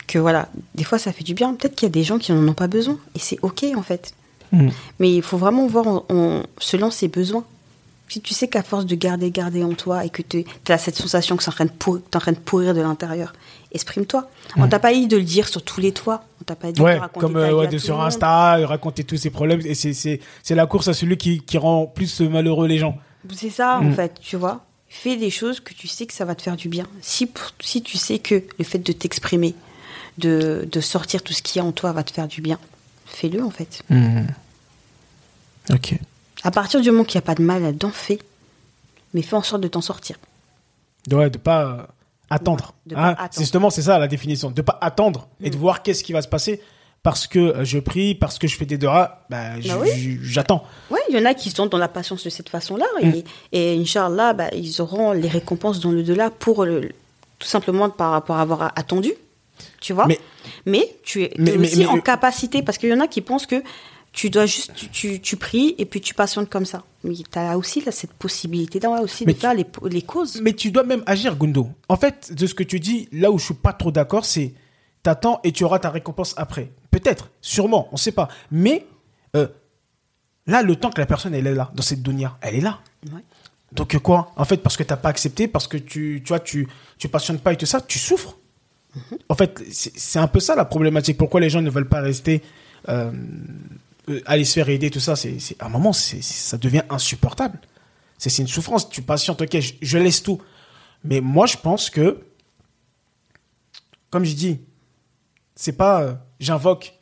que 0.08 0.20
voilà, 0.20 0.50
des 0.76 0.84
fois 0.84 1.00
ça 1.00 1.12
fait 1.14 1.24
du 1.24 1.34
bien. 1.34 1.54
Peut-être 1.54 1.76
qu'il 1.76 1.86
y 1.88 1.92
a 1.92 1.94
des 1.94 2.04
gens 2.04 2.18
qui 2.18 2.32
n'en 2.34 2.48
ont 2.48 2.54
pas 2.54 2.68
besoin 2.68 2.98
et 3.16 3.20
c'est 3.20 3.38
ok 3.42 3.66
en 3.76 3.82
fait. 3.84 4.14
Mm. 4.52 4.70
Mais 5.00 5.14
il 5.14 5.22
faut 5.22 5.38
vraiment 5.38 5.68
voir 5.68 5.88
en- 5.88 6.06
en- 6.10 6.44
selon 6.60 6.92
ses 6.92 7.08
besoins. 7.08 7.46
Si 8.10 8.22
tu 8.22 8.34
sais 8.34 8.48
qu'à 8.48 8.64
force 8.64 8.86
de 8.86 8.96
garder, 8.96 9.32
garder 9.32 9.64
en 9.64 9.74
toi 9.74 10.06
et 10.06 10.10
que 10.10 10.22
tu 10.22 10.46
as 10.70 10.78
cette 10.78 10.96
sensation 10.96 11.36
que 11.36 11.44
c'est 11.44 11.50
en 11.50 11.54
train 11.54 11.66
de 11.66 11.72
pourrir, 11.72 12.02
en 12.16 12.20
train 12.20 12.32
de 12.32 12.38
pourrir 12.40 12.74
de 12.74 12.80
l'intérieur, 12.82 13.34
exprime-toi. 13.74 14.30
On 14.56 14.68
t'a 14.70 14.80
pas 14.80 14.94
dit 14.94 15.08
de 15.08 15.18
le 15.18 15.24
dire 15.24 15.48
sur 15.50 15.62
tous 15.62 15.82
les 15.82 15.92
toits. 15.92 16.24
On 16.42 16.46
t'a 16.46 16.56
pas 16.56 16.72
dit 16.72 16.80
Mm. 16.82 16.86
Ouais, 16.86 16.96
de 16.96 17.00
raconter 17.00 17.26
comme 17.26 17.36
euh, 17.36 17.54
ouais, 17.54 17.68
de 17.68 17.78
sur. 17.78 18.02
Insta, 18.02 18.58
euh, 18.60 18.66
raconter 18.66 19.04
tous 19.04 19.18
ses 19.18 19.30
problèmes. 19.30 19.60
Et 19.66 19.76
c'est- 19.76 19.94
c'est 19.94 20.22
c'est 20.42 20.56
la 20.56 20.66
course 20.68 20.88
à 20.88 20.94
celui 20.94 21.18
qui, 21.18 21.42
qui 21.42 21.58
rend 21.58 21.86
plus 21.86 22.22
malheureux 22.22 22.68
les 22.68 22.78
gens. 22.78 22.98
C'est 23.34 23.50
ça, 23.50 23.80
Mm. 23.82 23.92
en 23.92 23.94
fait, 23.94 24.14
tu 24.22 24.38
vois. 24.38 24.64
Fais 24.90 25.18
des 25.18 25.30
choses 25.30 25.60
que 25.60 25.74
tu 25.74 25.88
sais 25.90 26.06
que 26.06 26.14
ça 26.14 26.24
va 26.24 26.34
te 26.34 26.42
faire 26.42 26.56
du 26.56 26.70
bien. 26.70 26.88
Si, 27.02 27.30
si 27.60 27.82
tu 27.82 27.98
sais 27.98 28.20
que 28.20 28.42
le 28.58 28.64
fait 28.64 28.80
de 28.80 28.94
t'exprimer, 28.94 29.54
de, 30.18 30.66
de 30.72 30.80
sortir 30.80 31.22
tout 31.24 31.34
ce 31.34 31.42
qu'il 31.42 31.62
y 31.62 31.62
a 31.62 31.68
en 31.68 31.74
toi 31.74 31.92
va 31.92 32.04
te 32.04 32.12
faire 32.14 32.30
du 32.30 32.40
bien, 32.40 32.58
fais-le, 33.06 33.44
en 33.44 33.50
fait. 33.52 33.84
Ok. 35.70 35.96
À 36.44 36.52
partir 36.52 36.82
du 36.82 36.92
moment 36.92 37.04
qu'il 37.04 37.18
n'y 37.20 37.24
a 37.24 37.28
pas 37.28 37.36
de 37.36 37.42
mal 37.44 37.62
là-dedans, 37.64 37.92
fais. 37.94 38.20
Mais 39.14 39.22
fais 39.22 39.36
en 39.36 39.44
sorte 39.44 39.62
de 39.62 39.68
t'en 39.68 39.82
sortir. 39.82 40.18
Ouais, 41.12 41.30
de 41.30 41.38
pas 41.38 41.66
euh, 41.66 41.78
attendre. 42.30 42.74
De 42.86 42.96
pas 42.96 43.02
Hein, 43.02 43.16
attendre. 43.18 43.40
justement, 43.40 43.70
c'est 43.70 43.82
ça 43.82 43.98
la 43.98 44.08
définition. 44.08 44.52
De 44.52 44.62
pas 44.62 44.78
attendre 44.82 45.28
et 45.42 45.50
de 45.50 45.58
voir 45.58 45.82
qu'est-ce 45.84 46.04
qui 46.04 46.14
va 46.14 46.22
se 46.22 46.28
passer. 46.28 46.62
Parce 47.04 47.26
que 47.28 47.40
euh, 47.40 47.64
je 47.66 47.80
prie, 47.80 48.16
parce 48.16 48.38
que 48.38 48.48
je 48.48 48.58
fais 48.58 48.66
des 48.66 48.78
doigts, 48.78 49.22
bah, 49.30 49.52
Bah 49.66 49.78
oui. 49.82 50.20
j'attends. 50.24 50.64
Ouais, 50.92 51.00
il 51.10 51.16
y 51.16 51.20
en 51.20 51.26
a 51.26 51.34
qui 51.34 51.50
sont 51.52 51.68
dans 51.68 51.78
la 51.78 51.88
patience 51.88 52.24
de 52.24 52.30
cette 52.30 52.50
façon-là. 52.50 52.86
Mm. 53.02 53.12
Et, 53.14 53.24
et 53.76 53.80
Inch'Allah, 53.80 54.34
bah, 54.34 54.50
ils 54.54 54.82
auront 54.82 55.14
les 55.14 55.30
récompenses 55.30 55.80
dans 55.80 55.92
le 55.92 56.04
delà 56.04 56.30
pour 56.30 56.66
le, 56.66 56.92
tout 57.40 57.48
simplement 57.48 57.90
par 57.90 58.12
rapport 58.12 58.36
à 58.38 58.42
avoir 58.42 58.64
attendu. 58.76 59.14
Tu 59.80 59.94
vois 59.94 60.06
Mais- 60.08 60.20
Mais 60.66 60.96
tu 61.04 61.24
es, 61.24 61.32
mais- 61.38 61.56
aussi 61.58 61.78
mais- 61.78 61.86
en 61.88 62.00
capacité, 62.02 62.62
parce 62.62 62.78
qu'il 62.78 62.90
y 62.90 62.94
en 62.94 63.00
a 63.00 63.08
qui 63.08 63.22
pensent 63.22 63.46
que 63.48 63.64
tu 64.12 64.30
dois 64.30 64.46
juste, 64.48 64.74
tu, 64.74 64.90
tu, 64.90 65.20
tu 65.22 65.36
pries 65.38 65.76
et 65.78 65.86
puis 65.86 66.02
tu 66.02 66.14
patientes 66.14 66.50
comme 66.50 66.66
ça. 66.66 66.84
Mais 67.04 67.14
tu 67.16 67.38
as 67.40 67.58
aussi 67.58 67.82
là, 67.82 67.92
cette 67.92 68.14
possibilité-là 68.14 68.90
aussi 69.02 69.26
Mais 69.26 69.34
de 69.34 69.38
tu- 69.38 69.42
faire 69.42 69.54
les, 69.54 69.66
les 69.90 70.02
causes. 70.02 70.42
Mais 70.42 70.54
tu 70.54 70.72
dois 70.72 70.84
même 70.84 71.04
agir, 71.06 71.36
Gundo. 71.36 71.70
En 71.88 71.96
fait, 71.98 72.34
de 72.34 72.48
ce 72.48 72.54
que 72.56 72.64
tu 72.64 72.80
dis, 72.80 73.08
là 73.12 73.30
où 73.32 73.38
je 73.38 73.46
suis 73.46 73.54
pas 73.54 73.74
trop 73.74 73.92
d'accord, 73.92 74.26
c'est 74.26 74.54
t'attends 75.04 75.40
et 75.44 75.52
tu 75.52 75.64
auras 75.64 75.80
ta 75.80 75.90
récompense 75.92 76.34
après. 76.38 76.72
Peut-être, 76.92 77.30
sûrement, 77.42 77.88
on 77.92 77.98
sait 77.98 78.12
pas. 78.12 78.28
Mais 78.52 78.86
euh, 79.36 79.48
là, 80.48 80.64
le 80.64 80.76
temps 80.76 80.90
que 80.90 81.00
la 81.00 81.06
personne 81.06 81.34
elle 81.36 81.46
est 81.48 81.54
là, 81.54 81.72
dans 81.76 81.84
cette 81.84 82.02
dunya, 82.02 82.38
elle 82.42 82.56
est 82.56 82.62
là. 82.62 82.80
Ouais. 83.14 83.22
Donc 83.74 83.96
quoi? 84.00 84.32
En 84.36 84.46
fait, 84.46 84.58
parce 84.58 84.78
que 84.78 84.84
t'as 84.84 84.98
pas 84.98 85.10
accepté, 85.10 85.48
parce 85.48 85.68
que 85.68 85.78
tu, 85.78 86.22
tu 86.24 86.30
vois, 86.30 86.40
tu, 86.40 86.68
tu 86.98 87.08
passionnes 87.08 87.40
pas 87.40 87.54
et 87.54 87.58
tout 87.58 87.66
ça, 87.66 87.82
tu 87.82 88.00
souffres. 88.00 88.38
En 89.30 89.36
fait, 89.36 89.62
c'est 89.70 90.18
un 90.18 90.28
peu 90.28 90.40
ça 90.40 90.56
la 90.56 90.66
problématique. 90.66 91.18
Pourquoi 91.18 91.40
les 91.40 91.50
gens 91.52 91.62
ne 91.62 91.70
veulent 91.70 91.88
pas 91.90 92.02
rester, 92.02 92.42
euh, 92.90 93.12
aller 94.26 94.46
se 94.46 94.54
faire 94.54 94.70
aider, 94.70 94.90
tout 94.90 95.00
ça 95.00 95.16
C'est 95.16 95.56
à 95.60 95.66
un 95.66 95.70
moment, 95.70 95.94
ça 95.94 96.58
devient 96.58 96.84
insupportable. 96.90 97.60
C'est 98.18 98.36
une 98.40 98.48
souffrance. 98.48 98.90
Tu 98.90 99.02
patientes, 99.02 99.42
ok, 99.42 99.60
je, 99.60 99.74
je 99.82 99.98
laisse 99.98 100.24
tout. 100.24 100.42
Mais 101.04 101.22
moi, 101.22 101.46
je 101.46 101.58
pense 101.58 101.90
que, 101.90 102.26
comme 104.10 104.24
je 104.24 104.34
dis, 104.34 104.60
c'est 105.56 105.74
pas 105.74 106.02
euh, 106.02 106.14
j'invoque. 106.40 106.94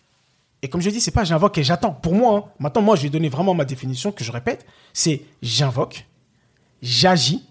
Et 0.61 0.69
comme 0.69 0.81
je 0.81 0.89
dis, 0.89 1.01
c'est 1.01 1.11
pas 1.11 1.23
j'invoque 1.23 1.57
et 1.57 1.63
j'attends. 1.63 1.91
Pour 1.91 2.15
moi, 2.15 2.37
hein, 2.37 2.51
maintenant, 2.59 2.81
moi, 2.81 2.95
je 2.95 3.03
vais 3.03 3.09
donner 3.09 3.29
vraiment 3.29 3.53
ma 3.53 3.65
définition 3.65 4.11
que 4.11 4.23
je 4.23 4.31
répète. 4.31 4.65
C'est 4.93 5.21
j'invoque, 5.41 6.07
j'agis 6.81 7.45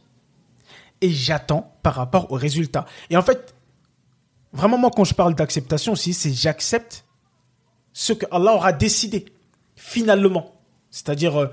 et 1.00 1.10
j'attends 1.10 1.76
par 1.82 1.94
rapport 1.94 2.32
au 2.32 2.34
résultat. 2.34 2.86
Et 3.10 3.16
en 3.16 3.22
fait, 3.22 3.54
vraiment, 4.52 4.78
moi, 4.78 4.90
quand 4.94 5.04
je 5.04 5.14
parle 5.14 5.34
d'acceptation 5.34 5.92
aussi, 5.92 6.14
c'est 6.14 6.32
j'accepte 6.32 7.04
ce 7.92 8.12
que 8.12 8.26
Allah 8.30 8.54
aura 8.54 8.72
décidé, 8.72 9.26
finalement. 9.76 10.52
C'est-à-dire, 10.90 11.40
euh, 11.40 11.50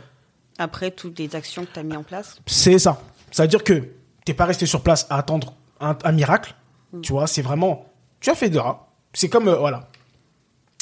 Après 0.58 0.92
toutes 0.92 1.18
les 1.20 1.36
actions 1.36 1.66
que 1.66 1.72
tu 1.74 1.80
as 1.80 1.84
mis 1.84 1.96
en 1.96 2.04
place. 2.04 2.40
c'est 2.46 2.80
ça. 2.80 3.01
C'est-à-dire 3.32 3.63
que 3.63 3.90
t'es 4.25 4.34
pas 4.34 4.46
resté 4.46 4.66
sur 4.66 4.82
place 4.84 5.08
à 5.10 5.18
attendre 5.18 5.53
un, 5.79 5.98
un 6.03 6.12
miracle. 6.12 6.55
Tu 7.01 7.14
vois, 7.14 7.25
c'est 7.27 7.42
vraiment. 7.42 7.86
Tu 8.20 8.29
as 8.29 8.36
fait 8.36 8.50
de 8.50 8.60
rats. 8.60 8.90
C'est 9.14 9.29
comme, 9.29 9.48
euh, 9.48 9.55
voilà, 9.55 9.90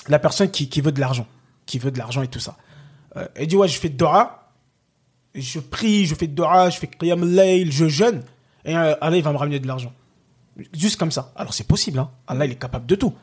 la 0.07 0.19
personne 0.19 0.49
qui, 0.49 0.67
qui 0.69 0.81
veut 0.81 0.91
de 0.91 0.99
l'argent. 0.99 1.27
Qui 1.65 1.77
veut 1.79 1.91
de 1.91 1.97
l'argent 1.99 2.21
et 2.23 2.27
tout 2.27 2.39
ça. 2.39 2.57
Euh, 3.15 3.27
elle 3.35 3.47
dit, 3.47 3.55
ouais, 3.55 3.67
je 3.67 3.79
fais 3.79 3.89
de 3.89 3.97
Dora. 3.97 4.51
Je 5.35 5.59
prie, 5.59 6.05
je 6.07 6.15
fais 6.15 6.25
de 6.27 6.33
Dora, 6.33 6.69
je 6.71 6.79
fais 6.79 6.87
Qiyam 6.87 7.23
je 7.69 7.87
jeûne. 7.87 8.23
Et 8.65 8.75
euh, 8.75 8.95
Allah, 9.01 9.17
il 9.17 9.23
va 9.23 9.31
me 9.31 9.37
ramener 9.37 9.59
de 9.59 9.67
l'argent. 9.67 9.93
Juste 10.73 10.97
comme 10.99 11.11
ça. 11.11 11.31
Alors, 11.35 11.53
c'est 11.53 11.67
possible. 11.67 11.99
Hein. 11.99 12.09
Allah, 12.27 12.45
il 12.45 12.51
est 12.51 12.55
capable 12.59 12.87
de 12.87 12.95
tout. 12.95 13.13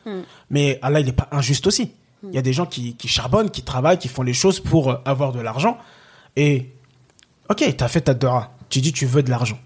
Mais 0.49 0.79
Allah, 0.81 1.01
il 1.01 1.07
n'est 1.07 1.13
pas 1.13 1.29
injuste 1.33 1.67
aussi. 1.67 1.93
Il 2.23 2.35
y 2.35 2.39
a 2.39 2.43
des 2.43 2.53
gens 2.53 2.67
qui, 2.67 2.97
qui 2.97 3.09
charbonnent, 3.09 3.51
qui 3.51 3.63
travaillent, 3.63 3.99
qui 3.99 4.09
font 4.09 4.23
les 4.23 4.33
choses 4.35 4.59
pour 4.61 4.91
euh, 4.91 4.97
avoir 5.05 5.33
de 5.33 5.41
l'argent. 5.41 5.79
Et 6.37 6.73
Ok, 7.49 7.63
tu 7.77 7.85
as 7.85 7.89
fait 7.89 8.01
ta 8.01 8.15
dora. 8.15 8.57
Tu 8.69 8.81
dis 8.81 8.93
tu 8.93 9.07
veux 9.07 9.23
de 9.23 9.31
l'argent. 9.31 9.59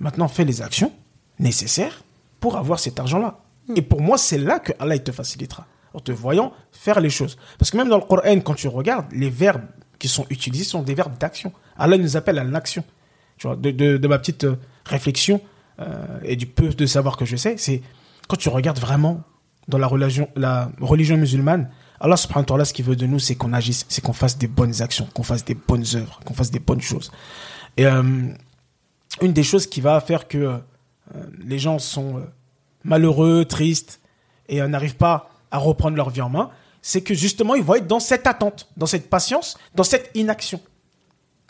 Maintenant, 0.00 0.26
fais 0.26 0.44
les 0.44 0.62
actions 0.62 0.92
nécessaires 1.38 2.02
pour 2.40 2.56
avoir 2.56 2.80
cet 2.80 2.98
argent-là. 2.98 3.38
Et 3.76 3.82
pour 3.82 4.00
moi, 4.00 4.18
c'est 4.18 4.38
là 4.38 4.58
que 4.58 4.72
Allah 4.80 4.96
il 4.96 5.02
te 5.02 5.12
facilitera. 5.12 5.66
En 5.94 6.00
te 6.00 6.10
voyant 6.12 6.52
faire 6.72 7.00
les 7.00 7.10
choses. 7.10 7.36
Parce 7.58 7.70
que 7.70 7.76
même 7.76 7.88
dans 7.88 7.96
le 7.98 8.02
Coran, 8.04 8.40
quand 8.40 8.54
tu 8.54 8.66
regardes, 8.68 9.06
les 9.12 9.30
verbes 9.30 9.62
qui 9.98 10.08
sont 10.08 10.26
utilisés 10.30 10.64
sont 10.64 10.82
des 10.82 10.94
verbes 10.94 11.16
d'action. 11.18 11.52
Allah 11.76 11.98
nous 11.98 12.16
appelle 12.16 12.38
à 12.38 12.44
l'action. 12.44 12.82
Tu 13.38 13.46
vois, 13.46 13.56
de, 13.56 13.70
de- 13.70 13.96
de 13.96 14.08
ma 14.08 14.18
petite 14.18 14.44
euh, 14.44 14.56
réflexion 14.84 15.40
euh, 15.80 16.18
et 16.24 16.36
du 16.36 16.46
peu 16.46 16.68
de 16.70 16.86
savoir 16.86 17.16
que 17.16 17.24
je 17.24 17.36
sais, 17.36 17.56
c'est 17.58 17.82
quand 18.28 18.36
tu 18.36 18.48
regardes 18.48 18.78
vraiment 18.78 19.22
dans 19.68 19.78
la 19.78 19.86
religion, 19.86 20.28
la 20.36 20.70
religion 20.80 21.16
musulmane, 21.16 21.70
Allah 22.00 22.16
subhanahu 22.16 22.42
wa 22.42 22.46
ta'ala, 22.46 22.64
ce 22.64 22.72
qu'il 22.72 22.84
veut 22.84 22.96
de 22.96 23.06
nous, 23.06 23.18
c'est 23.18 23.34
qu'on 23.34 23.52
agisse, 23.52 23.84
c'est 23.88 24.02
qu'on 24.02 24.14
fasse 24.14 24.38
des 24.38 24.46
bonnes 24.48 24.80
actions, 24.80 25.06
qu'on 25.14 25.22
fasse 25.22 25.44
des 25.44 25.54
bonnes 25.54 25.84
œuvres, 25.94 26.18
qu'on 26.24 26.32
fasse 26.34 26.50
des 26.50 26.58
bonnes 26.58 26.80
choses. 26.80 27.12
Et 27.76 27.86
euh, 27.86 28.02
une 29.20 29.32
des 29.32 29.42
choses 29.42 29.66
qui 29.66 29.80
va 29.82 30.00
faire 30.00 30.26
que 30.26 30.38
euh, 30.38 30.58
les 31.44 31.58
gens 31.58 31.78
sont 31.78 32.16
euh, 32.18 32.22
malheureux, 32.84 33.44
tristes 33.44 34.00
et 34.48 34.60
n'arrivent 34.62 34.96
pas 34.96 35.30
à 35.50 35.58
reprendre 35.58 35.96
leur 35.96 36.10
vie 36.10 36.22
en 36.22 36.30
main, 36.30 36.50
c'est 36.82 37.02
que 37.02 37.12
justement, 37.12 37.54
ils 37.54 37.62
vont 37.62 37.74
être 37.74 37.86
dans 37.86 38.00
cette 38.00 38.26
attente, 38.26 38.68
dans 38.76 38.86
cette 38.86 39.10
patience, 39.10 39.58
dans 39.74 39.84
cette 39.84 40.10
inaction. 40.14 40.60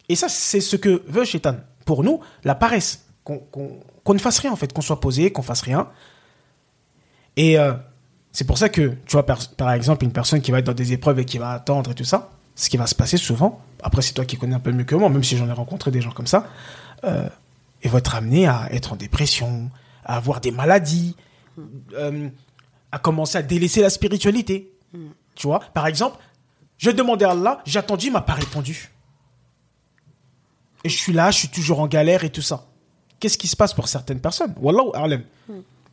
Et 0.08 0.16
ça, 0.16 0.28
c'est 0.28 0.60
ce 0.60 0.74
que 0.76 1.02
veut 1.06 1.24
Shaitan. 1.24 1.56
Pour 1.84 2.02
nous, 2.02 2.20
la 2.42 2.54
paresse. 2.56 3.04
Qu'on 3.22 3.38
qu'on- 3.38 3.78
qu'on 4.02 4.14
ne 4.14 4.18
fasse 4.18 4.38
rien, 4.40 4.50
en 4.50 4.56
fait, 4.56 4.72
qu'on 4.72 4.80
soit 4.80 4.98
posé, 4.98 5.30
qu'on 5.30 5.42
fasse 5.42 5.60
rien. 5.62 5.88
Et 7.36 7.56
c'est 8.32 8.46
pour 8.46 8.58
ça 8.58 8.68
que, 8.68 8.96
tu 9.06 9.12
vois, 9.12 9.26
par, 9.26 9.46
par 9.56 9.72
exemple, 9.72 10.04
une 10.04 10.12
personne 10.12 10.40
qui 10.40 10.50
va 10.50 10.58
être 10.58 10.66
dans 10.66 10.74
des 10.74 10.92
épreuves 10.92 11.18
et 11.18 11.24
qui 11.24 11.38
va 11.38 11.50
attendre 11.50 11.90
et 11.90 11.94
tout 11.94 12.04
ça, 12.04 12.30
ce 12.54 12.68
qui 12.68 12.76
va 12.76 12.86
se 12.86 12.94
passer 12.94 13.16
souvent, 13.16 13.60
après 13.82 14.02
c'est 14.02 14.12
toi 14.12 14.24
qui 14.24 14.36
connais 14.36 14.54
un 14.54 14.60
peu 14.60 14.72
mieux 14.72 14.84
que 14.84 14.94
moi, 14.94 15.08
même 15.08 15.24
si 15.24 15.36
j'en 15.36 15.48
ai 15.48 15.52
rencontré 15.52 15.90
des 15.90 16.00
gens 16.00 16.10
comme 16.10 16.26
ça, 16.26 16.46
euh, 17.04 17.28
ils 17.82 17.90
vont 17.90 17.98
être 17.98 18.14
amenés 18.14 18.46
à 18.46 18.68
être 18.72 18.92
en 18.92 18.96
dépression, 18.96 19.70
à 20.04 20.16
avoir 20.16 20.40
des 20.40 20.50
maladies, 20.50 21.16
euh, 21.94 22.28
à 22.92 22.98
commencer 22.98 23.38
à 23.38 23.42
délaisser 23.42 23.80
la 23.80 23.90
spiritualité. 23.90 24.72
Tu 25.34 25.46
vois, 25.46 25.60
par 25.72 25.86
exemple, 25.86 26.18
je 26.76 26.90
demandais 26.90 27.24
à 27.24 27.30
Allah, 27.30 27.62
j'ai 27.64 27.78
attendu, 27.78 28.06
il 28.06 28.12
m'a 28.12 28.20
pas 28.20 28.34
répondu. 28.34 28.90
Et 30.84 30.88
je 30.88 30.96
suis 30.96 31.12
là, 31.12 31.30
je 31.30 31.38
suis 31.38 31.48
toujours 31.48 31.80
en 31.80 31.86
galère 31.86 32.24
et 32.24 32.30
tout 32.30 32.42
ça. 32.42 32.66
Qu'est-ce 33.18 33.38
qui 33.38 33.48
se 33.48 33.56
passe 33.56 33.74
pour 33.74 33.88
certaines 33.88 34.20
personnes? 34.20 34.54
Wallahu 34.58 34.90
a'lam. 34.94 35.22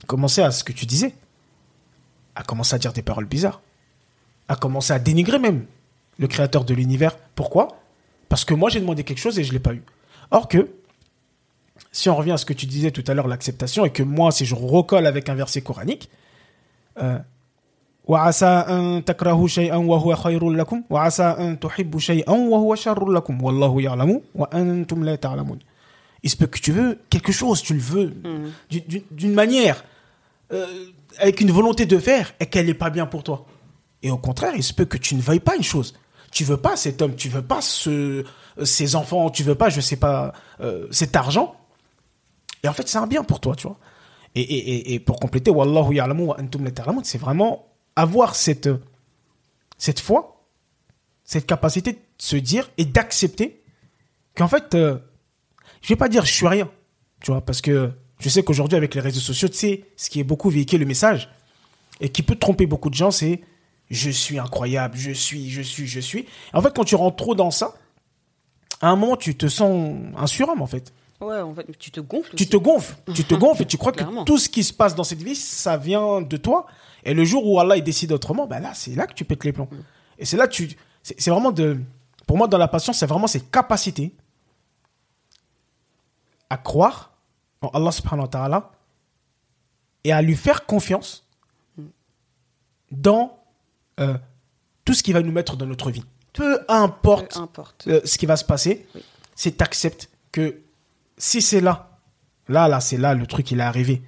Commencer 0.06 0.41
à 0.41 0.52
ce 0.52 0.63
que 0.63 0.71
tu 0.71 0.86
disais 0.86 1.13
a 2.38 2.43
commencé 2.43 2.76
à 2.76 2.78
dire 2.78 2.93
des 2.93 3.02
paroles 3.02 3.26
bizarres, 3.26 3.62
a 4.47 4.56
commencé 4.56 4.93
à 4.93 5.00
dénigrer 5.00 5.39
même 5.39 5.65
le 6.19 6.28
créateur 6.28 6.63
de 6.65 6.73
l'univers. 6.73 7.17
Pourquoi? 7.36 7.80
Parce 8.30 8.45
que 8.45 8.54
moi 8.54 8.69
j'ai 8.69 8.80
demandé 8.80 9.04
quelque 9.04 9.17
chose 9.17 9.39
et 9.39 9.43
je 9.43 9.50
ne 9.50 9.54
l'ai 9.54 9.60
pas 9.60 9.73
eu. 9.73 9.82
Or 10.30 10.47
que, 10.47 10.69
si 11.91 12.10
on 12.10 12.15
revient 12.15 12.34
à 12.34 12.38
ce 12.38 12.45
que 12.45 12.54
tu 12.54 12.67
disais 12.67 12.91
tout 12.91 13.04
à 13.08 13.15
l'heure, 13.15 13.28
l'acceptation, 13.28 13.86
et 13.86 13.89
que 13.89 14.04
moi 14.04 14.32
si 14.32 14.45
je 14.45 14.54
recolle 14.54 15.08
avec 15.08 15.30
un 15.30 15.36
verset 15.36 15.62
coranique, 15.62 16.10
euh, 17.02 17.17
il 26.23 26.30
se 26.30 26.38
peut 26.38 26.47
que 26.47 26.60
tu 26.60 26.71
veux 26.71 27.00
quelque 27.10 27.32
chose, 27.32 27.62
tu 27.62 27.73
le 27.73 27.80
veux, 27.80 28.08
mm. 28.08 28.52
d'une 29.12 29.34
manière 29.34 29.84
euh, 30.54 30.65
avec 31.20 31.41
une 31.41 31.52
volonté 31.52 31.86
de 31.86 31.98
faire, 32.00 32.34
et 32.39 32.46
qu'elle 32.46 32.65
n'est 32.65 32.74
pas 32.74 32.89
bien 32.89 33.06
pour 33.06 33.24
toi. 33.24 33.46
Et 34.04 34.12
au 34.12 34.17
contraire, 34.17 34.54
il 34.56 34.63
se 34.63 34.74
peut 34.74 34.86
que 34.86 34.98
tu 34.98 35.15
ne 35.15 35.22
veuilles 35.22 35.39
pas 35.39 35.56
une 35.56 35.63
chose. 35.63 35.96
Tu 36.32 36.43
veux 36.43 36.58
pas 36.58 36.76
cet 36.76 37.02
homme, 37.02 37.15
tu 37.15 37.30
veux 37.30 37.41
pas 37.41 37.62
ce, 37.62 38.24
ces 38.63 38.96
enfants, 38.96 39.30
tu 39.30 39.43
veux 39.43 39.56
pas, 39.56 39.70
je 39.70 39.82
sais 39.82 39.96
pas, 39.96 40.34
euh, 40.60 40.88
cet 40.91 41.15
argent. 41.15 41.56
Et 42.63 42.67
en 42.67 42.74
fait, 42.74 42.88
c'est 42.88 42.98
un 42.98 43.08
bien 43.08 43.24
pour 43.24 43.39
toi, 43.39 43.56
tu 43.56 43.67
vois. 43.67 43.78
Et, 44.36 44.41
et, 44.41 44.93
et, 44.93 45.00
pour 45.00 45.20
compléter, 45.20 45.50
Wallahu 45.50 45.96
ya'lamu 45.96 46.24
wa 46.24 46.38
antum 46.39 46.63
la 46.63 46.72
c'est 47.04 47.17
vraiment 47.17 47.74
avoir 47.96 48.36
cette, 48.36 48.70
cette 49.78 50.00
foi, 50.00 50.46
cette 51.24 51.48
capacité 51.48 51.93
de 51.93 52.00
se 52.17 52.36
dire 52.36 52.70
et 52.78 52.86
d'accepter 52.86 53.63
qu'en 54.36 54.48
fait, 54.48 54.76
euh, 54.76 55.00
je 55.82 55.89
vais 55.89 55.96
pas 55.96 56.10
dire 56.10 56.26
je 56.26 56.32
suis 56.32 56.48
rien, 56.48 56.70
tu 57.22 57.32
vois, 57.32 57.41
parce 57.41 57.62
que 57.62 57.91
je 58.19 58.30
sais 58.30 58.43
qu'aujourd'hui 58.43 58.77
avec 58.77 58.95
les 58.95 59.01
réseaux 59.01 59.19
sociaux, 59.19 59.47
tu 59.47 59.56
sais, 59.58 59.86
ce 59.95 60.10
qui 60.10 60.19
est 60.19 60.23
beaucoup 60.23 60.49
véhiculé 60.49 60.80
le 60.80 60.86
message, 60.88 61.30
et 61.99 62.10
qui 62.10 62.23
peut 62.23 62.36
tromper 62.36 62.65
beaucoup 62.65 62.89
de 62.89 62.95
gens, 62.95 63.12
c'est 63.12 63.41
je 63.89 64.10
suis 64.10 64.38
incroyable, 64.38 64.97
je 64.97 65.12
suis, 65.12 65.49
je 65.49 65.62
suis, 65.62 65.88
je 65.88 65.99
suis. 65.99 66.25
En 66.53 66.62
fait, 66.62 66.73
quand 66.75 66.84
tu 66.84 66.95
rentres 66.95 67.15
trop 67.15 67.36
dans 67.36 67.51
ça, 67.51 67.73
à 68.82 68.89
un 68.89 68.95
moment, 68.95 69.15
tu 69.15 69.36
te 69.36 69.47
sens 69.47 69.95
un 70.15 70.27
surhomme, 70.27 70.62
en 70.62 70.67
fait. 70.67 70.93
Ouais, 71.21 71.39
en 71.39 71.53
fait, 71.53 71.65
tu 71.80 71.89
te 71.89 71.99
gonfles. 71.99 72.30
Tu 72.36 72.43
aussi. 72.43 72.49
te 72.49 72.58
gonfles, 72.58 72.95
tu 73.15 73.23
te 73.23 73.34
gonfles 73.36 73.63
et 73.63 73.65
tu 73.65 73.77
crois 73.77 73.91
Clairement. 73.91 74.23
que 74.23 74.27
tout 74.27 74.38
ce 74.38 74.49
qui 74.49 74.63
se 74.63 74.73
passe 74.73 74.93
dans 74.93 75.03
cette 75.03 75.23
vie, 75.23 75.36
ça 75.36 75.77
vient 75.77 76.21
de 76.21 76.38
toi. 76.38 76.67
Et 77.03 77.13
le 77.13 77.23
jour 77.25 77.47
où 77.47 77.60
Allah 77.60 77.77
il 77.77 77.84
décide 77.84 78.12
autrement, 78.12 78.45
ben 78.45 78.60
là, 78.60 78.73
c'est 78.75 78.93
là 78.93 79.08
que 79.08 79.13
tu 79.13 79.25
pètes 79.25 79.43
les 79.45 79.53
plombs. 79.53 79.69
Et 80.19 80.25
c'est 80.25 80.38
là 80.38 80.47
que 80.47 80.53
tu, 80.53 80.69
c'est 81.01 81.30
vraiment 81.32 81.51
de, 81.51 81.80
pour 82.27 82.38
moi, 82.38 82.47
dans 82.47 82.58
la 82.58 82.67
patience, 82.67 82.97
c'est 82.99 83.08
vraiment 83.08 83.27
cette 83.27 83.49
capacité 83.49 84.13
à 86.49 86.58
croire 86.58 87.16
en 87.62 87.67
Allah 87.70 87.91
subhanahu 87.91 88.24
wa 88.26 88.28
ta'ala 88.28 88.72
et 90.04 90.12
à 90.12 90.22
lui 90.22 90.36
faire 90.36 90.65
confiance 90.65 91.26
dans 92.91 93.38
euh, 94.00 94.17
tout 94.86 94.93
ce 94.93 95.04
qui 95.04 95.13
va 95.13 95.22
nous 95.22 95.32
mettre 95.32 95.58
dans 95.58 95.65
notre 95.65 95.91
vie. 95.91 96.04
Peu 96.34 96.60
importe 96.70 97.34
Peu 97.36 97.39
importe. 97.41 97.88
euh, 97.88 98.02
ce 98.06 98.17
qui 98.17 98.26
va 98.26 98.38
se 98.38 98.46
passer, 98.46 98.86
Oui. 98.96 99.02
c'est 99.36 99.58
t'acceptes 99.58 100.10
que 100.32 100.62
si 101.17 101.41
c'est 101.41 101.62
là, 101.62 102.00
là, 102.48 102.67
là, 102.67 102.80
c'est 102.80 102.98
là, 102.98 103.13
le 103.15 103.26
truc, 103.26 103.52
il 103.52 103.60
est 103.60 103.63
arrivé. 103.63 104.02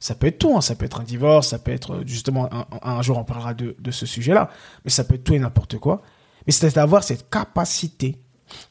Ça 0.00 0.14
peut 0.14 0.26
être 0.26 0.38
tout, 0.38 0.56
hein, 0.56 0.60
ça 0.60 0.74
peut 0.74 0.84
être 0.86 1.00
un 1.00 1.04
divorce, 1.04 1.48
ça 1.48 1.58
peut 1.58 1.70
être 1.72 1.94
euh, 1.96 2.02
justement, 2.06 2.48
un 2.82 3.02
jour 3.02 3.18
on 3.18 3.24
parlera 3.24 3.54
de, 3.54 3.76
de 3.78 3.90
ce 3.90 4.06
sujet-là, 4.06 4.50
mais 4.84 4.90
ça 4.90 5.04
peut 5.04 5.14
être 5.14 5.24
tout 5.24 5.34
et 5.34 5.38
n'importe 5.38 5.78
quoi. 5.78 6.02
Mais 6.46 6.52
c'est 6.52 6.74
d'avoir 6.74 7.04
cette 7.04 7.30
capacité 7.30 8.18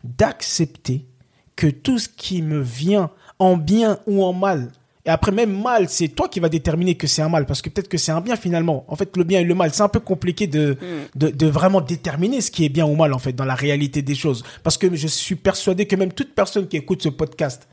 d'accepter 0.04 1.08
que 1.56 1.68
tout 1.68 2.00
ce 2.00 2.10
qui 2.10 2.42
me 2.42 2.60
vient 2.62 3.10
en 3.44 3.58
bien 3.58 4.00
ou 4.08 4.24
en 4.24 4.34
mal, 4.34 4.72
et 5.06 5.10
après 5.10 5.32
même 5.34 5.62
mal, 5.62 5.90
c'est 5.90 6.08
toi 6.08 6.30
qui 6.30 6.40
vas 6.40 6.48
déterminer 6.50 6.96
que 6.96 7.08
c'est 7.08 7.22
un 7.22 7.28
mal, 7.30 7.46
parce 7.46 7.62
que 7.62 7.70
peut-être 7.70 7.90
que 7.90 7.98
c'est 7.98 8.14
un 8.14 8.22
bien 8.22 8.38
finalement. 8.38 8.86
En 8.88 8.96
fait, 8.96 9.16
le 9.18 9.26
bien 9.26 9.42
et 9.42 9.44
le 9.44 9.54
mal, 9.54 9.74
c'est 9.74 9.84
un 9.84 9.90
peu 9.90 10.00
compliqué 10.00 10.48
de, 10.48 10.78
de, 11.16 11.28
de 11.30 11.48
vraiment 11.48 11.82
déterminer 11.82 12.40
ce 12.40 12.50
qui 12.52 12.64
est 12.64 12.70
bien 12.70 12.86
ou 12.86 12.96
mal, 12.96 13.12
en 13.14 13.20
fait, 13.20 13.34
dans 13.34 13.44
la 13.44 13.56
réalité 13.56 14.02
des 14.02 14.16
choses. 14.16 14.44
Parce 14.64 14.78
que 14.78 14.96
je 14.96 15.08
suis 15.08 15.36
persuadé 15.36 15.86
que 15.88 15.98
même 15.98 16.14
toute 16.14 16.34
personne 16.34 16.68
qui 16.70 16.78
écoute 16.78 17.04
ce 17.04 17.10
podcast, 17.10 17.68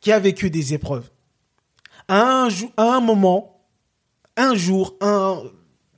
qui 0.00 0.10
a 0.10 0.18
vécu 0.18 0.50
des 0.50 0.74
épreuves, 0.74 1.08
à 2.08 2.20
un, 2.20 2.48
jou- 2.48 2.72
à 2.76 2.82
un 2.96 3.00
moment, 3.00 3.60
un 4.36 4.56
jour, 4.56 4.96
un 5.00 5.40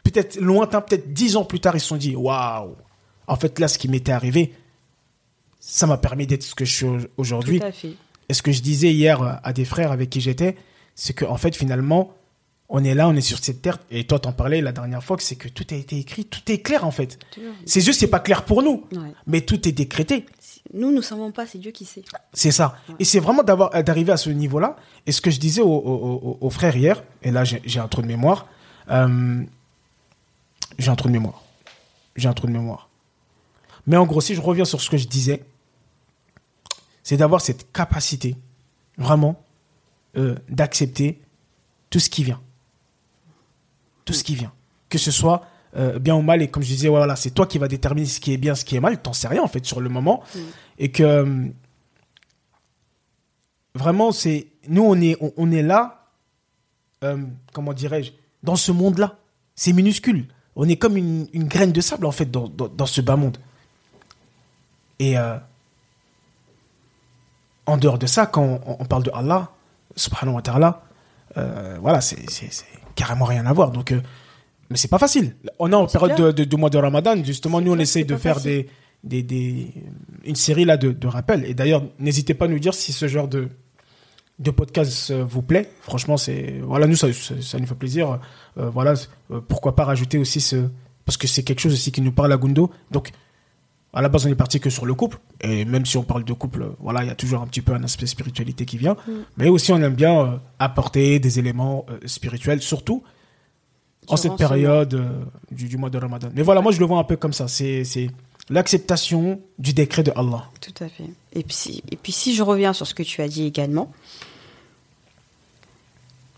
peut-être 0.05 0.37
lointain, 0.39 0.83
peut-être 0.83 1.15
dix 1.15 1.37
ans 1.37 1.45
plus 1.47 1.61
tard, 1.61 1.75
ils 1.77 1.81
se 1.81 1.87
sont 1.87 1.97
dit 1.97 2.15
waouh, 2.15 2.77
en 3.27 3.37
fait 3.37 3.59
là, 3.59 3.69
ce 3.69 3.79
qui 3.79 3.89
m'était 3.89 4.13
arrivé, 4.13 4.53
ça 5.61 5.87
m'a 5.87 5.97
permis 5.97 6.27
d'être 6.27 6.43
ce 6.43 6.55
que 6.55 6.67
je 6.67 6.75
suis 6.75 6.85
au- 6.87 6.99
aujourd'hui. 7.17 7.59
Tout 7.61 7.67
à 7.67 7.73
fait. 7.73 7.95
Et 8.29 8.35
ce 8.35 8.43
que 8.43 8.53
je 8.53 8.61
disais 8.63 8.93
hier 8.93 9.41
à 9.43 9.53
des 9.53 9.65
frères 9.65 9.93
avec 9.93 10.11
qui 10.11 10.21
j'étais, 10.21 10.57
c'est 10.95 11.13
qu'en 11.13 11.31
en 11.33 11.37
fait, 11.37 11.55
finalement, 11.57 12.13
on 12.69 12.83
est 12.83 12.95
là, 12.95 13.09
on 13.09 13.15
est 13.15 13.21
sur 13.21 13.39
cette 13.39 13.61
terre, 13.63 13.79
et 13.91 14.05
toi 14.05 14.19
t'en 14.19 14.33
parlais 14.33 14.61
la 14.63 14.73
dernière 14.73 15.05
fois, 15.05 15.17
c'est 15.21 15.37
que 15.37 15.49
tout 15.49 15.67
a 15.71 15.75
été 15.75 15.99
écrit, 15.99 16.25
tout 16.25 16.41
est 16.51 16.59
clair 16.61 16.85
en 16.87 16.91
fait. 16.91 17.19
C'est 17.67 17.83
juste, 17.83 18.01
c'est 18.01 18.07
pas 18.09 18.21
clair 18.21 18.45
pour 18.45 18.63
nous, 18.63 18.85
Ouais. 18.93 19.13
mais 19.27 19.43
tout 19.43 19.69
est 19.69 19.73
décrété. 19.73 20.25
Nous, 20.73 20.91
nous 20.91 21.03
savons 21.03 21.31
pas, 21.31 21.47
c'est 21.47 21.59
Dieu 21.59 21.73
qui 21.73 21.85
sait. 21.85 22.03
C'est 22.33 22.51
ça. 22.51 22.77
Et 22.99 23.05
c'est 23.05 23.21
vraiment 23.21 23.43
d'avoir, 23.43 23.75
euh, 23.75 23.83
d'arriver 23.83 24.13
à 24.13 24.17
ce 24.17 24.31
niveau-là. 24.31 24.77
Et 25.07 25.13
ce 25.13 25.21
que 25.21 25.31
je 25.31 25.39
disais 25.39 25.61
aux, 25.61 25.67
aux- 25.69 26.21
aux- 26.25 26.39
aux 26.41 26.51
frères 26.51 26.75
hier, 26.75 27.05
et 27.23 27.31
là 27.31 27.45
j'ai 27.45 27.61
j'ai 27.67 27.81
un 27.81 27.87
trou 27.89 28.01
de 28.01 28.07
mémoire, 28.07 28.47
euh, 28.91 29.43
j'ai 30.79 30.91
un 30.91 30.97
trou 30.97 31.09
de 31.09 31.13
mémoire. 31.13 31.43
J'ai 32.17 32.29
un 32.29 32.33
trou 32.33 32.47
de 32.47 32.53
mémoire. 32.53 32.89
Mais 33.87 33.99
en 33.99 34.07
gros, 34.07 34.23
si 34.23 34.35
je 34.35 34.41
reviens 34.41 34.65
sur 34.65 34.81
ce 34.81 34.89
que 34.89 34.97
je 34.97 35.07
disais, 35.07 35.45
c'est 37.05 37.17
d'avoir 37.17 37.41
cette 37.41 37.71
capacité, 37.71 38.35
vraiment, 38.99 39.41
euh, 40.17 40.35
d'accepter 40.49 41.21
tout 41.91 42.01
ce 42.01 42.11
qui 42.11 42.25
vient. 42.25 42.41
Tout 44.05 44.15
ce 44.15 44.25
qui 44.25 44.35
vient. 44.35 44.53
Que 44.89 44.99
ce 44.99 45.13
soit 45.13 45.47
euh, 45.77 46.01
bien 46.01 46.17
ou 46.17 46.23
mal, 46.23 46.43
et 46.43 46.49
comme 46.49 46.63
je 46.63 46.69
disais, 46.69 46.89
voilà, 46.89 47.15
c'est 47.15 47.31
toi 47.31 47.47
qui 47.47 47.59
vas 47.59 47.69
déterminer 47.69 48.07
ce 48.07 48.19
qui 48.21 48.33
est 48.33 48.37
bien, 48.37 48.57
ce 48.57 48.65
qui 48.65 48.75
est 48.75 48.81
mal, 48.81 49.01
t'en 49.01 49.13
sais 49.13 49.29
rien 49.29 49.43
en 49.43 49.49
fait 49.49 49.65
sur 49.65 49.81
le 49.81 49.89
moment. 49.89 50.23
Et 50.79 50.91
que 50.91 51.03
euh, 51.03 51.47
vraiment, 53.75 54.11
c'est 54.11 54.49
nous, 54.69 54.83
on 54.83 55.01
est, 55.01 55.17
on, 55.21 55.33
on 55.37 55.53
est 55.53 55.63
là, 55.63 56.11
euh, 57.05 57.19
comment 57.53 57.73
dirais-je, 57.73 58.13
dans 58.43 58.57
ce 58.57 58.73
monde-là. 58.73 59.19
C'est 59.57 59.73
minuscule. 59.73 60.27
On 60.57 60.69
est 60.69 60.77
comme 60.77 60.97
une, 60.97 61.29
une 61.33 61.45
graine 61.45 61.73
de 61.73 61.81
sable, 61.81 62.07
en 62.07 62.13
fait, 62.13 62.31
dans, 62.31 62.49
dans, 62.49 62.69
dans 62.69 62.87
ce 62.87 63.01
bas 63.01 63.17
monde. 63.17 63.39
Et 64.99 65.17
en 67.67 67.77
dehors 67.77 67.99
de 67.99 68.07
ça, 68.07 68.27
quand 68.27 68.61
on, 68.67 68.77
on 68.81 68.85
parle 68.85 69.03
de 69.05 69.11
Allah, 69.15 69.51
subhanahu 69.97 70.35
wa 70.37 70.43
ta'ala, 70.43 70.83
euh, 71.37 71.79
voilà, 71.81 72.01
c'est 72.01 72.19
carrément 72.95 73.25
rien 73.25 73.47
à 73.47 73.53
voir. 73.53 73.71
Donc, 73.71 73.93
euh, 73.93 74.01
mais 74.71 74.77
c'est 74.77 74.89
pas 74.89 74.99
facile. 74.99 75.35
On 75.59 75.71
est 75.73 75.75
en 75.75 75.87
période 75.87 76.17
de, 76.17 76.31
de- 76.33 76.45
de 76.45 76.57
mois 76.57 76.71
de 76.71 76.79
Ramadan. 76.79 77.23
Justement, 77.25 77.61
nous, 77.61 77.71
on 77.71 77.75
clair, 77.75 77.83
essaye 77.83 78.05
de 78.05 78.17
faire 78.17 78.41
des, 78.41 78.69
des, 79.03 79.23
des, 79.23 79.73
une 80.25 80.37
série 80.37 80.65
là 80.65 80.77
de, 80.77 80.93
de 80.93 81.07
rappels. 81.07 81.45
Et 81.45 81.55
d'ailleurs, 81.55 81.83
n'hésitez 81.99 82.35
pas 82.35 82.47
à 82.47 82.49
nous 82.49 82.59
dire 82.59 82.75
si 82.75 82.93
ce 82.93 83.07
genre 83.09 83.29
de, 83.29 83.49
de 84.39 84.51
podcast 84.51 85.11
euh, 85.11 85.25
vous 85.27 85.43
plaît. 85.43 85.71
Franchement, 85.83 86.17
c'est 86.17 86.61
voilà, 86.63 86.87
nous 86.87 86.97
ça, 86.97 87.13
ça, 87.13 87.35
ça 87.41 87.59
nous 87.59 87.67
fait 87.67 87.75
plaisir. 87.75 88.21
Euh, 88.59 88.71
voilà, 88.71 88.95
pourquoi 89.49 89.75
pas 89.77 89.85
rajouter 89.85 90.19
aussi 90.19 90.41
ce 90.41 90.69
parce 91.05 91.19
que 91.19 91.27
c'est 91.27 91.43
quelque 91.43 91.61
chose 91.61 91.75
aussi 91.75 91.93
qui 91.93 92.01
nous 92.01 92.13
parle 92.13 92.33
à 92.33 92.37
Gundo. 92.39 92.71
Donc 92.91 93.11
à 93.95 94.03
la 94.03 94.09
base, 94.09 94.27
on 94.27 94.29
est 94.29 94.35
parti 94.35 94.61
que 94.61 94.71
sur 94.71 94.87
le 94.87 94.95
couple. 94.95 95.19
Et 95.41 95.65
même 95.65 95.87
si 95.87 95.97
on 95.97 96.03
parle 96.03 96.25
de 96.25 96.33
couple, 96.33 96.63
euh, 96.63 96.77
voilà, 96.81 97.05
il 97.05 97.07
y 97.07 97.11
a 97.11 97.15
toujours 97.15 97.41
un 97.41 97.47
petit 97.47 97.63
peu 97.63 97.73
un 97.73 97.83
aspect 97.85 98.07
spiritualité 98.07 98.65
qui 98.65 98.77
vient. 98.77 98.97
Mais 99.37 99.49
aussi, 99.49 99.73
on 99.73 99.81
aime 99.81 99.95
bien 99.95 100.19
euh, 100.19 100.37
apporter 100.59 101.19
des 101.21 101.39
éléments 101.39 101.87
euh, 101.89 101.99
spirituels, 102.07 102.61
surtout 102.61 103.03
en 104.09 104.17
cette 104.17 104.33
ce 104.33 104.37
période 104.37 104.95
euh, 104.95 105.25
du, 105.51 105.69
du 105.69 105.77
mois 105.77 105.91
de 105.91 105.99
Ramadan. 105.99 106.29
Mais 106.35 106.43
voilà, 106.43 106.61
moi, 106.61 106.73
je 106.73 106.81
le 106.81 106.87
vois 106.87 106.99
un 106.99 107.05
peu 107.05 107.17
comme 107.17 107.33
ça. 107.33 107.49
C'est 107.49 107.85
c'est 107.85 108.11
l'acceptation 108.51 109.41
du 109.59 109.73
décret 109.73 110.03
de 110.03 110.13
Allah. 110.17 110.45
Tout 110.61 110.85
à 110.85 110.89
fait. 110.89 111.09
Et 111.33 111.43
puis, 111.43 111.55
si, 111.55 111.83
et 111.91 111.97
puis 111.97 112.13
si 112.13 112.35
je 112.35 112.43
reviens 112.43 112.73
sur 112.73 112.87
ce 112.87 112.95
que 112.95 113.03
tu 113.03 113.23
as 113.23 113.29
dit 113.29 113.45
également, 113.45 113.91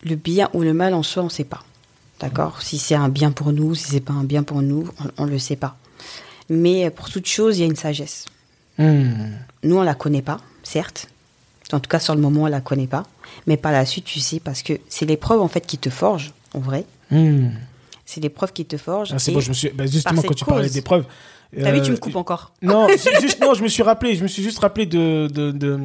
le 0.05 0.15
bien 0.15 0.49
ou 0.53 0.63
le 0.63 0.75
mal 0.75 0.95
en 0.95 1.03
soi, 1.03 1.23
on 1.23 1.27
ne 1.27 1.31
sait 1.31 1.45
pas. 1.45 1.65
D'accord? 2.21 2.63
Si 2.63 2.79
c'est 2.79 2.95
un 2.95 3.09
bien 3.09 3.33
pour 3.33 3.53
nous, 3.53 3.75
si 3.75 3.91
c'est 3.91 4.01
pas 4.01 4.13
un 4.13 4.25
bien 4.25 4.43
pour 4.43 4.63
nous, 4.63 4.89
on 5.19 5.27
ne 5.27 5.31
le 5.31 5.39
sait 5.39 5.57
pas. 5.57 5.77
Mais 6.49 6.91
pour 6.91 7.11
toute 7.11 7.27
chose, 7.27 7.59
il 7.59 7.61
y 7.61 7.65
a 7.65 7.67
une 7.67 7.77
sagesse. 7.77 8.25
Hmm. 8.79 9.11
Nous, 9.63 9.77
on 9.77 9.83
la 9.83 9.95
connaît 9.95 10.23
pas, 10.23 10.39
certes. 10.63 11.09
En 11.73 11.81
tout 11.81 11.89
cas, 11.89 11.99
sur 11.99 12.15
le 12.15 12.21
moment, 12.21 12.43
on 12.43 12.47
la 12.47 12.61
connaît 12.61 12.87
pas. 12.87 13.05
Mais 13.47 13.57
par 13.57 13.73
la 13.73 13.85
suite, 13.85 14.05
tu 14.05 14.21
sais, 14.21 14.39
parce 14.41 14.63
que 14.63 14.75
c'est 14.89 15.05
l'épreuve, 15.07 15.41
en 15.41 15.49
fait, 15.49 15.67
qui 15.67 15.79
te 15.79 15.91
forge, 15.91 16.33
en 16.55 16.61
vrai. 16.61 16.85
Hmm. 17.11 17.49
C'est 18.05 18.21
l'épreuve 18.21 18.53
qui 18.53 18.65
te 18.65 18.77
forge. 18.77 19.11
Ah, 19.13 19.19
c'est 19.19 19.33
bon, 19.33 19.41
je 19.41 19.49
me 19.49 19.55
suis, 19.55 19.69
bah, 19.71 19.87
justement, 19.87 20.23
quand 20.23 20.35
tu 20.35 20.45
parlais 20.45 20.65
cause. 20.65 20.73
d'épreuves. 20.73 21.05
T'as 21.61 21.73
vu, 21.73 21.79
euh, 21.79 21.83
tu 21.83 21.91
me 21.93 21.97
coupes 21.97 22.17
encore. 22.17 22.53
Non, 22.63 22.87
juste, 23.21 23.41
non, 23.41 23.55
je 23.55 23.63
me 23.63 23.69
suis 23.69 23.83
rappelé, 23.83 24.15
je 24.15 24.23
me 24.23 24.29
suis 24.29 24.43
juste 24.43 24.59
rappelé 24.61 24.87
de, 24.87 25.29
de, 25.33 25.51
de, 25.53 25.81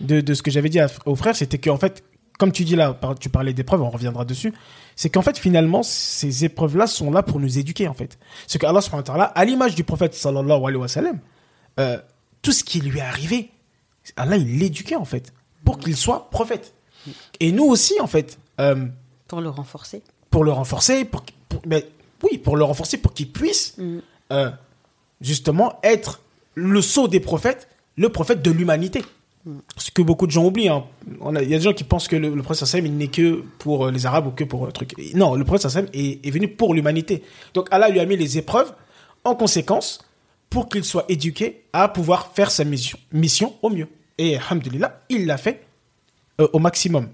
de, 0.00 0.20
de 0.20 0.34
ce 0.34 0.42
que 0.42 0.50
j'avais 0.50 0.68
dit 0.68 0.80
à- 0.80 0.88
aux 1.04 1.14
frères, 1.16 1.36
c'était 1.36 1.58
qu'en 1.58 1.76
fait, 1.76 2.02
comme 2.38 2.52
tu 2.52 2.64
dis 2.64 2.76
là, 2.76 2.98
tu 3.20 3.28
parlais 3.28 3.52
d'épreuves, 3.52 3.82
on 3.82 3.90
reviendra 3.90 4.24
dessus, 4.24 4.52
c'est 4.94 5.08
qu'en 5.10 5.22
fait, 5.22 5.38
finalement, 5.38 5.82
ces 5.82 6.44
épreuves-là 6.44 6.86
sont 6.86 7.10
là 7.10 7.22
pour 7.22 7.40
nous 7.40 7.58
éduquer, 7.58 7.88
en 7.88 7.94
fait. 7.94 8.18
C'est 8.46 8.58
que 8.58 8.66
Allah, 8.66 8.80
subhanahu 8.80 9.02
wa 9.02 9.06
ta'ala, 9.14 9.24
à 9.24 9.44
l'image 9.44 9.74
du 9.74 9.84
prophète, 9.84 10.14
sallallahu 10.14 10.62
alayhi 10.64 10.76
wa 10.76 10.88
sallam, 10.88 11.18
euh, 11.80 11.98
tout 12.42 12.52
ce 12.52 12.62
qui 12.64 12.80
lui 12.80 12.98
est 12.98 13.02
arrivé, 13.02 13.50
Allah, 14.16 14.36
il 14.36 14.58
l'éduquait, 14.58 14.96
en 14.96 15.04
fait, 15.04 15.32
pour 15.64 15.78
qu'il 15.78 15.96
soit 15.96 16.28
prophète. 16.30 16.74
Et 17.40 17.52
nous 17.52 17.64
aussi, 17.64 17.94
en 18.00 18.06
fait, 18.06 18.38
euh, 18.60 18.86
Pour 19.28 19.40
le 19.40 19.48
renforcer. 19.48 20.02
pour 20.30 20.44
le 20.44 20.52
renforcer, 20.52 21.04
pour, 21.04 21.22
pour- 21.48 21.62
mais 21.66 21.88
oui, 22.22 22.38
pour 22.38 22.56
le 22.56 22.64
renforcer, 22.64 22.98
pour 22.98 23.12
qu'il 23.14 23.30
puisse 23.32 23.74
Mm. 23.78 23.98
euh, 24.32 24.50
justement 25.20 25.78
être 25.82 26.20
le 26.54 26.80
sceau 26.82 27.08
des 27.08 27.20
prophètes, 27.20 27.68
le 27.96 28.08
prophète 28.08 28.42
de 28.42 28.50
l'humanité. 28.50 29.04
Ce 29.76 29.90
que 29.92 30.02
beaucoup 30.02 30.26
de 30.26 30.32
gens 30.32 30.44
oublient. 30.44 30.68
hein. 30.68 30.84
Il 31.06 31.48
y 31.48 31.54
a 31.54 31.58
des 31.58 31.60
gens 31.60 31.72
qui 31.72 31.84
pensent 31.84 32.08
que 32.08 32.16
le, 32.16 32.34
le 32.34 32.42
prophète 32.42 32.66
sallam, 32.66 32.86
il 32.86 32.96
n'est 32.96 33.06
que 33.08 33.44
pour 33.58 33.86
euh, 33.86 33.90
les 33.92 34.04
Arabes 34.06 34.26
ou 34.26 34.30
que 34.32 34.42
pour 34.44 34.66
un 34.66 34.70
truc. 34.70 34.94
Non, 35.14 35.34
le 35.36 35.44
prophète 35.44 35.70
sallam 35.70 35.88
est, 35.92 36.26
est 36.26 36.30
venu 36.30 36.48
pour 36.48 36.74
l'humanité. 36.74 37.22
Donc 37.54 37.68
Allah 37.70 37.88
lui 37.88 38.00
a 38.00 38.06
mis 38.06 38.16
les 38.16 38.38
épreuves 38.38 38.72
en 39.24 39.34
conséquence 39.36 40.00
pour 40.50 40.68
qu'il 40.68 40.84
soit 40.84 41.04
éduqué 41.08 41.64
à 41.72 41.88
pouvoir 41.88 42.32
faire 42.34 42.50
sa 42.50 42.64
mission, 42.64 42.98
mission 43.12 43.54
au 43.62 43.70
mieux. 43.70 43.88
Et 44.18 44.36
alhamdulillah, 44.36 45.00
il 45.10 45.26
l'a 45.26 45.36
fait 45.36 45.64
euh, 46.40 46.48
au 46.52 46.58
maximum. 46.58 47.08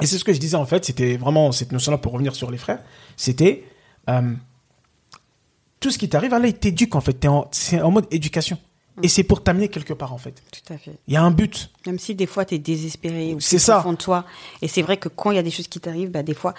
Et 0.00 0.06
c'est 0.06 0.18
ce 0.18 0.24
que 0.24 0.32
je 0.32 0.38
disais 0.38 0.56
en 0.56 0.66
fait, 0.66 0.84
c'était 0.84 1.16
vraiment 1.16 1.52
cette 1.52 1.72
notion-là 1.72 1.98
pour 1.98 2.12
revenir 2.12 2.34
sur 2.34 2.50
les 2.50 2.58
frères, 2.58 2.82
c'était 3.16 3.64
euh, 4.10 4.32
tout 5.80 5.90
ce 5.90 5.98
qui 5.98 6.08
t'arrive, 6.08 6.34
Allah 6.34 6.52
t'éduque 6.52 6.94
en 6.96 7.00
fait, 7.00 7.24
en- 7.26 7.48
c'est 7.52 7.80
en 7.80 7.90
mode 7.90 8.06
éducation. 8.10 8.58
Et 9.02 9.08
c'est 9.08 9.22
pour 9.24 9.42
t'amener 9.42 9.68
quelque 9.68 9.92
part 9.92 10.12
en 10.12 10.18
fait. 10.18 10.42
Tout 10.50 10.72
à 10.72 10.78
fait. 10.78 10.92
Il 11.06 11.14
y 11.14 11.16
a 11.16 11.22
un 11.22 11.30
but. 11.30 11.70
Même 11.86 11.98
si 11.98 12.14
des 12.14 12.26
fois 12.26 12.44
tu 12.44 12.54
es 12.54 12.58
désespéré 12.58 13.34
ou 13.34 13.40
C'est 13.40 13.58
c'est 13.58 13.66
ça. 13.66 13.78
au 13.80 13.82
fond 13.82 13.92
de 13.92 13.98
toi. 13.98 14.24
Et 14.62 14.68
c'est 14.68 14.82
vrai 14.82 14.96
que 14.96 15.08
quand 15.08 15.30
il 15.30 15.36
y 15.36 15.38
a 15.38 15.42
des 15.42 15.50
choses 15.50 15.68
qui 15.68 15.80
t'arrivent, 15.80 16.10
bah, 16.10 16.22
des 16.22 16.34
fois, 16.34 16.54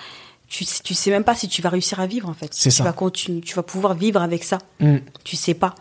tu, 0.47 0.65
tu 0.65 0.93
sais 0.93 1.09
même 1.09 1.23
pas 1.23 1.35
si 1.35 1.47
tu 1.47 1.61
vas 1.61 1.69
réussir 1.69 1.99
à 1.99 2.05
vivre 2.07 2.29
en 2.29 2.33
fait. 2.33 2.49
C'est 2.53 2.69
tu 2.69 2.75
ça. 2.75 2.83
Vas 2.83 2.93
continuer, 2.93 3.41
tu 3.41 3.55
vas 3.55 3.63
pouvoir 3.63 3.95
vivre 3.95 4.21
avec 4.21 4.43
ça. 4.43 4.59
Mm. 4.79 4.97
Tu 5.23 5.35
sais 5.35 5.53
pas. 5.55 5.73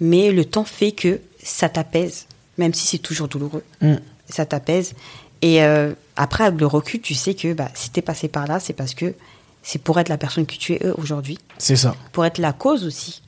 Mais 0.00 0.32
le 0.32 0.44
temps 0.46 0.64
fait 0.64 0.92
que 0.92 1.20
ça 1.42 1.68
t'apaise, 1.68 2.26
même 2.58 2.72
si 2.74 2.86
c'est 2.86 2.98
toujours 2.98 3.28
douloureux. 3.28 3.62
Mm. 3.82 3.96
Ça 4.28 4.46
t'apaise. 4.46 4.94
Et 5.42 5.62
euh, 5.62 5.92
après, 6.16 6.44
avec 6.44 6.60
le 6.60 6.66
recul, 6.66 7.00
tu 7.00 7.14
sais 7.14 7.34
que 7.34 7.52
bah, 7.52 7.68
si 7.74 7.90
t'es 7.90 8.02
passé 8.02 8.28
par 8.28 8.46
là, 8.46 8.58
c'est 8.60 8.72
parce 8.72 8.94
que 8.94 9.14
c'est 9.62 9.78
pour 9.82 10.00
être 10.00 10.08
la 10.08 10.16
personne 10.18 10.46
que 10.46 10.54
tu 10.56 10.72
es 10.74 10.86
euh, 10.86 10.94
aujourd'hui, 10.96 11.38
C'est 11.58 11.76
ça. 11.76 11.94
pour 12.12 12.24
être 12.24 12.38
la 12.38 12.52
cause 12.54 12.84
aussi 12.86 13.20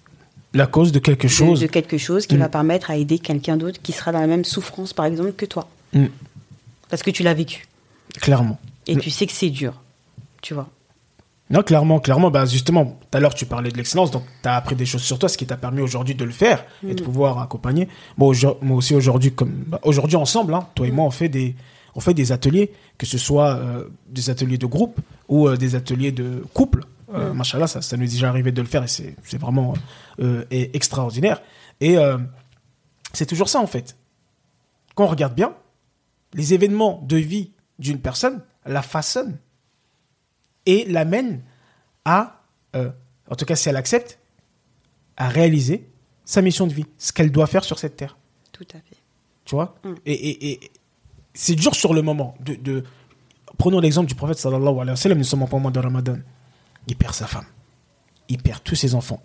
La 0.55 0.67
cause 0.67 0.93
de 0.93 0.99
quelque 0.99 1.23
de- 1.27 1.33
chose. 1.33 1.61
de, 1.61 1.67
quelque 1.67 1.97
chose 1.99 2.27
qui 2.27 2.37
Mm. 2.37 2.41
va 2.41 2.49
permettre 2.49 2.91
à 2.91 2.97
aider 2.97 3.19
quelqu'un 3.19 3.57
d'autre 3.57 3.81
qui 3.83 3.93
sera 3.93 4.13
dans 4.13 4.21
la 4.21 4.27
même 4.27 4.45
souffrance, 4.45 4.93
par 4.93 5.07
exemple, 5.07 5.33
que 5.33 5.47
toi. 5.47 5.69
Mm. 5.95 6.07
Parce 6.91 7.03
que 7.03 7.11
tu 7.11 7.23
l'as 7.23 7.35
vécu. 7.35 7.67
Clairement. 8.21 8.59
Et 8.87 8.97
Mm. 8.97 9.01
tu 9.01 9.11
sais 9.11 9.27
que 9.27 9.33
c'est 9.33 9.51
dur. 9.51 9.75
Tu 10.43 10.53
vois. 10.55 10.69
Non, 11.51 11.63
clairement, 11.63 12.01
clairement. 12.01 12.31
Bah, 12.31 12.45
justement, 12.47 12.85
tout 12.87 13.17
à 13.17 13.21
l'heure, 13.21 13.35
tu 13.35 13.45
parlais 13.47 13.71
de 13.71 13.77
l'excellence, 13.77 14.11
donc 14.11 14.25
tu 14.43 14.49
as 14.49 14.57
appris 14.57 14.75
des 14.75 14.87
choses 14.87 15.03
sur 15.03 15.19
toi, 15.19 15.29
ce 15.29 15.37
qui 15.37 15.47
t'a 15.47 15.57
permis 15.57 15.81
aujourd'hui 15.83 16.15
de 16.15 16.25
le 16.25 16.31
faire 16.33 16.65
et 16.87 16.95
de 16.95 17.03
pouvoir 17.03 17.39
accompagner. 17.41 17.89
Moi, 18.17 18.29
aujourd- 18.29 18.59
moi 18.63 18.77
aussi, 18.79 18.95
aujourd'hui, 18.95 19.33
comme 19.33 19.53
bah, 19.67 19.79
aujourd'hui 19.83 20.17
ensemble, 20.17 20.55
hein, 20.55 20.67
toi 20.75 20.87
et 20.87 20.91
moi, 20.91 21.05
on 21.05 21.11
fait 21.11 21.29
des, 21.29 21.55
on 21.95 22.01
fait 22.01 22.15
des 22.15 22.33
ateliers, 22.33 22.73
que 22.97 23.05
ce 23.07 23.19
soit 23.19 23.57
euh, 23.57 23.85
des 24.09 24.31
ateliers 24.31 24.57
de 24.59 24.67
groupe 24.67 24.99
ou 25.29 25.47
euh, 25.49 25.57
des 25.59 25.75
ateliers 25.75 26.11
de 26.13 26.43
couple. 26.55 26.85
Euh, 27.15 27.33
Machallah, 27.35 27.67
ça, 27.67 27.83
ça 27.83 27.97
nous 27.97 28.05
est 28.05 28.09
déjà 28.09 28.29
arrivé 28.29 28.53
de 28.53 28.61
le 28.63 28.69
faire 28.69 28.83
et 28.85 28.89
c'est 28.89 29.15
vraiment 29.39 29.75
euh, 30.21 30.45
et- 30.51 30.75
extraordinaire. 30.77 31.43
Et 31.81 31.97
euh, 31.99 32.19
c'est 33.13 33.27
toujours 33.27 33.49
ça, 33.49 33.61
en 33.61 33.67
fait. 33.67 33.97
Quand 34.95 35.05
on 35.05 35.09
regarde 35.09 35.35
bien, 35.35 35.55
les 36.35 36.55
événements 36.55 37.03
de 37.07 37.17
vie 37.17 37.53
d'une 37.79 37.99
personne 38.01 38.43
la 38.65 38.83
façonnent 38.83 39.39
et 40.67 40.85
l'amène 40.87 41.43
à, 42.05 42.43
euh, 42.77 42.91
en 43.29 43.35
tout 43.35 43.45
cas 43.45 43.57
si 43.57 43.69
elle 43.69 43.77
accepte, 43.77 44.19
à 45.17 45.29
réaliser 45.29 45.89
sa 46.25 46.41
mission 46.43 46.67
de 46.67 46.73
vie, 46.73 46.87
ce 46.99 47.13
qu'elle 47.13 47.31
doit 47.33 47.47
faire 47.47 47.65
sur 47.65 47.79
cette 47.79 47.97
terre. 47.97 48.17
Tout 48.53 48.67
à 48.73 48.79
fait. 48.79 48.97
Tu 49.45 49.55
vois? 49.55 49.75
Mm. 49.85 49.93
Et, 50.07 50.13
et- 50.13 50.53
et 50.53 50.71
c'est 51.35 51.55
dur 51.55 51.75
sur 51.75 51.93
le 51.95 52.03
moment. 52.03 52.35
De, 52.41 52.55
de- 52.55 52.85
Prenons 53.59 53.81
l'exemple 53.81 54.09
du 54.09 54.15
prophète 54.15 54.39
sallallahu 54.39 54.75
alayhi 54.75 54.91
wa 54.91 54.97
sallam, 54.97 55.19
nous 55.19 55.25
sommes 55.25 55.43
en 55.43 55.59
mois 55.59 55.71
de 55.71 55.79
Ramadan. 55.79 56.17
Il 56.87 56.97
perd 56.97 57.15
sa 57.15 57.27
femme. 57.27 57.47
Il 58.29 58.39
perd 58.39 58.63
tous 58.63 58.75
ses 58.75 58.95
enfants. 58.95 59.23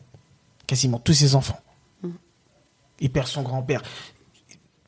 Quasiment 0.66 1.00
tous 1.00 1.14
ses 1.14 1.36
enfants. 1.36 1.60
Il 3.00 3.12
perd 3.12 3.28
son 3.28 3.44
grand-père. 3.44 3.84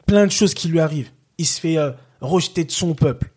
Plein 0.05 0.25
de 0.25 0.31
choses 0.31 0.53
qui 0.53 0.67
lui 0.67 0.79
arrivent. 0.79 1.11
Il 1.37 1.45
se 1.45 1.59
fait 1.59 1.77
euh, 1.77 1.91
rejeter 2.21 2.63
de 2.63 2.71
son 2.71 2.95
peuple. 2.95 3.31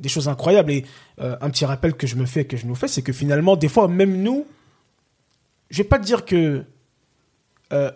Des 0.00 0.08
choses 0.08 0.28
incroyables. 0.28 0.72
Et 0.72 0.84
euh, 1.20 1.36
un 1.40 1.50
petit 1.50 1.64
rappel 1.64 1.94
que 1.94 2.06
je 2.06 2.16
me 2.16 2.26
fais, 2.26 2.44
que 2.44 2.56
je 2.56 2.66
nous 2.66 2.74
fais, 2.74 2.88
c'est 2.88 3.02
que 3.02 3.12
finalement, 3.12 3.56
des 3.56 3.68
fois, 3.68 3.88
même 3.88 4.22
nous, 4.22 4.46
je 5.70 5.78
vais 5.78 5.88
pas 5.88 5.98
te 5.98 6.04
dire 6.04 6.24
que 6.24 6.64
euh, 7.72 7.90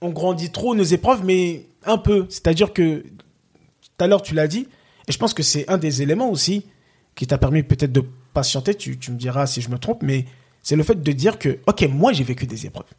on 0.00 0.10
grandit 0.10 0.50
trop 0.50 0.74
nos 0.74 0.84
épreuves, 0.84 1.24
mais 1.24 1.66
un 1.84 1.98
peu. 1.98 2.26
C'est-à-dire 2.28 2.72
que 2.72 3.00
tout 3.00 4.04
à 4.04 4.06
l'heure, 4.06 4.22
tu 4.22 4.34
l'as 4.34 4.48
dit, 4.48 4.68
et 5.06 5.12
je 5.12 5.18
pense 5.18 5.34
que 5.34 5.42
c'est 5.42 5.68
un 5.68 5.78
des 5.78 6.02
éléments 6.02 6.30
aussi 6.30 6.66
qui 7.14 7.26
t'a 7.26 7.38
permis 7.38 7.62
peut-être 7.62 7.92
de 7.92 8.04
patienter, 8.40 8.74
tu, 8.74 8.98
tu 8.98 9.10
me 9.10 9.16
diras 9.16 9.46
si 9.46 9.60
je 9.60 9.68
me 9.70 9.78
trompe, 9.78 10.02
mais 10.02 10.24
c'est 10.62 10.76
le 10.76 10.82
fait 10.84 11.00
de 11.02 11.12
dire 11.12 11.38
que, 11.38 11.58
ok, 11.66 11.80
moi 11.90 12.12
j'ai 12.12 12.24
vécu 12.24 12.46
des 12.46 12.66
épreuves. 12.66 12.92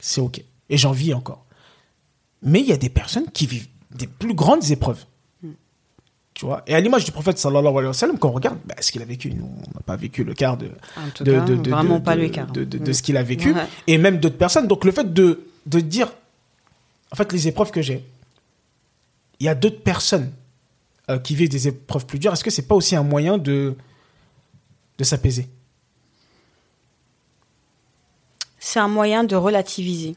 C'est 0.00 0.20
ok. 0.20 0.42
Et 0.70 0.76
j'en 0.76 0.92
vis 0.92 1.12
encore. 1.14 1.44
Mais 2.42 2.60
il 2.60 2.66
y 2.66 2.72
a 2.72 2.76
des 2.76 2.88
personnes 2.90 3.26
qui 3.32 3.46
vivent 3.46 3.68
des 3.90 4.06
plus 4.06 4.34
grandes 4.34 4.70
épreuves. 4.70 5.04
Tu 6.34 6.46
vois? 6.46 6.62
Et 6.66 6.74
à 6.74 6.80
l'image 6.80 7.04
du 7.04 7.12
prophète 7.12 7.38
sallallahu 7.38 7.68
alayhi 7.72 7.86
wa 7.86 7.92
sallam, 7.94 8.18
quand 8.18 8.28
on 8.28 8.32
regarde 8.32 8.58
bah, 8.64 8.74
ce 8.80 8.90
qu'il 8.90 9.00
a 9.02 9.04
vécu, 9.04 9.30
nous, 9.30 9.44
on 9.46 9.70
n'a 9.76 9.82
pas 9.86 9.94
vécu 9.96 10.24
le 10.24 10.34
quart 10.34 10.56
de, 10.56 10.66
de, 11.20 11.32
cas, 11.32 11.40
de- 11.44 11.54
de- 11.54 11.70
vraiment 11.70 11.98
de- 12.00 12.04
pas 12.04 12.16
le 12.16 12.28
quart. 12.28 12.50
de, 12.50 12.64
Mm. 12.64 12.92
ce 12.92 13.02
qu'il 13.02 13.16
a 13.16 13.22
vécu, 13.22 13.52
Ouais. 13.52 13.66
et 13.86 13.98
même 13.98 14.18
d'autres 14.18 14.36
personnes. 14.36 14.66
Donc 14.66 14.84
le 14.84 14.90
fait 14.90 15.12
de, 15.14 15.46
de 15.66 15.78
dire, 15.80 16.12
en 17.12 17.16
fait, 17.16 17.30
les 17.32 17.46
épreuves 17.46 17.70
que 17.70 17.82
j'ai, 17.82 18.04
il 19.38 19.46
y 19.46 19.48
a 19.48 19.54
d'autres 19.54 19.82
personnes 19.82 20.32
euh, 21.08 21.18
qui 21.20 21.34
vivent 21.36 21.50
des 21.50 21.68
épreuves 21.68 22.04
plus 22.06 22.18
dures. 22.18 22.32
Est-ce 22.32 22.42
que 22.42 22.50
c'est 22.50 22.66
pas 22.66 22.74
aussi 22.74 22.96
un 22.96 23.02
moyen 23.04 23.38
de, 23.38 23.76
de 24.98 25.04
s'apaiser 25.04 25.48
C'est 28.58 28.78
un 28.80 28.88
moyen 28.88 29.24
de 29.24 29.36
relativiser. 29.36 30.16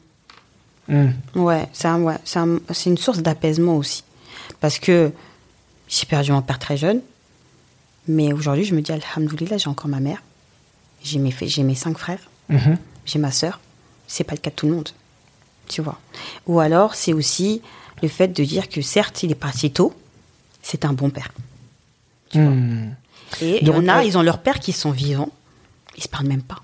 Mm. 0.88 1.08
Ouais, 1.34 1.68
c'est 1.72 1.88
un- 1.88 2.00
ouais, 2.00 2.16
c'est 2.24 2.38
un- 2.38 2.60
c'est 2.72 2.88
une 2.90 2.96
source 2.96 3.18
d'apaisement 3.18 3.76
aussi. 3.76 4.04
Parce 4.60 4.78
que 4.78 5.12
j'ai 5.88 6.06
perdu 6.06 6.32
mon 6.32 6.40
père 6.42 6.58
très 6.58 6.76
jeune, 6.76 7.02
mais 8.06 8.32
aujourd'hui, 8.32 8.64
je 8.64 8.74
me 8.74 8.80
dis, 8.80 8.90
Alhamdoulilah, 8.92 9.58
j'ai 9.58 9.68
encore 9.68 9.88
ma 9.88 10.00
mère, 10.00 10.22
j'ai 11.02 11.18
mes, 11.18 11.34
j'ai 11.42 11.62
mes 11.62 11.74
cinq 11.74 11.98
frères, 11.98 12.30
Mhm. 12.48 12.78
j'ai 13.04 13.18
ma 13.18 13.30
sœur. 13.30 13.60
C'est 14.06 14.24
pas 14.24 14.32
le 14.34 14.40
cas 14.40 14.48
de 14.50 14.54
tout 14.56 14.66
le 14.66 14.72
monde, 14.74 14.88
tu 15.68 15.82
vois. 15.82 15.98
Ou 16.46 16.58
alors, 16.60 16.94
c'est 16.94 17.12
aussi 17.12 17.60
le 18.02 18.08
fait 18.08 18.28
de 18.28 18.42
dire 18.44 18.68
que 18.70 18.80
certes, 18.80 19.22
il 19.22 19.30
est 19.30 19.34
parti 19.34 19.70
tôt, 19.70 19.92
c'est 20.62 20.86
un 20.86 20.94
bon 20.94 21.10
père. 21.10 21.30
Mm. 22.34 22.92
Et 23.40 23.58
il 23.60 23.62
y 23.62 23.64
Donc, 23.64 23.76
en 23.76 23.88
a, 23.88 24.04
ils 24.04 24.16
ont 24.18 24.22
leurs 24.22 24.38
pères 24.38 24.60
qui 24.60 24.72
sont 24.72 24.90
vivants, 24.90 25.30
ils 25.96 26.02
se 26.02 26.08
parlent 26.08 26.26
même 26.26 26.42
pas. 26.42 26.62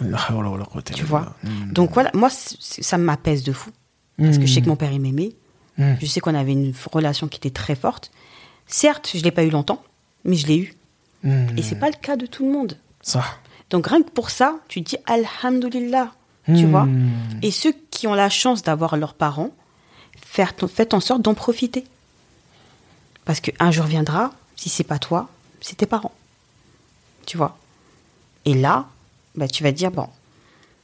Hawla 0.00 0.50
wa 0.50 0.58
la 0.58 0.64
quwwata 0.64 0.94
Tu 0.94 1.04
vois 1.04 1.34
billah. 1.42 1.54
Mm. 1.54 1.72
Donc 1.72 1.92
voilà, 1.92 2.10
moi, 2.14 2.28
ça 2.30 2.98
m'apaise 2.98 3.42
de 3.42 3.52
fou. 3.52 3.70
Parce 4.18 4.38
que 4.38 4.46
je 4.46 4.52
sais 4.52 4.62
que 4.62 4.68
mon 4.68 4.76
père, 4.76 4.92
il 4.92 5.00
m'aimait. 5.00 5.32
Mm. 5.78 5.94
Je 6.00 6.06
sais 6.06 6.20
qu'on 6.20 6.34
avait 6.34 6.52
une 6.52 6.72
relation 6.92 7.28
qui 7.28 7.38
était 7.38 7.50
très 7.50 7.74
forte. 7.74 8.10
Certes, 8.66 9.10
je 9.14 9.22
l'ai 9.22 9.30
pas 9.30 9.44
eu 9.44 9.50
longtemps, 9.50 9.82
mais 10.24 10.36
je 10.36 10.46
l'ai 10.46 10.58
eu. 10.58 10.74
Et 11.56 11.62
c'est 11.62 11.78
pas 11.78 11.88
le 11.88 11.96
cas 12.00 12.16
de 12.16 12.26
tout 12.26 12.44
le 12.44 12.52
monde. 12.52 12.76
Ça. 13.00 13.24
Donc 13.70 13.86
rien 13.86 14.02
que 14.02 14.10
pour 14.10 14.30
ça, 14.30 14.56
tu 14.68 14.80
dis 14.80 14.96
Alhamdulillah, 15.06 16.12
tu 16.46 16.66
vois. 16.66 16.88
Et 17.42 17.50
ceux 17.50 17.74
qui 17.90 18.06
ont 18.06 18.14
la 18.14 18.28
chance 18.28 18.62
d'avoir 18.62 18.96
leurs 18.96 19.14
parents, 19.14 19.50
faites 20.20 20.94
en 20.94 21.00
sorte 21.00 21.22
d'en 21.22 21.34
profiter. 21.34 21.84
Parce 23.24 23.40
qu'un 23.40 23.70
jour 23.70 23.86
viendra, 23.86 24.32
si 24.56 24.68
c'est 24.68 24.84
pas 24.84 24.98
toi, 24.98 25.28
c'est 25.62 25.76
tes 25.76 25.86
parents. 25.86 26.12
Tu 27.24 27.36
vois. 27.36 27.56
Et 28.44 28.54
là, 28.54 28.86
bah, 29.34 29.48
tu 29.48 29.62
vas 29.62 29.72
te 29.72 29.76
dire, 29.76 29.90
bon, 29.90 30.08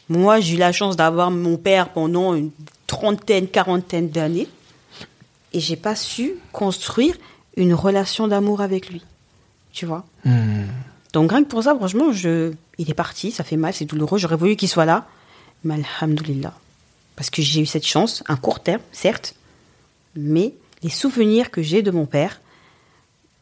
moi 0.08 0.40
j'ai 0.40 0.54
eu 0.54 0.58
la 0.58 0.72
chance 0.72 0.96
d'avoir 0.96 1.30
mon 1.30 1.58
père 1.58 1.92
pendant 1.92 2.34
une 2.34 2.50
trentaine, 2.86 3.48
quarantaine 3.48 4.08
d'années, 4.08 4.48
et 5.52 5.60
j'ai 5.60 5.76
pas 5.76 5.96
su 5.96 6.34
construire 6.52 7.16
une 7.56 7.74
relation 7.74 8.28
d'amour 8.28 8.60
avec 8.60 8.88
lui. 8.88 9.02
Tu 9.72 9.84
vois. 9.84 10.04
Mm. 10.24 10.64
Donc 11.12 11.30
rien 11.30 11.42
que 11.42 11.48
pour 11.48 11.62
ça, 11.62 11.74
franchement, 11.74 12.12
je... 12.12 12.52
il 12.78 12.90
est 12.90 12.94
parti, 12.94 13.30
ça 13.30 13.44
fait 13.44 13.56
mal, 13.56 13.74
c'est 13.74 13.84
douloureux. 13.84 14.18
J'aurais 14.18 14.36
voulu 14.36 14.56
qu'il 14.56 14.68
soit 14.68 14.84
là, 14.84 15.06
mais 15.64 15.74
alhamdoulilah. 16.00 16.54
Parce 17.16 17.30
que 17.30 17.42
j'ai 17.42 17.60
eu 17.60 17.66
cette 17.66 17.86
chance, 17.86 18.22
un 18.28 18.36
court 18.36 18.60
terme, 18.60 18.82
certes, 18.92 19.34
mais 20.14 20.54
les 20.82 20.90
souvenirs 20.90 21.50
que 21.50 21.62
j'ai 21.62 21.82
de 21.82 21.90
mon 21.90 22.06
père, 22.06 22.40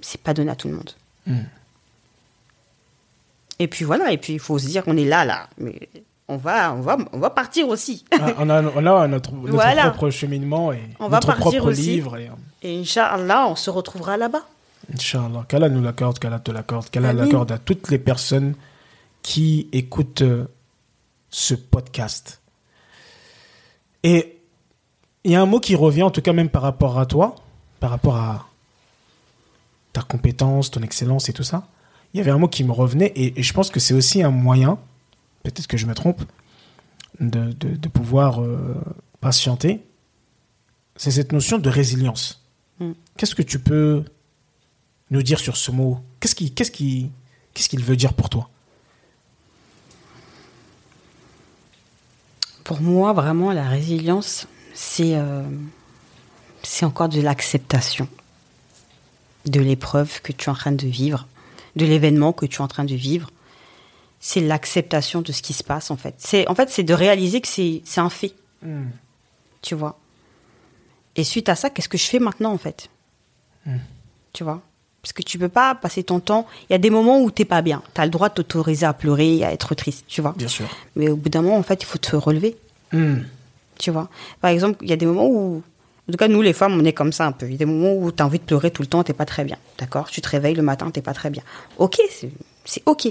c'est 0.00 0.20
pas 0.20 0.32
donné 0.32 0.50
à 0.50 0.56
tout 0.56 0.68
le 0.68 0.74
monde. 0.74 0.92
Mm. 1.26 1.40
Et 3.58 3.68
puis 3.68 3.84
voilà, 3.84 4.12
et 4.12 4.18
puis 4.18 4.34
il 4.34 4.38
faut 4.38 4.58
se 4.58 4.66
dire 4.66 4.84
qu'on 4.84 4.96
est 4.96 5.04
là, 5.06 5.24
là, 5.24 5.48
mais 5.58 5.88
on 6.28 6.36
va, 6.36 6.74
on 6.74 6.80
va, 6.80 6.98
on 7.12 7.18
va 7.18 7.30
partir 7.30 7.68
aussi. 7.68 8.04
Ah, 8.20 8.32
on, 8.38 8.50
a, 8.50 8.62
on 8.62 8.84
a 8.86 9.08
notre, 9.08 9.32
notre 9.32 9.52
Voilà. 9.54 9.90
propre 9.90 10.10
cheminement 10.10 10.72
et 10.72 10.82
On 11.00 11.08
va 11.08 11.16
notre 11.18 11.28
partir 11.28 11.60
propre 11.62 11.70
aussi. 11.70 11.82
livre. 11.82 12.16
Et, 12.18 12.30
Et 12.62 12.80
Inch'Allah, 12.80 13.46
on 13.48 13.56
se 13.56 13.70
retrouvera 13.70 14.16
là-bas. 14.16 14.42
Inch'Allah, 14.92 15.44
qu'Allah 15.48 15.68
nous 15.68 15.82
l'accorde, 15.82 16.18
qu'Allah 16.18 16.38
te 16.38 16.50
l'accorde, 16.50 16.90
qu'Allah 16.90 17.12
l'accorde 17.12 17.50
à 17.52 17.58
toutes 17.58 17.90
les 17.90 17.98
personnes 17.98 18.54
qui 19.22 19.68
écoutent 19.72 20.22
euh, 20.22 20.44
ce 21.30 21.54
podcast. 21.54 22.40
Et 24.02 24.38
il 25.24 25.32
y 25.32 25.34
a 25.34 25.40
un 25.40 25.46
mot 25.46 25.60
qui 25.60 25.74
revient, 25.74 26.02
en 26.04 26.10
tout 26.10 26.20
cas 26.22 26.32
même 26.32 26.50
par 26.50 26.62
rapport 26.62 26.98
à 26.98 27.06
toi, 27.06 27.34
par 27.80 27.90
rapport 27.90 28.16
à 28.16 28.45
ta 29.96 30.02
compétence, 30.02 30.70
ton 30.70 30.82
excellence 30.82 31.30
et 31.30 31.32
tout 31.32 31.42
ça. 31.52 31.68
Il 32.12 32.18
y 32.18 32.20
avait 32.20 32.30
un 32.30 32.38
mot 32.38 32.48
qui 32.48 32.64
me 32.64 32.72
revenait 32.72 33.12
et, 33.16 33.40
et 33.40 33.42
je 33.42 33.52
pense 33.54 33.70
que 33.70 33.80
c'est 33.80 33.94
aussi 33.94 34.22
un 34.22 34.30
moyen, 34.30 34.78
peut-être 35.42 35.66
que 35.66 35.78
je 35.78 35.86
me 35.86 35.94
trompe, 35.94 36.22
de, 37.20 37.52
de- 37.52 37.76
de 37.76 37.88
pouvoir 37.88 38.42
euh, 38.42 38.74
patienter. 39.20 39.80
C'est 40.96 41.10
cette 41.12 41.32
notion 41.32 41.56
de 41.58 41.70
résilience. 41.70 42.44
Mm. 42.78 42.92
Qu'est-ce 43.16 43.34
que 43.34 43.42
tu 43.42 43.58
peux 43.58 44.04
nous 45.10 45.22
dire 45.22 45.40
sur 45.40 45.56
ce 45.56 45.70
mot? 45.70 46.00
Qu'est-ce 46.20 46.34
qui, 46.34 46.52
qu'est-ce 46.52 46.70
qui, 46.70 47.10
qu'il 47.54 47.82
veut 47.82 47.96
dire 47.96 48.12
pour 48.12 48.28
toi? 48.28 48.50
Pour 52.64 52.80
moi, 52.82 53.12
vraiment, 53.14 53.52
la 53.52 53.66
résilience, 53.68 54.46
c'est 54.74 55.16
euh, 55.16 55.42
c'est 56.62 56.84
encore 56.84 57.08
de 57.08 57.20
l'acceptation 57.22 58.08
de 59.46 59.60
l'épreuve 59.60 60.20
que 60.22 60.32
tu 60.32 60.46
es 60.46 60.48
en 60.50 60.54
train 60.54 60.72
de 60.72 60.86
vivre, 60.86 61.26
de 61.76 61.86
l'événement 61.86 62.32
que 62.32 62.46
tu 62.46 62.58
es 62.58 62.60
en 62.60 62.68
train 62.68 62.84
de 62.84 62.94
vivre. 62.94 63.30
C'est 64.20 64.40
l'acceptation 64.40 65.20
de 65.22 65.30
ce 65.32 65.42
qui 65.42 65.52
se 65.52 65.62
passe, 65.62 65.90
en 65.90 65.96
fait. 65.96 66.14
C'est 66.18 66.48
En 66.48 66.54
fait, 66.54 66.70
c'est 66.70 66.82
de 66.82 66.94
réaliser 66.94 67.40
que 67.40 67.48
c'est 67.48 67.82
c'est 67.84 68.00
un 68.00 68.10
fait, 68.10 68.34
tu 69.62 69.74
vois. 69.74 69.98
Et 71.16 71.24
suite 71.24 71.48
à 71.48 71.54
ça, 71.54 71.70
qu'est-ce 71.70 71.88
que 71.88 71.98
je 71.98 72.06
fais 72.06 72.18
maintenant, 72.18 72.52
en 72.52 72.58
fait? 72.58 72.88
Tu 74.32 74.44
vois 74.44 74.60
Parce 75.02 75.12
que 75.12 75.22
tu 75.22 75.38
peux 75.38 75.48
pas 75.48 75.74
passer 75.74 76.02
ton 76.02 76.20
temps... 76.20 76.46
Il 76.68 76.72
y 76.72 76.76
a 76.76 76.78
des 76.78 76.90
moments 76.90 77.20
où 77.20 77.30
t'es 77.30 77.44
pas 77.46 77.62
bien. 77.62 77.82
Tu 77.94 78.00
as 78.00 78.04
le 78.04 78.10
droit 78.10 78.28
de 78.28 78.34
t'autoriser 78.34 78.84
à 78.84 78.92
pleurer, 78.92 79.42
à 79.44 79.52
être 79.52 79.74
triste, 79.74 80.04
tu 80.08 80.20
vois. 80.20 80.34
Bien 80.36 80.48
sûr. 80.48 80.66
Mais 80.94 81.08
au 81.08 81.16
bout 81.16 81.28
d'un 81.30 81.42
moment, 81.42 81.56
en 81.56 81.62
fait, 81.62 81.82
il 81.82 81.86
faut 81.86 81.98
te 81.98 82.14
relever. 82.16 82.56
Tu 83.78 83.90
vois 83.90 84.08
Par 84.40 84.50
exemple, 84.50 84.78
il 84.82 84.90
y 84.90 84.92
a 84.92 84.96
des 84.96 85.06
moments 85.06 85.26
où. 85.26 85.62
En 86.08 86.12
tout 86.12 86.18
cas, 86.18 86.28
nous, 86.28 86.40
les 86.42 86.52
femmes, 86.52 86.78
on 86.80 86.84
est 86.84 86.92
comme 86.92 87.12
ça 87.12 87.26
un 87.26 87.32
peu. 87.32 87.46
Il 87.46 87.52
y 87.52 87.54
a 87.56 87.58
des 87.58 87.64
moments 87.64 87.94
où 87.94 88.12
tu 88.12 88.22
as 88.22 88.26
envie 88.26 88.38
de 88.38 88.44
pleurer 88.44 88.70
tout 88.70 88.82
le 88.82 88.86
temps, 88.88 89.02
t'es 89.02 89.12
pas 89.12 89.24
très 89.26 89.44
bien. 89.44 89.58
D'accord? 89.78 90.08
Tu 90.08 90.20
te 90.20 90.28
réveilles 90.28 90.54
le 90.54 90.62
matin, 90.62 90.90
t'es 90.90 91.02
pas 91.02 91.14
très 91.14 91.30
bien. 91.30 91.42
Ok, 91.78 92.00
c'est- 92.10 92.82
ok. 92.86 93.08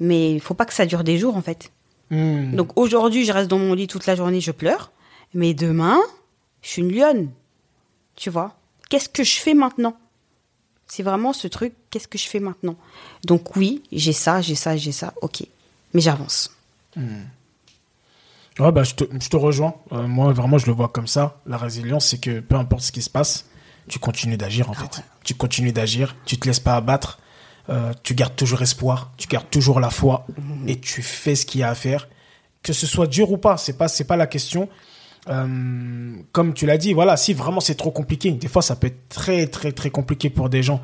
Mais 0.00 0.32
il 0.34 0.40
faut 0.40 0.54
pas 0.54 0.66
que 0.66 0.74
ça 0.74 0.86
dure 0.86 1.04
des 1.04 1.18
jours 1.18 1.36
en 1.36 1.42
fait. 1.42 1.70
Hmm. 2.10 2.54
Donc 2.54 2.76
aujourd'hui, 2.78 3.24
je 3.24 3.32
reste 3.32 3.48
dans 3.50 3.58
mon 3.58 3.74
lit 3.74 3.86
toute 3.88 4.06
la 4.06 4.14
journée, 4.14 4.40
je 4.40 4.50
pleure. 4.52 4.92
Mais 5.34 5.52
demain, 5.54 5.98
je 6.62 6.68
suis 6.68 6.82
une 6.82 6.92
lionne. 6.92 7.30
Tu 8.16 8.30
vois? 8.30 8.56
Qu'est-ce 8.88 9.08
que 9.08 9.24
je 9.24 9.36
fais 9.40 9.54
maintenant? 9.54 9.96
C'est 10.86 11.02
vraiment 11.02 11.32
ce 11.32 11.48
truc, 11.48 11.72
qu'est-ce 11.90 12.06
que 12.06 12.18
je 12.18 12.28
fais 12.28 12.38
maintenant? 12.40 12.76
Donc 13.24 13.56
oui, 13.56 13.82
j'ai 13.90 14.12
ça, 14.12 14.40
j'ai 14.40 14.54
ça, 14.54 14.76
j'ai 14.76 14.92
ça, 14.92 15.12
ok. 15.22 15.42
Mais 15.92 16.00
j'avance. 16.00 16.50
Ouais, 18.60 18.70
bah, 18.70 18.84
je 18.84 18.94
te, 18.94 19.04
je 19.20 19.28
te 19.28 19.36
rejoins. 19.36 19.74
Euh, 19.92 20.06
moi, 20.06 20.32
vraiment, 20.32 20.58
je 20.58 20.66
le 20.66 20.72
vois 20.72 20.88
comme 20.88 21.06
ça. 21.06 21.40
La 21.46 21.56
résilience, 21.56 22.06
c'est 22.06 22.18
que 22.18 22.40
peu 22.40 22.54
importe 22.54 22.82
ce 22.82 22.92
qui 22.92 23.02
se 23.02 23.10
passe, 23.10 23.46
tu 23.88 23.98
continues 23.98 24.36
d'agir, 24.36 24.70
en 24.70 24.74
fait. 24.74 25.02
Tu 25.24 25.34
continues 25.34 25.72
d'agir, 25.72 26.14
tu 26.24 26.38
te 26.38 26.46
laisses 26.46 26.60
pas 26.60 26.76
abattre, 26.76 27.18
euh, 27.68 27.92
tu 28.02 28.14
gardes 28.14 28.36
toujours 28.36 28.62
espoir, 28.62 29.12
tu 29.16 29.26
gardes 29.26 29.50
toujours 29.50 29.80
la 29.80 29.90
foi, 29.90 30.26
et 30.66 30.78
tu 30.78 31.02
fais 31.02 31.34
ce 31.34 31.46
qu'il 31.46 31.60
y 31.60 31.64
a 31.64 31.70
à 31.70 31.74
faire. 31.74 32.08
Que 32.62 32.72
ce 32.72 32.86
soit 32.86 33.06
dur 33.06 33.30
ou 33.32 33.38
pas, 33.38 33.56
c'est 33.56 33.76
pas, 33.76 33.88
c'est 33.88 34.04
pas 34.04 34.16
la 34.16 34.26
question. 34.26 34.68
Euh, 35.28 36.16
comme 36.32 36.54
tu 36.54 36.66
l'as 36.66 36.78
dit, 36.78 36.92
voilà, 36.92 37.16
si 37.16 37.34
vraiment 37.34 37.60
c'est 37.60 37.74
trop 37.74 37.90
compliqué, 37.90 38.30
des 38.30 38.48
fois, 38.48 38.62
ça 38.62 38.76
peut 38.76 38.86
être 38.86 39.08
très, 39.08 39.46
très, 39.46 39.72
très 39.72 39.90
compliqué 39.90 40.30
pour 40.30 40.48
des 40.48 40.62
gens. 40.62 40.80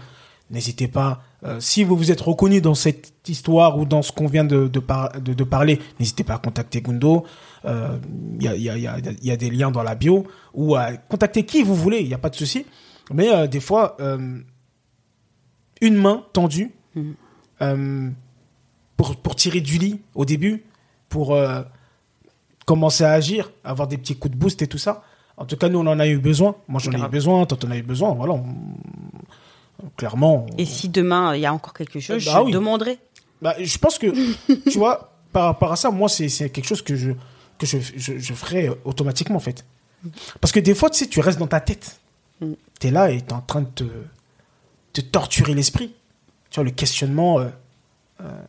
N'hésitez 0.50 0.88
pas. 0.88 1.22
Euh, 1.44 1.58
si 1.60 1.84
vous 1.84 1.96
vous 1.96 2.10
êtes 2.10 2.20
reconnu 2.20 2.60
dans 2.60 2.74
cette 2.74 3.28
histoire 3.28 3.78
ou 3.78 3.84
dans 3.86 4.02
ce 4.02 4.12
qu'on 4.12 4.26
vient 4.26 4.44
de, 4.44 4.68
de, 4.68 4.78
par- 4.80 5.12
de- 5.20 5.32
de 5.34 5.44
parler, 5.44 5.78
n'hésitez 5.98 6.24
pas 6.24 6.34
à 6.34 6.38
contacter 6.38 6.80
Gundo. 6.82 7.24
Euh, 7.64 7.98
Il 8.38 8.44
y, 8.44 8.48
a, 8.48 8.54
il 8.56 8.62
y, 8.62 8.68
a, 8.70 8.76
y, 8.78 8.86
a, 8.86 8.98
il 8.98 9.24
y 9.26 9.30
a 9.30 9.36
des 9.36 9.50
liens 9.50 9.70
dans 9.70 9.82
la 9.82 9.94
bio 9.94 10.26
ou 10.54 10.74
à 10.76 10.92
contacter 10.96 11.44
qui 11.44 11.62
vous 11.62 11.74
voulez, 11.74 12.00
il 12.00 12.08
n'y 12.08 12.14
a 12.14 12.18
pas 12.18 12.30
de 12.30 12.36
souci. 12.36 12.66
Mais 13.12 13.28
euh, 13.34 13.46
des 13.46 13.60
fois, 13.60 13.96
euh, 14.00 14.38
une 15.80 15.94
main 15.96 16.24
tendue 16.32 16.72
euh, 17.62 18.10
pour, 18.96 19.16
pour 19.16 19.34
tirer 19.36 19.60
du 19.60 19.78
lit 19.78 20.00
au 20.14 20.24
début, 20.24 20.64
pour 21.08 21.34
euh, 21.34 21.62
commencer 22.66 23.04
à 23.04 23.12
agir, 23.12 23.50
avoir 23.64 23.88
des 23.88 23.96
petits 23.98 24.16
coups 24.16 24.32
de 24.34 24.38
boost 24.38 24.62
et 24.62 24.66
tout 24.66 24.78
ça. 24.78 25.02
En 25.36 25.46
tout 25.46 25.56
cas, 25.56 25.68
nous, 25.70 25.78
on 25.78 25.86
en 25.86 25.98
a 25.98 26.06
eu 26.06 26.18
besoin. 26.18 26.54
Moi, 26.68 26.80
j'en 26.80 26.92
ai 26.92 26.96
eu 26.98 27.08
besoin, 27.08 27.46
toi, 27.46 27.56
t'en 27.58 27.70
as 27.70 27.78
eu 27.78 27.82
besoin. 27.82 28.12
Voilà, 28.14 28.34
on- 28.34 28.44
clairement. 29.96 30.46
Et 30.58 30.64
si 30.64 30.88
demain, 30.88 31.34
il 31.34 31.40
y 31.40 31.46
a 31.46 31.52
encore 31.52 31.72
quelque 31.74 32.00
chose, 32.00 32.24
Bah 32.24 32.32
je 32.40 32.44
oui. 32.46 32.52
demanderai. 32.52 32.98
bah, 33.42 33.54
je 33.58 33.78
pense 33.78 33.98
que, 33.98 34.06
tu 34.70 34.78
vois, 34.78 35.12
par 35.32 35.44
rapport 35.44 35.72
à 35.72 35.76
ça, 35.76 35.90
moi, 35.90 36.08
c'est 36.08 36.28
c'est 36.28 36.50
quelque 36.50 36.66
chose 36.66 36.82
que 36.82 36.96
je, 36.96 37.12
que 37.58 37.66
je, 37.66 37.78
je, 37.96 38.32
euh, 38.54 38.74
automatiquement, 38.84 39.36
en 39.36 39.40
fait. 39.40 39.64
Parce 40.40 40.52
que 40.52 40.60
des 40.60 40.74
fois, 40.74 40.90
tu 40.90 40.98
sais, 40.98 41.06
tu 41.06 41.20
restes 41.20 41.38
dans 41.38 41.46
ta 41.46 41.60
tête. 41.60 42.00
Mm. 42.40 42.52
Tu 42.80 42.86
es 42.86 42.90
là 42.90 43.10
et 43.10 43.20
tu 43.20 43.28
es 43.28 43.32
en 43.32 43.40
train 43.42 43.62
de 43.62 43.68
te, 43.74 43.84
te 44.92 45.00
torturer 45.00 45.54
l'esprit. 45.54 45.94
Tu 46.50 46.54
vois, 46.56 46.64
le 46.64 46.70
questionnement, 46.70 47.38
euh, 47.38 47.48
euh, 48.22 48.42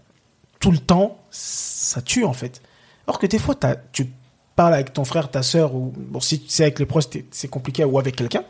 tout 0.60 0.72
le 0.72 0.80
temps, 0.80 1.20
ça 1.30 2.02
tue, 2.02 2.24
en 2.24 2.34
fait. 2.34 2.62
Alors 3.08 3.20
que 3.20 3.28
des 3.28 3.40
fois, 3.40 3.56
tu 3.92 4.08
parles 4.56 4.74
avec 4.74 4.94
ton 4.94 5.06
frère, 5.06 5.30
ta 5.30 5.44
soeur, 5.44 5.76
ou 5.76 5.94
bon, 5.96 6.20
si 6.20 6.44
c'est 6.48 6.64
avec 6.64 6.80
les 6.80 6.86
proches, 6.86 7.06
c'est 7.32 7.48
compliqué, 7.48 7.84
ou 7.84 8.00
avec 8.00 8.16
quelqu'un. 8.16 8.44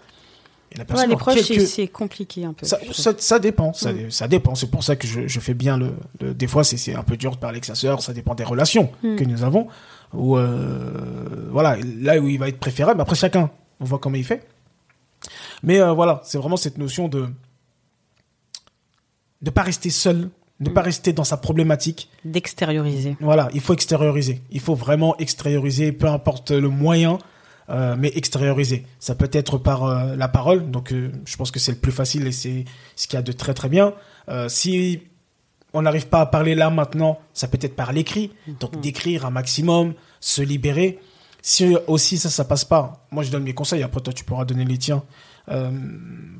Et 0.73 0.77
la 0.77 0.81
Ouais, 0.83 0.85
personne, 0.85 1.09
les 1.09 1.15
en 1.15 1.17
proches, 1.17 1.39
c'est- 1.41 1.53
quelques- 1.55 1.67
c'est 1.67 1.87
compliqué 1.87 2.45
un 2.45 2.53
peu. 2.53 2.65
ça, 2.65 2.79
ça, 2.93 3.13
ça 3.17 3.39
dépend, 3.39 3.73
ça, 3.73 3.91
Mm. 3.91 4.09
ça 4.09 4.27
dépend. 4.29 4.55
C'est 4.55 4.71
pour 4.71 4.83
ça 4.83 4.95
que 4.95 5.05
je, 5.05 5.27
je 5.27 5.39
fais 5.41 5.53
bien 5.53 5.77
le. 5.77 5.93
le- 6.21 6.33
des 6.33 6.47
fois, 6.47 6.63
c'est- 6.63 6.95
un 6.95 7.03
peu 7.03 7.17
dur 7.17 7.31
de 7.31 7.37
parler 7.37 7.55
avec 7.55 7.65
sa 7.65 7.75
sœur. 7.75 8.01
Ça 8.01 8.13
dépend 8.13 8.35
des 8.35 8.45
relations 8.45 8.89
Mm. 9.03 9.15
que 9.17 9.23
nous 9.25 9.43
avons. 9.43 9.67
Ou 10.13 10.37
euh, 10.37 11.49
voilà, 11.51 11.77
là 11.99 12.19
où 12.19 12.27
il 12.27 12.39
va 12.39 12.47
être 12.47 12.59
préférable. 12.59 13.01
Après, 13.01 13.15
chacun, 13.15 13.49
on 13.79 13.85
voit 13.85 13.99
comment 13.99 14.15
il 14.17 14.23
fait. 14.25 14.47
Mais 15.63 15.79
euh, 15.81 15.91
voilà, 15.93 16.21
c'est 16.25 16.37
vraiment 16.37 16.57
cette 16.57 16.77
notion 16.77 17.07
de 17.09 17.27
de 19.41 19.49
pas 19.49 19.63
rester 19.63 19.89
seul, 19.89 20.29
de 20.59 20.69
Mm. 20.69 20.73
pas 20.73 20.81
rester 20.81 21.13
dans 21.13 21.23
sa 21.23 21.37
problématique. 21.37 22.09
D'extérioriser. 22.25 23.17
Voilà, 23.19 23.49
il 23.53 23.59
faut 23.61 23.73
extérioriser. 23.73 24.41
Il 24.51 24.59
faut 24.59 24.75
vraiment 24.75 25.17
extérioriser, 25.17 25.91
peu 25.91 26.07
importe 26.07 26.51
le 26.51 26.69
moyen, 26.69 27.17
euh, 27.69 27.95
mais 27.97 28.11
extérioriser. 28.15 28.85
Ça 28.99 29.15
peut 29.15 29.29
être 29.31 29.57
par 29.57 29.85
euh, 29.85 30.15
la 30.15 30.27
parole, 30.27 30.71
donc 30.71 30.91
euh, 30.91 31.11
je 31.25 31.37
pense 31.37 31.51
que 31.51 31.59
c'est 31.59 31.71
le 31.71 31.77
plus 31.77 31.91
facile 31.91 32.27
et 32.27 32.31
c'est 32.31 32.65
ce 32.95 33.07
qu'il 33.07 33.17
y 33.17 33.19
a 33.19 33.21
de 33.21 33.31
très 33.31 33.53
très 33.53 33.69
bien. 33.69 33.93
Si 34.47 35.01
on 35.73 35.81
n'arrive 35.81 36.07
pas 36.07 36.21
à 36.21 36.25
parler 36.25 36.55
là 36.55 36.69
maintenant, 36.69 37.19
ça 37.33 37.47
peut 37.47 37.57
être 37.61 37.75
par 37.75 37.91
l'écrit, 37.91 38.31
donc 38.59 38.79
d'écrire 38.79 39.25
un 39.25 39.29
maximum, 39.29 39.93
se 40.21 40.41
libérer. 40.41 40.99
Si 41.41 41.75
aussi 41.87 42.17
ça, 42.17 42.29
ça 42.29 42.45
passe 42.45 42.63
pas, 42.63 43.07
moi 43.11 43.23
je 43.23 43.31
donne 43.31 43.43
mes 43.43 43.53
conseils, 43.53 43.83
après 43.83 43.99
toi 43.99 44.13
tu 44.13 44.23
pourras 44.23 44.45
donner 44.45 44.63
les 44.63 44.77
tiens. 44.77 45.03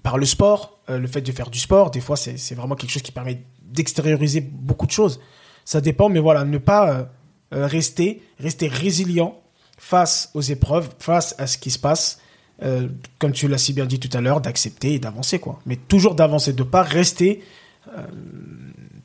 Par 0.04 0.18
le 0.18 0.26
sport, 0.26 0.80
le 0.88 1.06
fait 1.08 1.22
de 1.22 1.32
faire 1.34 1.50
du 1.50 1.60
sport, 1.60 1.92
des 1.92 2.00
fois 2.00 2.16
c'est 2.16 2.56
vraiment 2.56 2.76
quelque 2.76 2.92
chose 2.92 3.02
qui 3.02 3.12
permet 3.12 3.44
d'extérioriser 3.62 4.40
beaucoup 4.40 4.86
de 4.86 4.92
choses. 4.92 5.20
Ça 5.66 5.82
dépend, 5.82 6.08
mais 6.08 6.20
voilà, 6.20 6.46
ne 6.46 6.58
pas 6.60 7.10
rester, 7.52 8.24
rester 8.40 8.70
résilient 8.70 9.41
face 9.82 10.30
aux 10.36 10.42
épreuves, 10.42 10.90
face 11.00 11.34
à 11.40 11.48
ce 11.48 11.58
qui 11.58 11.72
se 11.72 11.80
passe, 11.80 12.20
euh, 12.62 12.88
comme 13.18 13.32
tu 13.32 13.48
l'as 13.48 13.58
si 13.58 13.74
bien 13.74 13.88
dit 13.88 14.00
tout 14.00 14.16
à 14.16 14.22
l'heure, 14.22 14.40
d'accepter 14.40 14.94
et 14.94 15.00
d'avancer, 15.00 15.40
quoi. 15.40 15.60
Mais 15.66 15.76
toujours 15.76 16.14
d'avancer, 16.14 16.54
de 16.54 16.62
pas 16.62 16.84
rester 16.84 17.44
euh, 17.98 18.06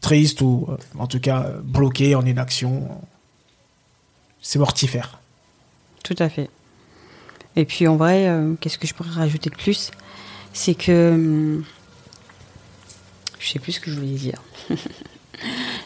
triste 0.02 0.42
ou 0.42 0.66
euh, 0.68 0.76
en 0.98 1.06
tout 1.06 1.18
cas 1.18 1.50
bloqué 1.64 2.14
en 2.14 2.26
inaction. 2.26 2.88
C'est 4.42 4.58
mortifère. 4.58 5.18
Tout 6.04 6.14
à 6.18 6.28
fait. 6.28 6.50
Et 7.56 7.64
puis 7.64 7.88
en 7.88 7.96
vrai, 7.96 8.30
qu'est-ce 8.60 8.76
que 8.76 8.86
je 8.86 8.92
pourrais 8.92 9.10
rajouter 9.10 9.48
de 9.48 9.56
plus? 9.56 9.90
C'est 10.52 10.74
que. 10.74 11.12
hum, 11.14 11.64
je 13.38 13.48
sais 13.48 13.58
plus 13.58 13.72
ce 13.72 13.80
que 13.80 13.90
je 13.90 13.96
voulais 13.98 14.12
dire. 14.12 14.42
je 14.68 14.76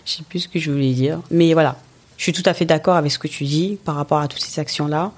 sais 0.05 0.24
plus 0.29 0.40
ce 0.40 0.48
que 0.48 0.59
je 0.59 0.72
voulais 0.72 0.92
dire. 0.92 1.20
Mais 1.31 1.53
voilà, 1.55 1.79
je 2.20 2.24
suis 2.24 2.33
tout 2.35 2.42
à 2.44 2.52
fait 2.52 2.66
d'accord 2.66 2.96
avec 2.96 3.11
ce 3.11 3.18
que 3.18 3.28
tu 3.28 3.44
dis 3.44 3.78
par 3.83 3.94
rapport 3.94 4.18
à 4.18 4.28
toutes 4.28 4.42
ces 4.42 4.61
actions-là. 4.61 5.11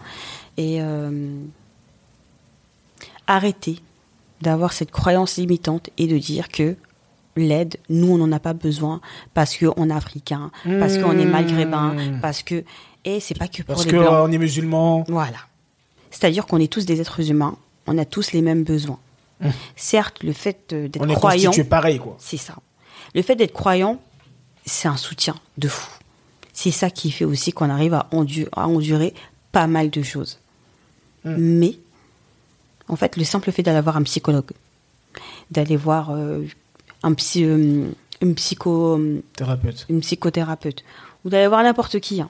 Et 0.56 0.80
euh, 0.80 1.34
arrêter 3.26 3.80
d'avoir 4.40 4.72
cette 4.72 4.92
croyance 4.92 5.36
limitante 5.36 5.90
et 5.98 6.06
de 6.06 6.16
dire 6.16 6.48
que 6.48 6.76
l'aide, 7.36 7.76
nous, 7.88 8.12
on 8.12 8.18
n'en 8.18 8.30
a 8.30 8.38
pas 8.38 8.52
besoin 8.52 9.00
parce 9.34 9.56
qu'on 9.56 9.90
est 9.90 9.92
africain, 9.92 10.52
parce 10.78 10.96
qu'on 10.98 11.18
est 11.18 11.24
maghrébin, 11.24 11.94
Mmh. 11.94 12.20
parce 12.20 12.42
que. 12.44 12.62
Et 13.04 13.18
c'est 13.18 13.36
pas 13.36 13.48
que 13.48 13.62
pour 13.64 13.74
Parce 13.74 13.84
les 13.86 13.90
que 13.90 13.96
blancs. 13.96 14.12
euh, 14.12 14.22
on 14.28 14.30
est 14.30 14.38
musulman. 14.38 15.04
Voilà. 15.08 15.38
C'est-à-dire 16.12 16.46
qu'on 16.46 16.58
est 16.60 16.72
tous 16.72 16.86
des 16.86 17.00
êtres 17.00 17.28
humains, 17.32 17.56
on 17.88 17.98
a 17.98 18.04
tous 18.04 18.30
les 18.30 18.42
mêmes 18.42 18.62
besoins. 18.62 19.00
Certes, 19.74 20.22
le 20.22 20.32
fait 20.32 20.72
On 20.72 20.86
d'être 20.86 21.10
est 21.10 21.14
croyant, 21.14 21.50
constitué 21.50 21.68
pareil, 21.68 21.98
quoi. 21.98 22.14
c'est 22.20 22.36
ça. 22.36 22.54
Le 23.12 23.22
fait 23.22 23.34
d'être 23.34 23.52
croyant, 23.52 23.98
c'est 24.64 24.86
un 24.86 24.96
soutien 24.96 25.34
de 25.58 25.66
fou. 25.66 25.90
C'est 26.52 26.70
ça 26.70 26.90
qui 26.90 27.10
fait 27.10 27.24
aussi 27.24 27.52
qu'on 27.52 27.70
arrive 27.70 27.94
à, 27.94 28.08
endu- 28.12 28.48
à 28.52 28.68
endurer 28.68 29.14
pas 29.52 29.66
mal 29.66 29.90
de 29.90 30.02
choses. 30.02 30.38
Mais, 31.24 31.78
en 32.88 32.96
fait, 32.96 33.16
le 33.16 33.24
simple 33.24 33.52
fait 33.52 33.62
d'aller 33.62 33.80
voir 33.80 33.96
un 33.96 34.02
psychologue, 34.02 34.50
d'aller 35.50 35.76
voir 35.76 36.10
euh, 36.10 36.44
un 37.04 37.14
psy, 37.14 37.44
euh, 37.44 37.86
une, 38.20 38.34
psycho, 38.34 39.00
Thérapeute. 39.36 39.86
une 39.88 40.00
psychothérapeute, 40.00 40.82
ou 41.24 41.30
d'aller 41.30 41.46
voir 41.46 41.62
n'importe 41.62 42.00
qui, 42.00 42.20
hein. 42.20 42.28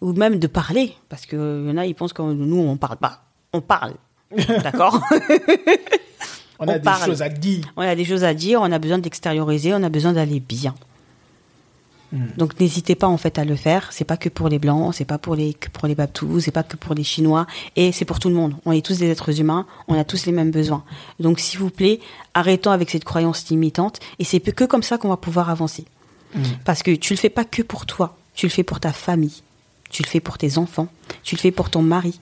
ou 0.00 0.12
même 0.14 0.38
de 0.38 0.46
parler, 0.46 0.94
parce 1.10 1.26
qu'il 1.26 1.38
y 1.38 1.70
en 1.70 1.76
a, 1.76 1.84
ils 1.84 1.94
pensent 1.94 2.14
que 2.14 2.22
nous, 2.22 2.56
on 2.58 2.76
parle 2.78 2.96
pas. 2.96 3.22
On 3.52 3.60
parle. 3.60 3.94
D'accord? 4.62 5.00
On, 6.58 6.64
On 6.66 6.68
a 6.68 6.78
des 6.78 6.90
choses 7.04 7.22
à 7.22 7.28
dire. 7.28 7.72
On 7.76 7.82
a 7.82 7.94
des 7.94 8.04
choses 8.04 8.24
à 8.24 8.34
dire, 8.34 8.60
on 8.62 8.72
a 8.72 8.78
besoin 8.78 8.98
d'extérioriser, 8.98 9.72
on 9.74 9.82
a 9.82 9.88
besoin 9.88 10.12
d'aller 10.14 10.40
bien. 10.40 10.74
Donc 12.12 12.58
n'hésitez 12.58 12.94
pas 12.94 13.06
en 13.06 13.18
fait 13.18 13.38
à 13.38 13.44
le 13.44 13.54
faire. 13.54 13.92
C'est 13.92 14.04
pas 14.04 14.16
que 14.16 14.30
pour 14.30 14.48
les 14.48 14.58
blancs, 14.58 14.94
c'est 14.94 15.04
pas 15.04 15.18
pour 15.18 15.34
les 15.34 15.52
que 15.52 15.68
pour 15.68 15.86
les 15.86 15.94
babtous, 15.94 16.40
c'est 16.40 16.50
pas 16.50 16.62
que 16.62 16.76
pour 16.76 16.94
les 16.94 17.04
chinois, 17.04 17.46
et 17.76 17.92
c'est 17.92 18.06
pour 18.06 18.18
tout 18.18 18.30
le 18.30 18.34
monde. 18.34 18.56
On 18.64 18.72
est 18.72 18.84
tous 18.84 18.98
des 18.98 19.10
êtres 19.10 19.40
humains, 19.40 19.66
on 19.88 19.98
a 19.98 20.04
tous 20.04 20.24
les 20.24 20.32
mêmes 20.32 20.50
besoins. 20.50 20.84
Donc 21.20 21.38
s'il 21.38 21.58
vous 21.58 21.70
plaît, 21.70 22.00
arrêtons 22.32 22.70
avec 22.70 22.88
cette 22.88 23.04
croyance 23.04 23.46
limitante, 23.48 24.00
et 24.18 24.24
c'est 24.24 24.40
que 24.40 24.64
comme 24.64 24.82
ça 24.82 24.96
qu'on 24.96 25.10
va 25.10 25.18
pouvoir 25.18 25.50
avancer. 25.50 25.84
Parce 26.64 26.82
que 26.82 26.94
tu 26.94 27.12
le 27.12 27.18
fais 27.18 27.30
pas 27.30 27.44
que 27.44 27.62
pour 27.62 27.84
toi, 27.84 28.16
tu 28.34 28.46
le 28.46 28.50
fais 28.50 28.62
pour 28.62 28.80
ta 28.80 28.92
famille, 28.92 29.42
tu 29.90 30.02
le 30.02 30.08
fais 30.08 30.20
pour 30.20 30.38
tes 30.38 30.58
enfants, 30.58 30.88
tu 31.22 31.34
le 31.34 31.40
fais 31.40 31.50
pour 31.50 31.68
ton 31.70 31.82
mari. 31.82 32.20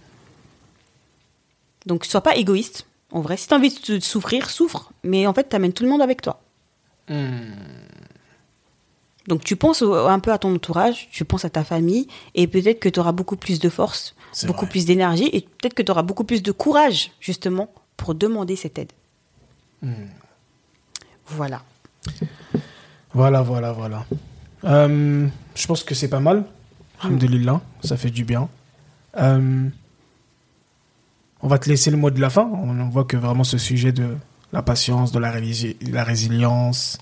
Donc 1.86 2.04
sois 2.04 2.22
pas 2.22 2.36
égoïste. 2.36 2.86
En 3.12 3.20
vrai, 3.20 3.36
si 3.36 3.46
tu 3.46 3.54
as 3.54 3.56
envie 3.56 3.72
de 3.88 4.00
souffrir, 4.00 4.50
souffre, 4.50 4.90
mais 5.04 5.28
en 5.28 5.32
fait, 5.32 5.48
tu 5.48 5.54
amènes 5.54 5.72
tout 5.72 5.84
le 5.84 5.90
monde 5.90 6.02
avec 6.02 6.22
toi. 6.22 6.40
Donc 9.28 9.42
tu 9.42 9.56
penses 9.56 9.82
un 9.82 10.18
peu 10.20 10.32
à 10.32 10.38
ton 10.38 10.54
entourage, 10.54 11.08
tu 11.10 11.24
penses 11.24 11.44
à 11.44 11.50
ta 11.50 11.64
famille, 11.64 12.06
et 12.34 12.46
peut-être 12.46 12.78
que 12.80 12.88
tu 12.88 13.00
auras 13.00 13.12
beaucoup 13.12 13.36
plus 13.36 13.58
de 13.58 13.68
force, 13.68 14.14
beaucoup 14.46 14.60
vrai. 14.60 14.70
plus 14.70 14.84
d'énergie, 14.86 15.28
et 15.32 15.40
peut-être 15.40 15.74
que 15.74 15.82
tu 15.82 15.90
auras 15.90 16.02
beaucoup 16.02 16.24
plus 16.24 16.42
de 16.42 16.52
courage, 16.52 17.10
justement, 17.20 17.68
pour 17.96 18.14
demander 18.14 18.54
cette 18.56 18.78
aide. 18.78 18.92
Voilà. 21.26 21.62
Voilà, 23.12 23.42
voilà, 23.42 23.72
voilà. 23.72 24.04
Euh, 24.64 25.26
je 25.54 25.66
pense 25.66 25.82
que 25.82 25.94
c'est 25.94 26.08
pas 26.08 26.20
mal. 26.20 26.44
Alhamdulillah, 27.00 27.60
ça 27.82 27.96
fait 27.96 28.10
du 28.10 28.24
bien. 28.24 28.48
Euh, 29.18 29.68
on 31.42 31.48
va 31.48 31.58
te 31.58 31.68
laisser 31.68 31.90
le 31.90 31.96
mot 31.96 32.10
de 32.10 32.20
la 32.20 32.30
fin. 32.30 32.44
On 32.44 32.88
voit 32.88 33.04
que 33.04 33.16
vraiment 33.16 33.44
ce 33.44 33.58
sujet 33.58 33.92
de 33.92 34.16
la 34.52 34.62
patience, 34.62 35.12
de 35.12 35.18
la, 35.18 35.32
rési- 35.32 35.76
la 35.90 36.04
résilience, 36.04 36.98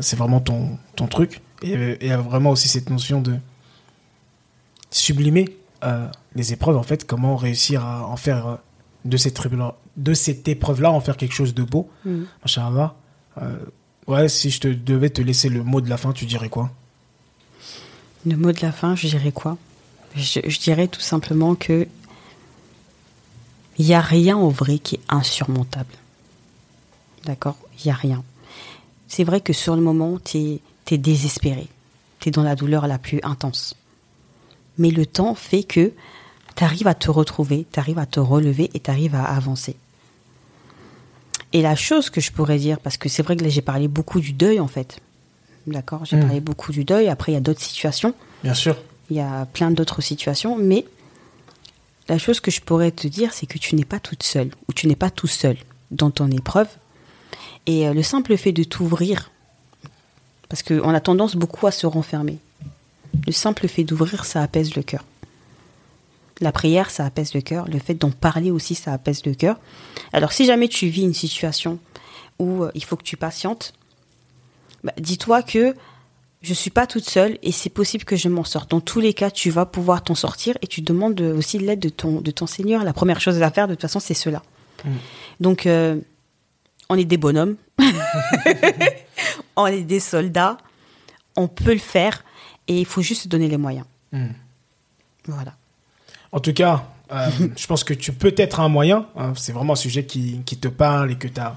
c'est 0.00 0.16
vraiment 0.16 0.40
ton, 0.40 0.78
ton 0.96 1.06
truc. 1.06 1.40
Et 1.62 1.98
il 2.00 2.06
y 2.06 2.12
a 2.12 2.18
vraiment 2.18 2.50
aussi 2.50 2.68
cette 2.68 2.90
notion 2.90 3.20
de 3.20 3.36
sublimer 4.90 5.56
euh, 5.84 6.08
les 6.34 6.52
épreuves, 6.52 6.76
en 6.76 6.82
fait, 6.82 7.06
comment 7.06 7.36
réussir 7.36 7.84
à 7.84 8.06
en 8.06 8.16
faire 8.16 8.46
euh, 8.46 8.56
de 9.04 9.16
cette, 9.16 9.40
de 9.96 10.14
cette 10.14 10.48
épreuve-là, 10.48 10.90
en 10.90 11.00
faire 11.00 11.16
quelque 11.16 11.34
chose 11.34 11.54
de 11.54 11.62
beau. 11.62 11.88
Mm. 12.04 12.22
Euh, 13.40 13.58
ouais, 14.06 14.28
si 14.28 14.50
je 14.50 14.60
te 14.60 14.68
devais 14.68 15.10
te 15.10 15.22
laisser 15.22 15.48
le 15.48 15.62
mot 15.62 15.80
de 15.80 15.88
la 15.88 15.96
fin, 15.96 16.12
tu 16.12 16.26
dirais 16.26 16.48
quoi? 16.48 16.70
Le 18.26 18.36
mot 18.36 18.52
de 18.52 18.60
la 18.60 18.72
fin, 18.72 18.94
je 18.94 19.06
dirais 19.06 19.32
quoi? 19.32 19.56
Je, 20.16 20.40
je 20.44 20.58
dirais 20.58 20.88
tout 20.88 21.00
simplement 21.00 21.54
que 21.54 21.86
il 23.78 23.86
n'y 23.86 23.94
a 23.94 24.00
rien 24.00 24.36
en 24.36 24.48
vrai 24.48 24.78
qui 24.78 24.96
est 24.96 25.00
insurmontable. 25.08 25.94
D'accord? 27.24 27.56
Il 27.78 27.86
n'y 27.86 27.92
a 27.92 27.94
rien. 27.94 28.22
C'est 29.10 29.24
vrai 29.24 29.40
que 29.40 29.52
sur 29.52 29.74
le 29.74 29.82
moment, 29.82 30.18
tu 30.24 30.60
es, 30.92 30.98
désespéré. 30.98 31.66
Tu 32.20 32.28
es 32.28 32.32
dans 32.32 32.44
la 32.44 32.54
douleur 32.54 32.86
la 32.86 32.98
plus 32.98 33.18
intense. 33.24 33.74
Mais 34.78 34.90
le 34.90 35.04
temps 35.04 35.34
fait 35.34 35.64
que 35.64 35.92
tu 36.56 36.64
arrives 36.64 36.86
à 36.86 36.94
te 36.94 37.10
retrouver, 37.10 37.66
tu 37.72 37.78
arrives 37.80 37.98
à 37.98 38.06
te 38.06 38.20
relever 38.20 38.70
et 38.72 38.78
tu 38.80 38.88
arrives 38.90 39.16
à 39.16 39.24
avancer. 39.24 39.74
Et 41.52 41.60
la 41.60 41.74
chose 41.74 42.08
que 42.08 42.20
je 42.20 42.30
pourrais 42.30 42.58
dire, 42.58 42.78
parce 42.78 42.96
que 42.96 43.08
c'est 43.08 43.22
vrai 43.22 43.36
que 43.36 43.42
là 43.42 43.48
j'ai 43.50 43.62
parlé 43.62 43.88
beaucoup 43.88 44.20
du 44.20 44.32
deuil 44.32 44.60
en 44.60 44.68
fait. 44.68 45.00
D'accord? 45.66 46.04
J'ai 46.04 46.16
Mm. 46.16 46.20
parlé 46.20 46.40
beaucoup 46.40 46.70
du 46.72 46.84
deuil. 46.84 47.08
Après, 47.08 47.32
il 47.32 47.34
y 47.34 47.38
a 47.38 47.40
d'autres 47.40 47.60
situations. 47.60 48.14
Bien 48.44 48.54
sûr. 48.54 48.76
Il 49.10 49.16
y 49.16 49.20
a 49.20 49.44
plein 49.46 49.72
d'autres 49.72 50.00
situations, 50.02 50.56
mais 50.56 50.84
la 52.08 52.18
chose 52.18 52.38
que 52.38 52.52
je 52.52 52.60
pourrais 52.60 52.92
te 52.92 53.08
dire, 53.08 53.32
c'est 53.32 53.46
que 53.46 53.58
tu 53.58 53.74
n'es 53.74 53.84
pas 53.84 53.98
toute 53.98 54.22
seule, 54.22 54.50
ou 54.68 54.72
tu 54.72 54.86
n'es 54.86 54.96
pas 54.96 55.10
tout 55.10 55.26
seul 55.26 55.56
dans 55.90 56.10
ton 56.12 56.30
épreuve. 56.30 56.68
Et 57.66 57.88
euh, 57.88 57.94
le 57.94 58.02
simple 58.02 58.36
fait 58.36 58.52
de 58.52 58.64
t'ouvrir, 58.64 59.30
parce 60.48 60.62
qu'on 60.62 60.90
a 60.90 61.00
tendance 61.00 61.36
beaucoup 61.36 61.66
à 61.66 61.70
se 61.70 61.86
renfermer, 61.86 62.38
le 63.26 63.32
simple 63.32 63.68
fait 63.68 63.84
d'ouvrir, 63.84 64.24
ça 64.24 64.42
apaise 64.42 64.74
le 64.74 64.82
cœur. 64.82 65.04
La 66.40 66.52
prière, 66.52 66.90
ça 66.90 67.04
apaise 67.04 67.34
le 67.34 67.42
cœur. 67.42 67.68
Le 67.68 67.78
fait 67.78 67.94
d'en 67.94 68.10
parler 68.10 68.50
aussi, 68.50 68.74
ça 68.74 68.92
apaise 68.92 69.24
le 69.26 69.34
cœur. 69.34 69.58
Alors, 70.12 70.32
si 70.32 70.46
jamais 70.46 70.68
tu 70.68 70.86
vis 70.88 71.02
une 71.02 71.14
situation 71.14 71.78
où 72.38 72.64
euh, 72.64 72.70
il 72.74 72.82
faut 72.82 72.96
que 72.96 73.02
tu 73.02 73.16
patientes, 73.16 73.74
bah, 74.82 74.92
dis-toi 74.96 75.42
que 75.42 75.74
je 76.42 76.54
suis 76.54 76.70
pas 76.70 76.86
toute 76.86 77.08
seule 77.08 77.38
et 77.42 77.52
c'est 77.52 77.68
possible 77.68 78.04
que 78.04 78.16
je 78.16 78.28
m'en 78.28 78.44
sorte. 78.44 78.70
Dans 78.70 78.80
tous 78.80 79.00
les 79.00 79.12
cas, 79.12 79.30
tu 79.30 79.50
vas 79.50 79.66
pouvoir 79.66 80.02
t'en 80.02 80.14
sortir 80.14 80.56
et 80.62 80.66
tu 80.66 80.80
demandes 80.80 81.20
aussi 81.20 81.58
l'aide 81.58 81.80
de 81.80 81.90
ton, 81.90 82.22
de 82.22 82.30
ton 82.30 82.46
Seigneur. 82.46 82.84
La 82.84 82.94
première 82.94 83.20
chose 83.20 83.42
à 83.42 83.50
faire, 83.50 83.68
de 83.68 83.74
toute 83.74 83.82
façon, 83.82 84.00
c'est 84.00 84.14
cela. 84.14 84.42
Mm. 84.84 84.88
Donc, 85.40 85.66
euh, 85.66 86.00
on 86.90 86.96
est 86.96 87.04
des 87.04 87.16
bonhommes. 87.16 87.56
on 89.56 89.66
est 89.66 89.82
des 89.82 90.00
soldats. 90.00 90.58
On 91.36 91.48
peut 91.48 91.72
le 91.72 91.78
faire 91.78 92.24
et 92.68 92.80
il 92.80 92.84
faut 92.84 93.00
juste 93.00 93.22
se 93.22 93.28
donner 93.28 93.48
les 93.48 93.56
moyens. 93.56 93.86
Mm. 94.12 94.26
Voilà. 95.26 95.54
En 96.32 96.40
tout 96.40 96.52
cas, 96.52 96.84
euh, 97.12 97.28
je 97.56 97.66
pense 97.66 97.84
que 97.84 97.94
tu 97.94 98.12
peux 98.12 98.34
être 98.36 98.60
un 98.60 98.68
moyen. 98.68 99.06
hein. 99.16 99.32
c'est 99.36 99.52
vraiment 99.52 99.72
un 99.72 99.76
sujet 99.76 100.04
qui, 100.04 100.42
qui 100.44 100.58
te 100.58 100.68
parle 100.68 101.12
et 101.12 101.16
que 101.16 101.28
tu 101.28 101.40
as 101.40 101.56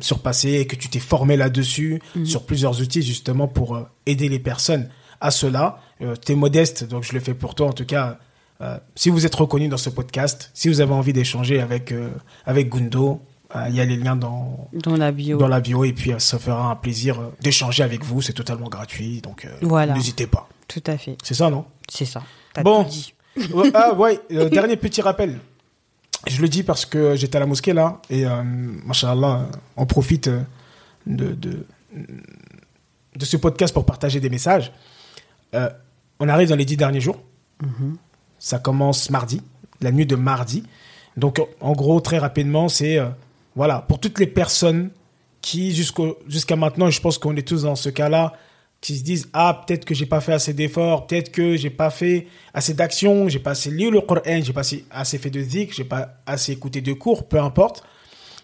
surpassé 0.00 0.52
et 0.54 0.66
que 0.66 0.76
tu 0.76 0.88
t'es 0.88 0.98
formé 0.98 1.36
là-dessus 1.36 2.00
sur 2.24 2.46
plusieurs 2.46 2.80
outils 2.80 3.02
justement 3.02 3.48
pour 3.48 3.76
euh, 3.76 3.82
aider 4.06 4.30
les 4.30 4.38
personnes 4.38 4.88
à 5.20 5.30
cela. 5.30 5.80
tu 6.24 6.32
es 6.32 6.34
modeste, 6.34 6.84
donc 6.84 7.04
je 7.04 7.12
le 7.12 7.20
fais 7.20 7.34
pour 7.34 7.54
toi. 7.54 7.66
En 7.66 7.72
tout 7.74 7.84
cas, 7.84 8.18
euh, 8.60 8.76
si 8.96 9.08
vous 9.10 9.24
êtes 9.24 9.34
reconnu 9.34 9.68
dans 9.68 9.76
ce 9.76 9.90
podcast, 9.90 10.50
si 10.52 10.68
vous 10.68 10.80
avez 10.80 10.92
envie 10.92 11.12
d'échanger 11.12 11.60
avec, 11.60 11.92
euh, 11.92 12.10
avec 12.44 12.68
Gundo, 12.68 13.12
euh, 13.12 13.27
il 13.68 13.74
y 13.74 13.80
a 13.80 13.84
les 13.84 13.96
liens 13.96 14.16
dans, 14.16 14.68
Dans 14.72 14.96
la 14.96 15.10
bio. 15.10 15.38
dans 15.38 15.48
la 15.48 15.60
bio 15.60 15.84
et 15.84 15.92
puis 15.92 16.12
euh, 16.12 16.18
ça 16.18 16.38
fera 16.38 16.70
un 16.70 16.76
plaisir 16.76 17.18
euh, 17.20 17.32
d'échanger 17.40 17.82
avec 17.82 18.04
vous. 18.04 18.20
C'est 18.22 18.32
totalement 18.34 18.68
gratuit, 18.68 19.20
donc 19.22 19.44
euh, 19.44 19.48
Voilà. 19.62 19.94
n'hésitez 19.94 20.26
pas. 20.26 20.48
Tout 20.68 20.82
à 20.86 20.98
fait. 20.98 21.16
C'est 21.22 21.34
ça, 21.34 21.48
non? 21.50 21.64
C'est 21.90 22.04
ça. 22.04 22.22
T'as 22.52 22.62
Bon. 22.62 22.84
tout 22.84 22.90
dit. 22.90 23.14
Ah 23.74 23.94
ouais, 23.94 24.20
euh, 24.32 24.48
dernier 24.50 24.76
petit 24.76 25.00
rappel. 25.00 25.38
Je 26.26 26.42
le 26.42 26.48
dis 26.48 26.62
parce 26.62 26.84
que 26.84 27.14
j'étais 27.16 27.36
à 27.36 27.40
la 27.40 27.46
mosquée 27.46 27.72
là 27.72 28.02
et 28.10 28.26
euh, 28.26 28.42
machallah, 28.84 29.40
euh, 29.40 29.56
on 29.76 29.86
profite 29.86 30.28
euh, 30.28 30.42
de, 31.06 31.32
de 31.34 31.66
de 33.16 33.24
ce 33.24 33.36
podcast 33.36 33.72
pour 33.72 33.86
partager 33.86 34.20
des 34.20 34.28
messages. 34.30 34.72
Euh, 35.54 35.70
on 36.20 36.28
arrive 36.28 36.48
dans 36.50 36.56
les 36.56 36.64
dix 36.66 36.76
derniers 36.76 37.00
jours. 37.00 37.18
Ça 38.38 38.58
commence 38.58 39.10
mardi, 39.10 39.40
la 39.80 39.90
nuit 39.90 40.06
de 40.06 40.14
mardi. 40.16 40.64
Donc 41.16 41.40
en 41.60 41.72
gros, 41.72 42.00
très 42.00 42.18
rapidement, 42.18 42.68
c'est 42.68 42.98
euh, 42.98 43.08
voilà 43.54 43.80
pour 43.80 44.00
toutes 44.00 44.18
les 44.18 44.26
personnes 44.26 44.90
qui 45.40 45.74
jusqu'à 45.74 46.56
maintenant, 46.56 46.90
je 46.90 47.00
pense 47.00 47.18
qu'on 47.18 47.36
est 47.36 47.46
tous 47.46 47.62
dans 47.62 47.76
ce 47.76 47.88
cas-là, 47.88 48.34
qui 48.80 48.96
se 48.96 49.02
disent 49.02 49.28
ah 49.32 49.64
peut-être 49.66 49.84
que 49.84 49.94
j'ai 49.94 50.06
pas 50.06 50.20
fait 50.20 50.32
assez 50.32 50.52
d'efforts, 50.52 51.06
peut-être 51.06 51.32
que 51.32 51.56
j'ai 51.56 51.70
pas 51.70 51.90
fait 51.90 52.26
assez 52.54 52.74
d'actions, 52.74 53.28
j'ai 53.28 53.38
pas 53.38 53.50
assez 53.52 53.70
lu 53.70 53.90
le 53.90 54.00
Coran, 54.00 54.40
j'ai 54.42 54.52
pas 54.52 54.62
assez, 54.90 55.18
fait 55.18 55.30
de 55.30 55.40
zik, 55.40 55.74
j'ai 55.74 55.84
pas 55.84 56.20
assez 56.26 56.52
écouté 56.52 56.80
de 56.80 56.92
cours, 56.92 57.28
peu 57.28 57.40
importe. 57.40 57.82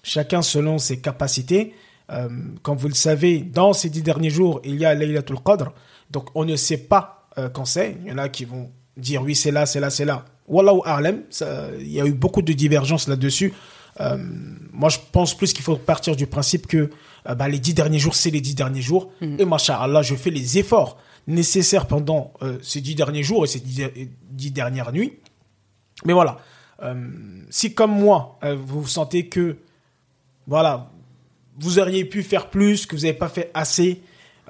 Chacun 0.03 0.43
selon 0.43 0.79
ses 0.79 1.01
capacités. 1.01 1.75
Euh, 2.11 2.29
comme 2.63 2.77
vous 2.77 2.89
le 2.89 2.95
savez, 2.95 3.39
dans 3.39 3.73
ces 3.73 3.89
dix 3.89 4.03
derniers 4.03 4.29
jours, 4.29 4.61
il 4.65 4.77
y 4.77 4.85
a 4.85 4.95
Laylatul 4.95 5.39
Qadr. 5.43 5.73
Donc 6.11 6.29
on 6.35 6.45
ne 6.45 6.57
sait 6.57 6.79
pas 6.79 7.29
euh, 7.39 7.49
quand 7.49 7.65
c'est. 7.65 7.97
Il 8.03 8.09
y 8.09 8.13
en 8.13 8.19
a 8.19 8.29
qui 8.29 8.45
vont 8.45 8.71
dire 8.97 9.23
oui 9.23 9.35
c'est 9.35 9.51
là, 9.51 9.67
c'est 9.67 9.81
là, 9.81 9.89
c'est 9.89 10.05
là. 10.05 10.25
Wallahu 10.47 10.81
a'lam. 10.85 11.23
Il 11.81 11.91
y 11.91 12.01
a 12.01 12.07
eu 12.07 12.13
beaucoup 12.13 12.43
de 12.43 12.53
divergences 12.53 13.09
là-dessus. 13.09 13.55
Euh, 14.01 14.17
moi, 14.73 14.89
je 14.89 14.99
pense 15.13 15.37
plus 15.37 15.53
qu'il 15.53 15.63
faut 15.63 15.77
partir 15.77 16.17
du 16.17 16.27
principe 16.27 16.67
que 16.67 16.91
euh, 17.29 17.35
bah, 17.35 17.49
les 17.49 17.59
dix 17.59 17.75
derniers 17.75 17.99
jours, 17.99 18.15
c'est 18.15 18.31
les 18.31 18.41
dix 18.41 18.55
derniers 18.55 18.83
jours. 18.83 19.11
Et 19.21 19.45
machallah, 19.45 20.03
je 20.03 20.15
fais 20.15 20.31
les 20.31 20.59
efforts 20.59 20.99
nécessaires 21.27 21.87
pendant 21.87 22.33
euh, 22.43 22.59
ces 22.63 22.81
dix 22.81 22.95
derniers 22.95 23.23
jours 23.23 23.45
et 23.45 23.49
ces 23.49 23.61
dix, 23.61 23.85
dix 24.31 24.51
dernières 24.51 24.93
nuits. 24.93 25.15
Mais 26.05 26.13
voilà, 26.13 26.39
euh, 26.83 27.09
si 27.51 27.75
comme 27.75 27.93
moi, 27.93 28.39
euh, 28.45 28.57
vous 28.57 28.87
sentez 28.87 29.29
que, 29.29 29.57
voilà, 30.47 30.91
vous 31.59 31.79
auriez 31.79 32.05
pu 32.05 32.23
faire 32.23 32.51
plus, 32.51 32.85
que 32.87 32.97
vous 32.97 33.03
n'avez 33.03 33.15
pas 33.15 33.29
fait 33.29 33.51
assez, 33.55 34.03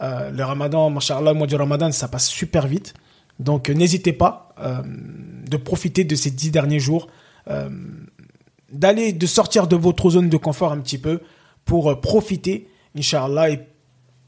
euh, 0.02 0.30
le 0.30 0.42
ramadan, 0.42 0.90
machallah, 0.90 1.32
le 1.32 1.38
mois 1.38 1.46
du 1.46 1.54
ramadan, 1.54 1.92
ça 1.92 2.08
passe 2.08 2.28
super 2.28 2.66
vite. 2.66 2.94
Donc 3.38 3.68
n'hésitez 3.68 4.12
pas 4.12 4.54
euh, 4.58 4.82
de 4.84 5.56
profiter 5.56 6.04
de 6.04 6.14
ces 6.14 6.30
dix 6.30 6.50
derniers 6.50 6.80
jours, 6.80 7.08
euh, 7.48 7.68
d'aller, 8.74 9.12
de 9.12 9.26
sortir 9.26 9.66
de 9.66 9.76
votre 9.76 10.10
zone 10.10 10.28
de 10.28 10.36
confort 10.36 10.72
un 10.72 10.80
petit 10.80 10.98
peu 10.98 11.20
pour 11.64 11.90
euh, 11.90 11.94
profiter, 12.00 12.68
Inch'Allah, 12.96 13.50
et 13.50 13.60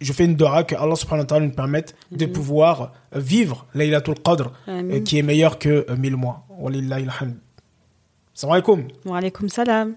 je 0.00 0.12
fais 0.12 0.24
une 0.24 0.36
dora 0.36 0.64
que 0.64 0.74
Allah 0.74 0.96
subhanahu 0.96 1.22
wa 1.22 1.26
ta'ala 1.26 1.46
nous 1.46 1.52
permette 1.52 1.94
de 2.10 2.26
pouvoir 2.26 2.92
euh, 3.14 3.20
vivre 3.20 3.66
Laylatul 3.74 4.16
Qadr, 4.22 4.52
euh, 4.68 5.00
qui 5.00 5.18
est 5.18 5.22
meilleur 5.22 5.58
que 5.58 5.86
euh, 5.88 5.96
1000 5.96 6.16
mois. 6.16 6.44
Walillahi 6.58 7.04
alhamd. 7.04 7.36
Salam 8.34 8.54
alaikum. 8.54 8.88
Wa 9.04 9.18
alaykoum 9.18 9.48
salam. 9.48 9.94